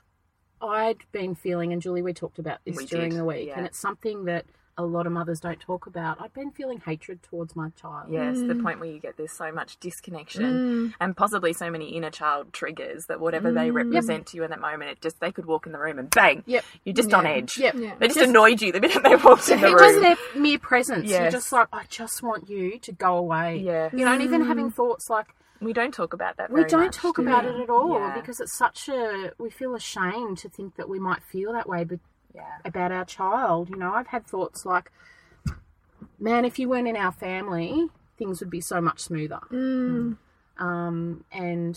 I'd 0.63 1.05
been 1.13 1.35
feeling, 1.35 1.75
and 1.75 1.83
Julie, 1.83 2.03
we 2.03 2.15
talked 2.15 2.39
about 2.39 2.61
this 2.65 2.79
We 2.79 2.87
during 2.87 3.11
did, 3.11 3.19
the 3.19 3.25
week, 3.27 3.49
yeah. 3.49 3.59
and 3.59 3.67
it's 3.67 3.79
something 3.79 4.25
that 4.25 4.47
a 4.85 4.87
lot 4.87 5.07
of 5.07 5.13
mothers 5.13 5.41
don't 5.41 5.61
talk 5.61 5.87
about. 5.87 6.21
I've 6.21 6.33
been 6.35 6.51
feeling 6.51 6.81
hatred 6.85 7.23
towards 7.23 7.55
my 7.57 7.71
child. 7.71 8.09
Yes, 8.11 8.39
the 8.39 8.55
Mm. 8.55 8.63
point 8.63 8.81
where 8.81 8.91
you 8.91 8.99
get 8.99 9.17
there's 9.17 9.33
so 9.33 9.53
much 9.53 9.79
disconnection 9.81 10.95
and 11.01 11.17
possibly 11.17 11.53
so 11.53 11.71
many 11.71 11.89
inner 11.97 12.11
child 12.11 12.53
triggers 12.53 13.07
that 13.07 13.21
whatever 13.21 13.53
they 13.53 13.71
represent 13.71 14.27
to 14.29 14.37
you 14.37 14.45
in 14.45 14.51
that 14.51 14.61
moment, 14.61 14.91
it 14.91 15.01
just 15.01 15.21
they 15.21 15.33
could 15.33 15.47
walk 15.47 15.67
in 15.67 15.73
the 15.73 15.79
room 15.79 15.99
and 15.99 16.11
bang, 16.11 16.39
Mm. 16.39 16.43
Yep. 16.47 16.65
you're 16.85 16.95
just 16.95 17.15
on 17.15 17.27
edge. 17.27 17.57
Yep. 17.59 17.75
Yeah. 17.77 17.95
They 17.99 18.09
just, 18.09 18.21
annoyed 18.21 18.61
you 18.63 18.73
the 18.73 18.81
minute 18.81 19.03
they 19.03 19.17
walked 19.17 19.49
in 19.49 19.61
the 19.61 19.67
room 19.67 19.77
It 19.79 19.81
was 19.81 19.93
room. 19.95 20.03
their 20.03 20.17
mere 20.37 20.59
presence. 20.59 21.11
You're 21.11 21.31
just 21.31 21.53
like, 21.53 21.69
I 21.73 21.85
just 21.89 22.23
want 22.23 22.49
you 22.49 22.79
to 22.81 22.93
go 22.93 23.17
away. 23.17 23.59
Yes. 23.59 23.93
You 23.95 24.05
know, 24.05 24.13
and 24.13 24.23
even 24.23 24.45
having 24.45 24.71
thoughts 24.71 25.09
like, 25.11 25.35
We 25.63 25.75
don't 25.75 25.93
talk 25.93 26.15
about 26.15 26.39
that. 26.39 26.51
we 26.51 26.65
don't 26.65 26.87
much, 26.87 26.97
talk 26.97 27.17
do 27.17 27.23
about 27.23 27.45
we? 27.45 27.51
it 27.51 27.61
at 27.65 27.69
all 27.71 27.99
Yeah. 27.99 28.15
because 28.15 28.41
it's 28.41 28.57
such 28.57 28.89
a, 28.89 29.33
we 29.39 29.51
feel 29.51 29.75
ashamed 29.75 30.39
to 30.39 30.49
think 30.49 30.77
that 30.77 30.89
we 30.89 30.99
might 30.99 31.23
feel 31.23 31.53
that 31.53 31.69
way 31.69 31.85
but 31.85 31.99
yeah. 32.35 32.59
about 32.65 32.93
our 32.93 33.05
child. 33.05 33.71
You 33.71 33.77
know, 33.77 33.93
I've 33.93 34.09
had 34.09 34.27
thoughts 34.27 34.65
like, 34.65 34.91
man, 36.19 36.45
if 36.45 36.59
you 36.59 36.69
weren't 36.69 36.89
in 36.89 36.97
our 36.97 37.13
family, 37.13 37.89
things 38.19 38.41
would 38.41 38.51
be 38.51 38.61
so 38.61 38.81
much 38.81 39.01
smoother. 39.01 39.41
Um, 40.59 41.25
and 41.33 41.77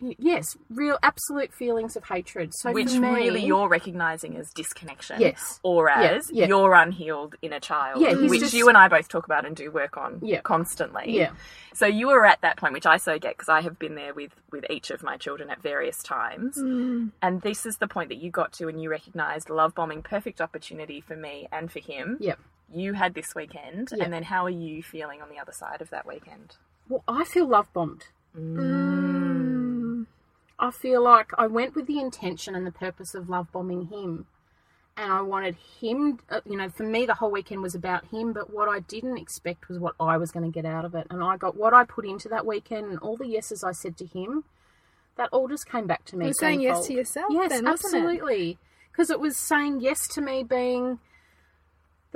yes, 0.00 0.56
real 0.70 0.98
absolute 1.02 1.52
feelings 1.52 1.96
of 1.96 2.04
hatred. 2.04 2.52
So 2.54 2.72
Which 2.72 2.92
me, 2.92 3.08
really 3.08 3.44
you're 3.44 3.68
recognizing 3.68 4.36
as 4.36 4.50
disconnection. 4.54 5.20
Yes. 5.20 5.60
Or 5.62 5.88
Yeah, 5.88 6.00
as 6.16 6.30
yeah. 6.32 6.46
your 6.46 6.74
unhealed 6.74 7.34
inner 7.42 7.60
child. 7.60 8.00
Yeah, 8.02 8.14
which 8.14 8.40
just- 8.40 8.54
you 8.54 8.68
and 8.68 8.76
I 8.76 8.88
both 8.88 9.08
talk 9.08 9.24
about 9.24 9.44
and 9.46 9.56
do 9.56 9.70
work 9.70 9.96
on 9.96 10.20
Yeah. 10.22 10.40
constantly. 10.42 11.16
Yeah. 11.16 11.30
So 11.74 11.86
you 11.86 12.06
were 12.08 12.24
at 12.24 12.40
that 12.42 12.56
point, 12.56 12.72
which 12.72 12.86
I 12.86 12.96
so 12.96 13.18
get 13.18 13.36
because 13.36 13.48
I 13.48 13.60
have 13.60 13.78
been 13.78 13.94
there 13.94 14.14
with 14.14 14.32
with 14.50 14.64
each 14.70 14.90
of 14.90 15.02
my 15.02 15.16
children 15.16 15.50
at 15.50 15.60
various 15.60 16.02
times. 16.02 16.56
Mm. 16.58 17.12
And 17.20 17.42
this 17.42 17.66
is 17.66 17.76
the 17.76 17.86
point 17.88 18.08
that 18.08 18.16
you 18.18 18.30
got 18.30 18.52
to 18.54 18.68
and 18.68 18.80
you 18.80 18.88
recognized 18.90 19.50
love 19.50 19.74
bombing, 19.74 20.02
perfect 20.02 20.40
opportunity 20.40 21.00
for 21.00 21.16
me 21.16 21.48
and 21.52 21.70
for 21.70 21.80
him. 21.80 22.16
Yep. 22.20 22.38
You 22.72 22.94
had 22.94 23.14
this 23.14 23.34
weekend, 23.34 23.90
Yeah. 23.94 24.02
and 24.04 24.12
then 24.12 24.24
how 24.24 24.44
are 24.44 24.50
you 24.50 24.82
feeling 24.82 25.20
on 25.22 25.28
the 25.28 25.38
other 25.38 25.52
side 25.52 25.80
of 25.80 25.90
that 25.90 26.04
weekend? 26.06 26.56
Well, 26.88 27.04
I 27.06 27.24
feel 27.24 27.46
love 27.46 27.72
bombed. 27.72 28.06
Mm. 28.36 29.75
I 30.58 30.70
feel 30.70 31.02
like 31.02 31.30
I 31.36 31.46
went 31.46 31.74
with 31.74 31.86
the 31.86 31.98
intention 32.00 32.54
and 32.54 32.66
the 32.66 32.72
purpose 32.72 33.14
of 33.14 33.28
love 33.28 33.52
bombing 33.52 33.86
him. 33.86 34.26
And 34.98 35.12
I 35.12 35.20
wanted 35.20 35.56
him, 35.80 36.20
uh, 36.30 36.40
you 36.46 36.56
know, 36.56 36.70
for 36.70 36.84
me, 36.84 37.04
the 37.04 37.14
whole 37.14 37.30
weekend 37.30 37.60
was 37.60 37.74
about 37.74 38.06
him. 38.06 38.32
But 38.32 38.50
what 38.50 38.66
I 38.68 38.80
didn't 38.80 39.18
expect 39.18 39.68
was 39.68 39.78
what 39.78 39.94
I 40.00 40.16
was 40.16 40.32
going 40.32 40.50
to 40.50 40.54
get 40.54 40.64
out 40.64 40.86
of 40.86 40.94
it. 40.94 41.06
And 41.10 41.22
I 41.22 41.36
got 41.36 41.54
what 41.54 41.74
I 41.74 41.84
put 41.84 42.06
into 42.06 42.30
that 42.30 42.46
weekend 42.46 42.86
and 42.86 42.98
all 43.00 43.16
the 43.16 43.28
yeses 43.28 43.62
I 43.62 43.72
said 43.72 43.98
to 43.98 44.06
him, 44.06 44.44
that 45.16 45.28
all 45.32 45.48
just 45.48 45.68
came 45.68 45.86
back 45.86 46.04
to 46.06 46.16
me. 46.16 46.26
You 46.26 46.30
were 46.30 46.34
saying 46.34 46.60
yes 46.62 46.86
to 46.86 46.94
yourself 46.94 47.26
Yes, 47.30 47.50
then, 47.50 47.66
it? 47.66 47.70
absolutely. 47.70 48.58
Because 48.90 49.10
it 49.10 49.20
was 49.20 49.36
saying 49.36 49.80
yes 49.80 50.08
to 50.08 50.22
me 50.22 50.42
being 50.42 50.98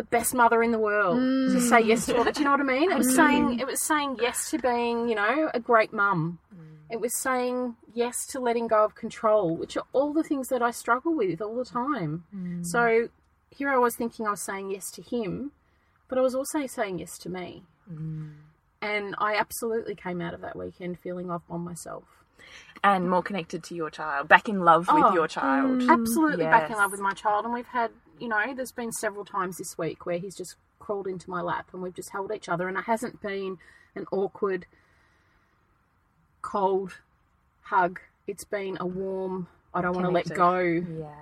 the 0.01 0.05
best 0.05 0.35
mother 0.35 0.63
in 0.63 0.73
the 0.73 0.79
world. 0.79 1.19
To 1.19 1.61
say 1.61 1.83
mm. 1.83 1.87
yes 1.87 2.07
to 2.07 2.17
all 2.17 2.25
that. 2.25 2.35
Do 2.35 2.41
you 2.41 2.45
know 2.47 2.53
what 2.53 2.61
I 2.61 2.65
mean? 2.65 2.91
It 2.91 2.97
was 2.97 3.09
mm. 3.09 3.17
saying 3.17 3.61
it 3.61 3.67
was 3.67 3.83
saying 3.83 4.17
yes 4.21 4.51
to 4.51 4.59
being, 4.59 5.09
you 5.11 5.15
know, 5.15 5.51
a 5.53 5.61
great 5.61 5.93
mum. 5.93 6.39
Mm. 6.55 6.95
It 6.95 7.01
was 7.01 7.15
saying 7.19 7.77
yes 7.95 8.27
to 8.29 8.41
letting 8.41 8.67
go 8.67 8.85
of 8.85 8.95
control, 8.95 9.55
which 9.57 9.77
are 9.77 9.85
all 9.93 10.13
the 10.15 10.23
things 10.23 10.49
that 10.49 10.63
I 10.63 10.71
struggle 10.71 11.15
with 11.15 11.43
all 11.43 11.57
the 11.57 11.65
time. 11.65 12.25
So 12.63 13.09
here 13.51 13.69
I 13.69 13.77
was 13.77 13.95
thinking 13.95 14.27
I 14.27 14.31
was 14.31 14.41
saying 14.41 14.71
yes 14.71 14.91
to 14.93 15.03
him, 15.03 15.53
but 16.09 16.17
I 16.19 16.23
was 16.23 16.35
also 16.35 16.67
saying 16.67 16.99
yes 16.99 17.19
to 17.19 17.29
me. 17.29 17.65
And 18.83 19.15
I 19.19 19.35
absolutely 19.35 19.95
came 19.95 20.21
out 20.23 20.33
of 20.33 20.41
that 20.41 20.57
weekend 20.57 20.99
feeling 20.99 21.31
on 21.31 21.61
myself. 21.61 22.05
And 22.83 23.11
more 23.11 23.23
connected 23.23 23.63
to 23.65 23.75
your 23.75 23.91
child, 23.91 24.27
back 24.27 24.49
in 24.49 24.61
love 24.61 24.89
with 24.89 25.05
Oh, 25.05 25.13
your 25.13 25.29
child. 25.29 25.83
Absolutely 25.89 26.47
back 26.47 26.71
in 26.71 26.77
love 26.77 26.91
with 26.91 27.01
my 27.01 27.13
child. 27.13 27.45
And 27.45 27.53
we've 27.53 27.67
had, 27.67 27.91
you 28.21 28.29
know, 28.29 28.55
there's 28.55 28.73
been 28.73 28.93
several 28.93 29.25
times 29.25 29.59
this 29.59 29.77
week 29.79 30.07
where 30.07 30.19
he's 30.19 30.37
just 30.37 30.57
crawled 30.79 31.07
into 31.07 31.29
my 31.31 31.41
lap 31.41 31.69
and 31.73 31.83
we've 31.83 31.95
just 31.95 32.11
held 32.11 32.33
each 32.33 32.49
other. 32.49 32.69
And 32.69 32.77
it 32.77 32.85
hasn't 32.85 33.21
been 33.21 33.59
an 33.95 34.07
awkward, 34.13 34.67
cold 36.43 36.99
hug. 37.63 38.01
It's 38.27 38.45
been 38.45 38.77
a 38.81 38.87
warm, 38.87 39.49
I 39.75 39.83
don't 39.83 39.95
want 39.95 40.07
to 40.07 40.11
let 40.13 40.29
go, 40.35 40.59
Yeah. 40.61 41.15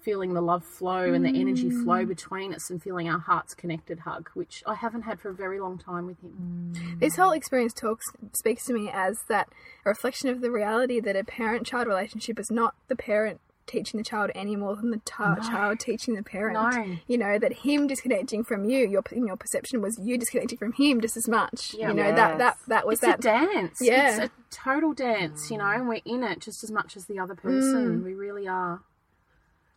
feeling 0.00 0.32
the 0.34 0.40
love 0.40 0.64
flow 0.64 1.12
and 1.12 1.24
the 1.24 1.28
energy 1.40 1.70
flow 1.70 2.04
Mm. 2.04 2.08
between 2.08 2.54
us 2.54 2.70
and 2.70 2.82
feeling 2.82 3.08
our 3.08 3.18
hearts 3.18 3.54
connected 3.54 4.00
hug, 4.00 4.30
which 4.34 4.62
I 4.66 4.74
haven't 4.74 5.02
had 5.02 5.20
for 5.20 5.28
a 5.28 5.34
very 5.34 5.60
long 5.60 5.76
time 5.78 6.06
with 6.06 6.20
him. 6.22 6.72
This 6.98 7.16
whole 7.16 7.32
experience 7.32 7.74
talks 7.74 8.06
speaks 8.32 8.64
to 8.66 8.72
me 8.72 8.90
as 8.90 9.22
that 9.28 9.48
a 9.84 9.90
reflection 9.90 10.28
of 10.30 10.40
the 10.40 10.50
reality 10.50 10.98
that 11.00 11.16
a 11.16 11.24
parent-child 11.24 11.86
relationship 11.86 12.38
is 12.38 12.50
not 12.50 12.74
the 12.88 12.96
parent 12.96 13.40
teaching 13.68 13.98
the 13.98 14.04
child 14.04 14.32
any 14.34 14.56
more 14.56 14.74
than 14.74 14.90
the 14.90 15.00
ta- 15.04 15.36
child 15.36 15.78
teaching 15.78 16.14
the 16.14 16.22
parent. 16.22 16.54
No. 16.54 16.96
You 17.06 17.18
know 17.18 17.38
that 17.38 17.52
him 17.52 17.86
disconnecting 17.86 18.42
from 18.42 18.64
you, 18.64 18.88
your 18.88 19.02
in 19.12 19.26
your 19.26 19.36
perception 19.36 19.80
was 19.80 19.98
you 20.02 20.18
disconnecting 20.18 20.58
from 20.58 20.72
him 20.72 21.00
just 21.00 21.16
as 21.16 21.28
much. 21.28 21.74
Yeah. 21.78 21.88
You 21.88 21.94
know 21.94 22.14
that 22.14 22.38
that 22.38 22.56
that 22.66 22.86
was 22.86 22.94
It's 22.98 23.06
that. 23.06 23.18
a 23.20 23.22
dance. 23.22 23.78
Yeah. 23.80 24.08
It's 24.08 24.18
a 24.26 24.30
total 24.50 24.92
dance, 24.92 25.50
you 25.50 25.58
know, 25.58 25.66
and 25.66 25.86
we're 25.88 26.00
in 26.04 26.24
it 26.24 26.40
just 26.40 26.64
as 26.64 26.70
much 26.72 26.96
as 26.96 27.06
the 27.06 27.18
other 27.20 27.34
person. 27.36 28.00
Mm. 28.00 28.04
We 28.04 28.14
really 28.14 28.48
are. 28.48 28.80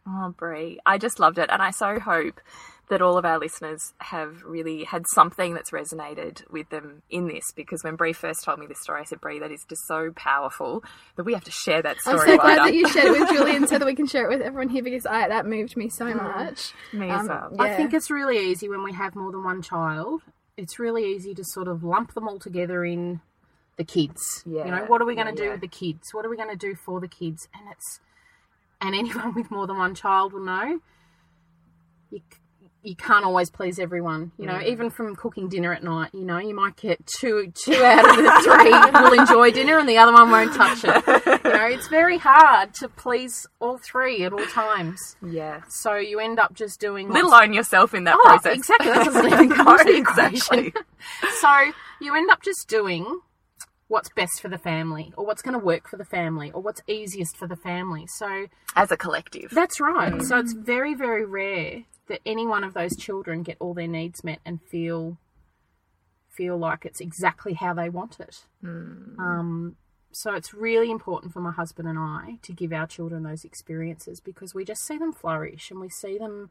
Oh, 0.07 0.33
Bree, 0.35 0.79
I 0.83 0.97
just 0.97 1.19
loved 1.19 1.37
it, 1.37 1.49
and 1.51 1.61
I 1.61 1.69
so 1.69 1.99
hope 1.99 2.41
that 2.91 3.01
all 3.01 3.17
of 3.17 3.23
our 3.23 3.39
listeners 3.39 3.93
have 3.99 4.43
really 4.43 4.83
had 4.83 5.05
something 5.13 5.53
that's 5.53 5.71
resonated 5.71 6.43
with 6.51 6.67
them 6.69 7.01
in 7.09 7.27
this. 7.27 7.51
Because 7.55 7.83
when 7.85 7.95
Bree 7.95 8.11
first 8.11 8.43
told 8.43 8.59
me 8.59 8.67
this 8.67 8.81
story, 8.81 8.99
I 9.01 9.03
said, 9.05 9.21
"Bree, 9.21 9.39
that 9.39 9.49
is 9.49 9.63
just 9.67 9.87
so 9.87 10.11
powerful 10.15 10.83
that 11.15 11.23
we 11.23 11.33
have 11.33 11.45
to 11.45 11.51
share 11.51 11.81
that 11.81 11.97
story. 12.01 12.19
I'm 12.19 12.27
so 12.27 12.37
glad 12.37 12.57
wider." 12.57 12.63
that 12.71 12.73
you 12.75 12.87
shared 12.89 13.05
it 13.15 13.19
with 13.19 13.29
Julian 13.33 13.65
so 13.67 13.79
that 13.79 13.85
we 13.85 13.95
can 13.95 14.07
share 14.07 14.25
it 14.29 14.37
with 14.37 14.45
everyone 14.45 14.67
here 14.69 14.83
because 14.83 15.05
I 15.05 15.29
that 15.29 15.45
moved 15.45 15.77
me 15.77 15.87
so 15.89 16.13
much. 16.13 16.73
Me 16.91 17.09
as 17.09 17.21
Um, 17.21 17.27
well. 17.27 17.55
I 17.59 17.75
think 17.75 17.93
it's 17.93 18.11
really 18.11 18.37
easy 18.37 18.67
when 18.69 18.83
we 18.83 18.91
have 18.93 19.15
more 19.15 19.31
than 19.31 19.43
one 19.43 19.61
child. 19.61 20.21
It's 20.57 20.77
really 20.77 21.05
easy 21.15 21.33
to 21.33 21.43
sort 21.45 21.69
of 21.69 21.83
lump 21.83 22.13
them 22.13 22.27
all 22.27 22.39
together 22.39 22.83
in 22.83 23.21
the 23.77 23.85
kids. 23.85 24.43
Yeah. 24.45 24.65
You 24.65 24.71
know, 24.71 24.85
what 24.85 25.01
are 25.01 25.05
we 25.05 25.15
going 25.15 25.27
to 25.27 25.31
yeah, 25.33 25.37
do 25.37 25.43
yeah. 25.45 25.51
with 25.51 25.61
the 25.61 25.67
kids? 25.69 26.13
What 26.13 26.25
are 26.25 26.29
we 26.29 26.35
going 26.35 26.49
to 26.49 26.57
do 26.57 26.75
for 26.75 26.99
the 26.99 27.07
kids? 27.07 27.47
And 27.55 27.63
it's 27.71 28.01
and 28.81 28.93
anyone 29.01 29.33
with 29.33 29.49
more 29.49 29.65
than 29.65 29.77
one 29.77 29.95
child 29.95 30.33
will 30.33 30.43
know 30.43 30.81
you 32.11 32.19
c- 32.29 32.37
you 32.83 32.95
can't 32.95 33.25
always 33.25 33.49
please 33.49 33.79
everyone. 33.79 34.31
You 34.37 34.45
know, 34.47 34.55
mm. 34.55 34.65
even 34.65 34.89
from 34.89 35.15
cooking 35.15 35.49
dinner 35.49 35.73
at 35.73 35.83
night. 35.83 36.11
You 36.13 36.25
know, 36.25 36.37
you 36.37 36.55
might 36.55 36.75
get 36.75 37.05
two 37.19 37.51
two 37.53 37.83
out 37.83 38.09
of 38.09 38.17
the 38.17 38.91
three 38.91 39.01
will 39.01 39.19
enjoy 39.19 39.51
dinner, 39.51 39.77
and 39.77 39.87
the 39.87 39.97
other 39.97 40.13
one 40.13 40.31
won't 40.31 40.55
touch 40.55 40.83
it. 40.83 41.43
You 41.45 41.51
know, 41.51 41.65
it's 41.65 41.87
very 41.87 42.17
hard 42.17 42.73
to 42.75 42.89
please 42.89 43.45
all 43.59 43.77
three 43.77 44.23
at 44.23 44.33
all 44.33 44.45
times. 44.47 44.99
Yeah. 45.21 45.61
So 45.69 45.95
you 45.95 46.19
end 46.19 46.39
up 46.39 46.53
just 46.53 46.79
doing 46.79 47.09
Let 47.09 47.23
alone 47.23 47.53
yourself 47.53 47.93
in 47.93 48.05
that 48.05 48.17
Oh, 48.17 48.23
process. 48.23 48.57
exactly. 48.57 48.91
That 48.91 49.05
doesn't 49.05 49.25
even 49.33 49.49
come 49.49 49.77
the 49.77 49.95
exactly. 49.95 50.67
equation. 50.67 50.83
so 51.39 51.71
you 51.99 52.15
end 52.15 52.29
up 52.29 52.41
just 52.41 52.67
doing 52.67 53.21
what's 53.87 54.09
best 54.15 54.41
for 54.41 54.47
the 54.47 54.57
family, 54.57 55.13
or 55.17 55.25
what's 55.25 55.41
going 55.41 55.53
to 55.53 55.63
work 55.63 55.89
for 55.89 55.97
the 55.97 56.05
family, 56.05 56.49
or 56.51 56.61
what's 56.61 56.81
easiest 56.87 57.35
for 57.35 57.45
the 57.47 57.57
family. 57.57 58.05
So 58.07 58.47
As 58.75 58.89
a 58.89 58.95
collective. 58.97 59.51
that's 59.51 59.81
right. 59.81 60.21
So 60.21 60.37
it's 60.39 60.53
mm. 60.55 60.65
very, 60.65 60.95
very 60.95 61.25
rare 61.25 61.83
that 62.11 62.21
any 62.25 62.45
one 62.45 62.63
of 62.63 62.73
those 62.73 62.95
children 62.95 63.41
get 63.41 63.57
all 63.59 63.73
their 63.73 63.87
needs 63.87 64.23
met 64.23 64.39
and 64.45 64.61
feel 64.61 65.17
feel 66.29 66.57
like 66.57 66.85
it's 66.85 67.01
exactly 67.01 67.53
how 67.53 67.73
they 67.73 67.89
want 67.89 68.19
it. 68.19 68.45
Um, 69.19 69.75
so 70.13 70.33
it's 70.33 70.53
really 70.53 70.89
important 70.91 71.33
for 71.33 71.39
my 71.41 71.51
husband 71.51 71.87
and 71.87 71.97
I 71.99 72.37
to 72.41 72.53
give 72.53 72.71
our 72.73 72.87
children 72.87 73.23
those 73.23 73.43
experiences 73.45 74.19
because 74.19 74.53
we 74.53 74.63
just 74.65 74.83
see 74.85 74.97
them 74.97 75.13
flourish 75.13 75.71
and 75.71 75.79
we 75.79 75.89
see 75.89 76.17
them 76.17 76.49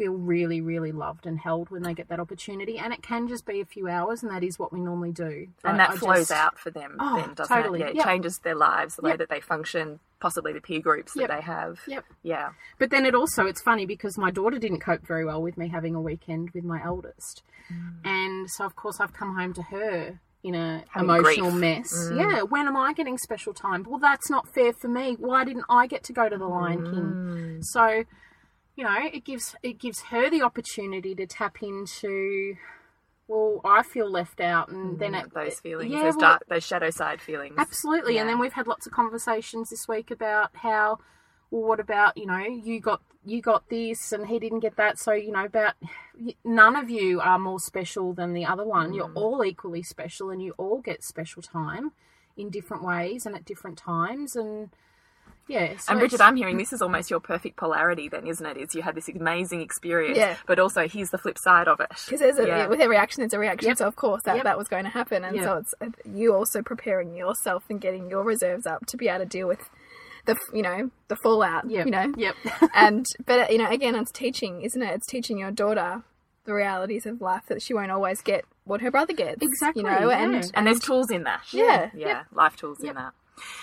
feel 0.00 0.12
really, 0.14 0.62
really 0.62 0.92
loved 0.92 1.26
and 1.26 1.38
held 1.38 1.68
when 1.70 1.82
they 1.82 1.92
get 1.92 2.08
that 2.08 2.18
opportunity. 2.18 2.78
And 2.78 2.90
it 2.92 3.02
can 3.02 3.28
just 3.28 3.44
be 3.44 3.60
a 3.60 3.66
few 3.66 3.86
hours, 3.86 4.22
and 4.22 4.32
that 4.32 4.42
is 4.42 4.58
what 4.58 4.72
we 4.72 4.80
normally 4.80 5.12
do. 5.12 5.24
and 5.46 5.52
But 5.62 5.76
that 5.76 5.90
I 5.90 5.96
flows 5.96 6.28
just- 6.28 6.30
out 6.32 6.58
for 6.58 6.70
them 6.70 6.96
Oh, 6.98 7.16
then, 7.16 7.34
doesn't 7.34 7.54
totally. 7.54 7.80
it? 7.80 7.82
Yeah, 7.82 7.88
it 7.90 7.96
Yep. 7.96 8.06
changes 8.06 8.38
their 8.38 8.54
lives, 8.54 8.96
the 8.96 9.02
way 9.02 9.14
that 9.16 9.28
they 9.28 9.40
function, 9.40 10.00
possibly 10.20 10.54
the 10.54 10.60
peer 10.62 10.80
groups 10.80 11.12
that 11.12 11.20
Yep. 11.20 11.30
they 11.30 11.40
have. 11.42 11.80
Yep. 11.86 12.04
Yeah. 12.22 12.48
But 12.78 12.88
then 12.90 13.04
it 13.04 13.14
also 13.14 13.44
it's 13.46 13.60
funny 13.60 13.84
because 13.84 14.16
my 14.16 14.30
daughter 14.30 14.58
didn't 14.58 14.80
cope 14.80 15.06
very 15.06 15.24
well 15.26 15.42
with 15.42 15.58
me 15.58 15.68
having 15.68 15.94
a 15.94 16.00
weekend 16.00 16.50
with 16.54 16.64
my 16.64 16.82
eldest, 16.82 17.42
mm. 17.70 17.92
and 18.04 18.48
so 18.50 18.64
of 18.64 18.74
course 18.76 19.00
I've 19.00 19.12
come 19.12 19.36
home 19.36 19.52
to 19.54 19.62
her 19.64 20.18
in 20.42 20.54
a 20.54 20.82
Having 20.88 21.10
emotional 21.10 21.50
grief. 21.50 21.60
mess. 21.60 21.92
Mm. 22.10 22.16
Yeah, 22.18 22.42
when 22.42 22.66
am 22.66 22.74
I 22.76 22.94
getting 22.94 23.18
special 23.18 23.52
time? 23.52 23.84
Well, 23.86 23.98
that's 23.98 24.30
not 24.30 24.48
fair 24.48 24.72
for 24.72 24.88
me. 24.88 25.14
Why 25.18 25.44
didn't 25.44 25.66
I 25.68 25.86
get 25.86 26.02
to 26.04 26.14
go 26.14 26.30
to 26.30 26.38
the 26.38 26.46
Lion 26.48 26.82
King? 26.84 27.12
Mm. 27.60 27.64
So, 27.64 28.04
you 28.80 28.86
know, 28.86 28.96
it 29.12 29.26
gives 29.26 29.54
it 29.62 29.78
gives 29.78 30.00
her 30.04 30.30
the 30.30 30.40
opportunity 30.40 31.14
to 31.14 31.26
tap 31.26 31.62
into. 31.62 32.56
Well, 33.28 33.60
I 33.62 33.82
feel 33.82 34.10
left 34.10 34.40
out, 34.40 34.70
and 34.70 34.98
then 34.98 35.14
it, 35.14 35.32
Those 35.34 35.60
feelings, 35.60 35.92
Yeah, 35.92 36.04
those 36.04 36.16
well, 36.16 36.30
dark, 36.30 36.48
those 36.48 36.64
shadow 36.64 36.88
side 36.88 37.20
feelings. 37.20 37.54
Absolutely. 37.58 38.16
And 38.16 38.26
then 38.26 38.40
we've 38.40 38.54
had 38.54 38.66
lots 38.66 38.86
of 38.86 38.92
conversations 38.92 39.68
this 39.68 39.86
week 39.86 40.10
about 40.10 40.56
how 40.56 40.98
well 41.50 41.62
what 41.62 41.78
about, 41.78 42.16
you 42.16 42.24
know, 42.24 42.38
you 42.38 42.80
got 42.80 43.02
you 43.22 43.42
got 43.42 43.68
this 43.68 44.12
and 44.12 44.26
he 44.28 44.38
didn't 44.38 44.60
get 44.60 44.76
that. 44.76 44.98
So, 44.98 45.12
you 45.12 45.30
know, 45.30 45.44
about 45.44 45.74
none 46.42 46.74
of 46.74 46.88
you 46.88 47.20
are 47.20 47.38
more 47.38 47.60
special 47.60 48.14
than 48.14 48.32
the 48.32 48.46
other 48.46 48.64
one. 48.64 48.92
Mm. 48.92 48.96
You're 48.96 49.12
all 49.12 49.44
equally 49.44 49.82
special 49.82 50.30
and 50.30 50.42
you 50.42 50.54
all 50.56 50.80
get 50.80 51.04
special 51.04 51.42
time 51.42 51.92
in 52.34 52.48
different 52.48 52.82
ways 52.82 53.26
and 53.26 53.36
at 53.36 53.44
different 53.44 53.76
times 53.76 54.36
and 54.36 54.70
yeah. 55.50 55.76
So 55.78 55.90
And 55.92 55.98
Bridget, 56.00 56.20
I'm 56.20 56.36
hearing 56.36 56.56
this 56.56 56.72
is 56.72 56.80
almost 56.80 57.10
your 57.10 57.20
perfect 57.20 57.56
polarity, 57.56 58.08
then, 58.08 58.26
isn't 58.26 58.44
it? 58.46 58.56
Is 58.56 58.74
you 58.74 58.82
had 58.82 58.94
this 58.94 59.08
amazing 59.08 59.60
experience, 59.60 60.16
Yeah. 60.18 60.36
but 60.46 60.58
also 60.58 60.86
here's 60.88 61.10
the 61.10 61.18
flip 61.18 61.36
side 61.38 61.68
of 61.68 61.80
it. 61.80 61.88
Because 62.06 62.20
there's 62.20 62.38
a, 62.38 62.46
Yeah. 62.46 62.66
with 62.68 62.80
every 62.80 62.96
action, 62.96 63.20
there's 63.22 63.34
a 63.34 63.38
reaction. 63.38 63.68
Yep. 63.68 63.78
So 63.78 63.86
of 63.86 63.96
course 63.96 64.22
that, 64.24 64.36
Yep. 64.36 64.44
that 64.44 64.56
was 64.58 64.68
going 64.68 64.84
to 64.84 64.90
happen, 64.90 65.24
and 65.24 65.36
Yep. 65.36 65.44
so 65.44 65.56
it's 65.56 65.74
you 66.04 66.34
also 66.34 66.62
preparing 66.62 67.14
yourself 67.14 67.64
and 67.68 67.80
getting 67.80 68.08
your 68.08 68.22
reserves 68.22 68.66
up 68.66 68.86
to 68.86 68.96
be 68.96 69.08
able 69.08 69.20
to 69.20 69.26
deal 69.26 69.48
with 69.48 69.68
the 70.26 70.36
you 70.52 70.62
know 70.62 70.90
the 71.08 71.16
fallout. 71.16 71.68
Yep. 71.68 71.86
You 71.86 71.90
know. 71.92 72.12
Yep. 72.16 72.34
and 72.74 73.06
but 73.26 73.50
you 73.50 73.58
know 73.58 73.68
again, 73.68 73.94
it's 73.94 74.12
teaching, 74.12 74.62
isn't 74.62 74.80
it? 74.82 74.94
It's 74.94 75.06
teaching 75.06 75.38
your 75.38 75.50
daughter 75.50 76.02
the 76.44 76.54
realities 76.54 77.04
of 77.06 77.20
life 77.20 77.42
that 77.48 77.60
she 77.62 77.74
won't 77.74 77.90
always 77.90 78.22
get 78.22 78.44
what 78.64 78.80
her 78.80 78.90
brother 78.90 79.12
gets. 79.12 79.42
Exactly, 79.42 79.82
You 79.82 79.88
know, 79.90 80.10
yeah. 80.10 80.22
and 80.22 80.50
And 80.54 80.66
there's 80.66 80.80
tools 80.80 81.10
in 81.10 81.24
that. 81.24 81.42
Yeah, 81.52 81.90
Yeah. 81.94 82.06
yep. 82.08 82.26
Life 82.32 82.56
tools 82.56 82.80
in 82.82 82.94
that. 82.94 83.12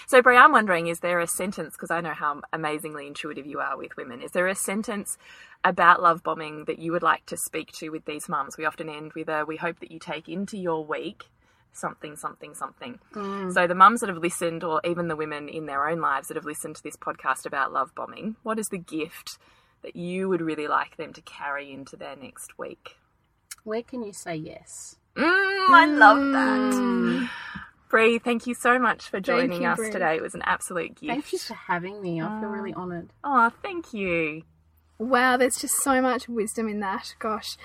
So, 0.07 0.21
Bree, 0.21 0.37
I'm 0.37 0.51
wondering, 0.51 0.87
is 0.87 0.99
there 0.99 1.19
a 1.19 1.27
sentence, 1.27 1.73
because 1.73 1.91
I 1.91 2.01
know 2.01 2.13
how 2.13 2.41
amazingly 2.53 3.07
intuitive 3.07 3.45
you 3.45 3.59
are 3.59 3.77
with 3.77 3.95
women, 3.97 4.21
is 4.21 4.31
there 4.31 4.47
a 4.47 4.55
sentence 4.55 5.17
about 5.63 6.01
love 6.01 6.23
bombing 6.23 6.65
that 6.65 6.79
you 6.79 6.91
would 6.91 7.03
like 7.03 7.25
to 7.27 7.37
speak 7.37 7.71
to 7.73 7.89
with 7.89 8.05
these 8.05 8.29
mums? 8.29 8.57
We 8.57 8.65
often 8.65 8.89
end 8.89 9.13
with 9.13 9.29
a, 9.29 9.45
we 9.45 9.57
hope 9.57 9.79
that 9.79 9.91
you 9.91 9.99
take 9.99 10.29
into 10.29 10.57
your 10.57 10.85
week 10.85 11.25
something, 11.73 12.15
something, 12.15 12.55
something. 12.55 12.99
So, 13.53 13.67
the 13.67 13.75
mums 13.75 13.99
that 14.01 14.09
have 14.09 14.17
listened, 14.17 14.63
or 14.63 14.81
even 14.83 15.07
the 15.07 15.15
women 15.15 15.47
in 15.47 15.67
their 15.67 15.87
own 15.87 16.01
lives 16.01 16.27
that 16.27 16.37
have 16.37 16.45
listened 16.45 16.75
to 16.77 16.83
this 16.83 16.97
podcast 16.97 17.45
about 17.45 17.71
love 17.71 17.93
bombing, 17.95 18.35
what 18.43 18.59
is 18.59 18.67
the 18.67 18.77
gift 18.77 19.37
that 19.83 19.95
you 19.95 20.27
would 20.27 20.41
really 20.41 20.67
like 20.67 20.97
them 20.97 21.13
to 21.13 21.21
carry 21.21 21.71
into 21.71 21.95
their 21.95 22.15
next 22.15 22.57
week? 22.57 22.97
Where 23.63 23.83
can 23.83 24.03
you 24.03 24.13
say 24.13 24.35
yes? 24.35 24.95
Mm, 25.15 25.25
I 25.25 25.85
love 25.85 26.17
that. 26.31 27.29
Bree, 27.89 28.19
thank 28.19 28.47
you 28.47 28.53
so 28.53 28.77
much 28.79 29.09
for 29.09 29.19
joining 29.19 29.61
you, 29.61 29.67
us 29.67 29.77
Bree. 29.77 29.91
today. 29.91 30.15
It 30.15 30.21
was 30.21 30.35
an 30.35 30.41
absolute 30.43 30.95
gift. 30.95 31.07
Thank 31.07 31.33
you 31.33 31.39
for 31.39 31.53
having 31.53 32.01
me. 32.01 32.21
I 32.21 32.39
feel 32.39 32.49
oh. 32.49 32.51
really 32.51 32.73
honoured. 32.73 33.09
Oh, 33.23 33.51
thank 33.61 33.93
you. 33.93 34.43
Wow, 34.99 35.37
there's 35.37 35.57
just 35.57 35.75
so 35.83 36.01
much 36.01 36.27
wisdom 36.27 36.67
in 36.67 36.79
that. 36.79 37.15
Gosh. 37.19 37.57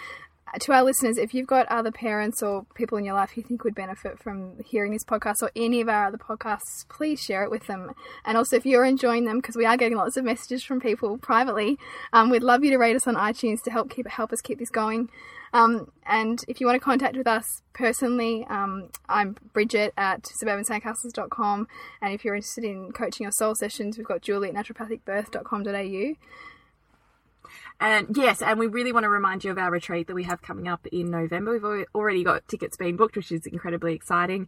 To 0.60 0.72
our 0.72 0.84
listeners, 0.84 1.16
if 1.16 1.32
you've 1.32 1.46
got 1.46 1.66
other 1.68 1.90
parents 1.90 2.42
or 2.42 2.66
people 2.74 2.98
in 2.98 3.04
your 3.04 3.14
life 3.14 3.36
you 3.36 3.42
think 3.42 3.64
would 3.64 3.74
benefit 3.74 4.18
from 4.18 4.62
hearing 4.64 4.92
this 4.92 5.04
podcast 5.04 5.42
or 5.42 5.50
any 5.56 5.80
of 5.80 5.88
our 5.88 6.06
other 6.06 6.18
podcasts, 6.18 6.86
please 6.88 7.20
share 7.20 7.42
it 7.42 7.50
with 7.50 7.66
them. 7.66 7.92
And 8.26 8.36
also, 8.36 8.56
if 8.56 8.66
you're 8.66 8.84
enjoying 8.84 9.24
them, 9.24 9.38
because 9.38 9.56
we 9.56 9.64
are 9.64 9.78
getting 9.78 9.96
lots 9.96 10.18
of 10.18 10.24
messages 10.24 10.62
from 10.62 10.78
people 10.78 11.16
privately, 11.16 11.78
um, 12.12 12.28
we'd 12.28 12.42
love 12.42 12.62
you 12.64 12.70
to 12.70 12.76
rate 12.76 12.96
us 12.96 13.06
on 13.06 13.14
iTunes 13.14 13.62
to 13.62 13.70
help 13.70 13.88
keep 13.88 14.06
help 14.06 14.32
us 14.32 14.42
keep 14.42 14.58
this 14.58 14.70
going. 14.70 15.08
Um, 15.54 15.90
and 16.06 16.42
if 16.48 16.60
you 16.60 16.66
want 16.66 16.76
to 16.76 16.84
contact 16.84 17.16
with 17.16 17.26
us 17.26 17.62
personally, 17.72 18.46
um, 18.48 18.88
I'm 19.08 19.36
Bridget 19.52 19.92
at 19.96 20.22
suburbansandcastles.com. 20.22 21.68
And 22.00 22.14
if 22.14 22.24
you're 22.24 22.34
interested 22.34 22.64
in 22.64 22.92
coaching 22.92 23.26
or 23.26 23.32
soul 23.32 23.54
sessions, 23.54 23.98
we've 23.98 24.06
got 24.06 24.22
Julie 24.22 24.48
at 24.48 24.54
naturopathicbirth.com.au. 24.54 26.14
And 27.82 28.16
yes, 28.16 28.42
and 28.42 28.60
we 28.60 28.68
really 28.68 28.92
want 28.92 29.02
to 29.02 29.08
remind 29.08 29.42
you 29.42 29.50
of 29.50 29.58
our 29.58 29.68
retreat 29.68 30.06
that 30.06 30.14
we 30.14 30.22
have 30.22 30.40
coming 30.40 30.68
up 30.68 30.86
in 30.92 31.10
November. 31.10 31.58
We've 31.58 31.86
already 31.96 32.22
got 32.22 32.46
tickets 32.46 32.76
being 32.76 32.96
booked, 32.96 33.16
which 33.16 33.32
is 33.32 33.44
incredibly 33.44 33.92
exciting. 33.92 34.46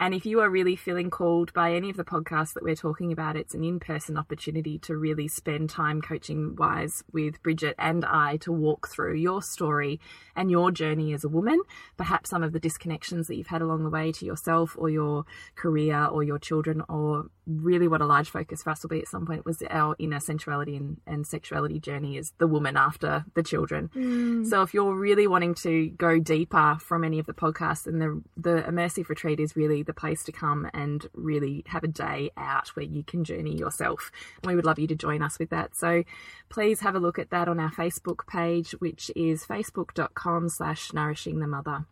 And 0.00 0.14
if 0.14 0.24
you 0.24 0.40
are 0.40 0.48
really 0.48 0.76
feeling 0.76 1.10
called 1.10 1.52
by 1.52 1.74
any 1.74 1.90
of 1.90 1.98
the 1.98 2.04
podcasts 2.04 2.54
that 2.54 2.62
we're 2.62 2.74
talking 2.74 3.12
about, 3.12 3.36
it's 3.36 3.52
an 3.52 3.62
in 3.62 3.78
person 3.78 4.16
opportunity 4.16 4.78
to 4.78 4.96
really 4.96 5.28
spend 5.28 5.68
time 5.68 6.00
coaching 6.00 6.56
wise 6.56 7.04
with 7.12 7.42
Bridget 7.42 7.74
and 7.78 8.02
I 8.06 8.38
to 8.38 8.50
walk 8.50 8.88
through 8.88 9.16
your 9.16 9.42
story 9.42 10.00
and 10.34 10.50
your 10.50 10.70
journey 10.70 11.12
as 11.12 11.22
a 11.22 11.28
woman, 11.28 11.60
perhaps 11.98 12.30
some 12.30 12.42
of 12.42 12.52
the 12.52 12.60
disconnections 12.60 13.26
that 13.26 13.36
you've 13.36 13.48
had 13.48 13.60
along 13.60 13.84
the 13.84 13.90
way 13.90 14.10
to 14.10 14.24
yourself 14.24 14.74
or 14.78 14.88
your 14.88 15.26
career 15.54 16.06
or 16.06 16.22
your 16.22 16.38
children, 16.38 16.82
or 16.88 17.26
really 17.46 17.88
what 17.88 18.00
a 18.00 18.06
large 18.06 18.30
focus 18.30 18.62
for 18.62 18.70
us 18.70 18.82
will 18.82 18.88
be 18.88 19.00
at 19.00 19.08
some 19.08 19.26
point 19.26 19.44
was 19.44 19.62
our 19.68 19.96
inner 19.98 20.20
sensuality 20.20 20.76
and, 20.76 20.98
and 21.06 21.26
sexuality 21.26 21.78
journey 21.78 22.16
as 22.16 22.32
the 22.38 22.46
woman 22.46 22.76
after 22.76 23.24
the 23.34 23.42
children. 23.42 23.90
Mm. 23.94 24.46
So 24.46 24.62
if 24.62 24.72
you're 24.72 24.94
really 24.94 25.26
wanting 25.26 25.54
to 25.56 25.88
go 25.90 26.18
deeper 26.18 26.78
from 26.80 27.04
any 27.04 27.18
of 27.18 27.26
the 27.26 27.34
podcasts, 27.34 27.84
then 27.84 27.98
the 27.98 28.22
the 28.36 28.62
immersive 28.62 29.08
retreat 29.08 29.40
is 29.40 29.56
really 29.56 29.82
the 29.90 30.00
place 30.00 30.22
to 30.24 30.32
come 30.32 30.70
and 30.72 31.08
really 31.14 31.64
have 31.66 31.82
a 31.82 31.88
day 31.88 32.30
out 32.36 32.68
where 32.68 32.86
you 32.86 33.02
can 33.02 33.24
journey 33.24 33.56
yourself. 33.56 34.12
And 34.42 34.50
we 34.50 34.54
would 34.54 34.64
love 34.64 34.78
you 34.78 34.86
to 34.86 34.94
join 34.94 35.20
us 35.20 35.38
with 35.38 35.50
that. 35.50 35.76
So 35.76 36.04
please 36.48 36.80
have 36.80 36.94
a 36.94 37.00
look 37.00 37.18
at 37.18 37.30
that 37.30 37.48
on 37.48 37.58
our 37.58 37.72
Facebook 37.72 38.26
page, 38.28 38.70
which 38.72 39.10
is 39.16 39.44
facebook.com 39.44 40.48
slash 40.48 40.92
nourishing 40.92 41.40
the 41.40 41.48
mother. 41.48 41.86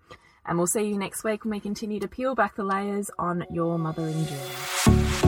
And 0.46 0.57
we'll 0.57 0.68
see 0.68 0.84
you 0.84 0.96
next 0.96 1.24
week 1.24 1.44
when 1.44 1.51
we 1.51 1.61
continue 1.61 1.99
to 1.99 2.09
peel 2.09 2.36
back 2.36 2.55
the 2.55 2.64
layers 2.64 3.11
on 3.18 3.44
your 3.51 3.78
mothering 3.78 4.24
journey. 4.24 5.28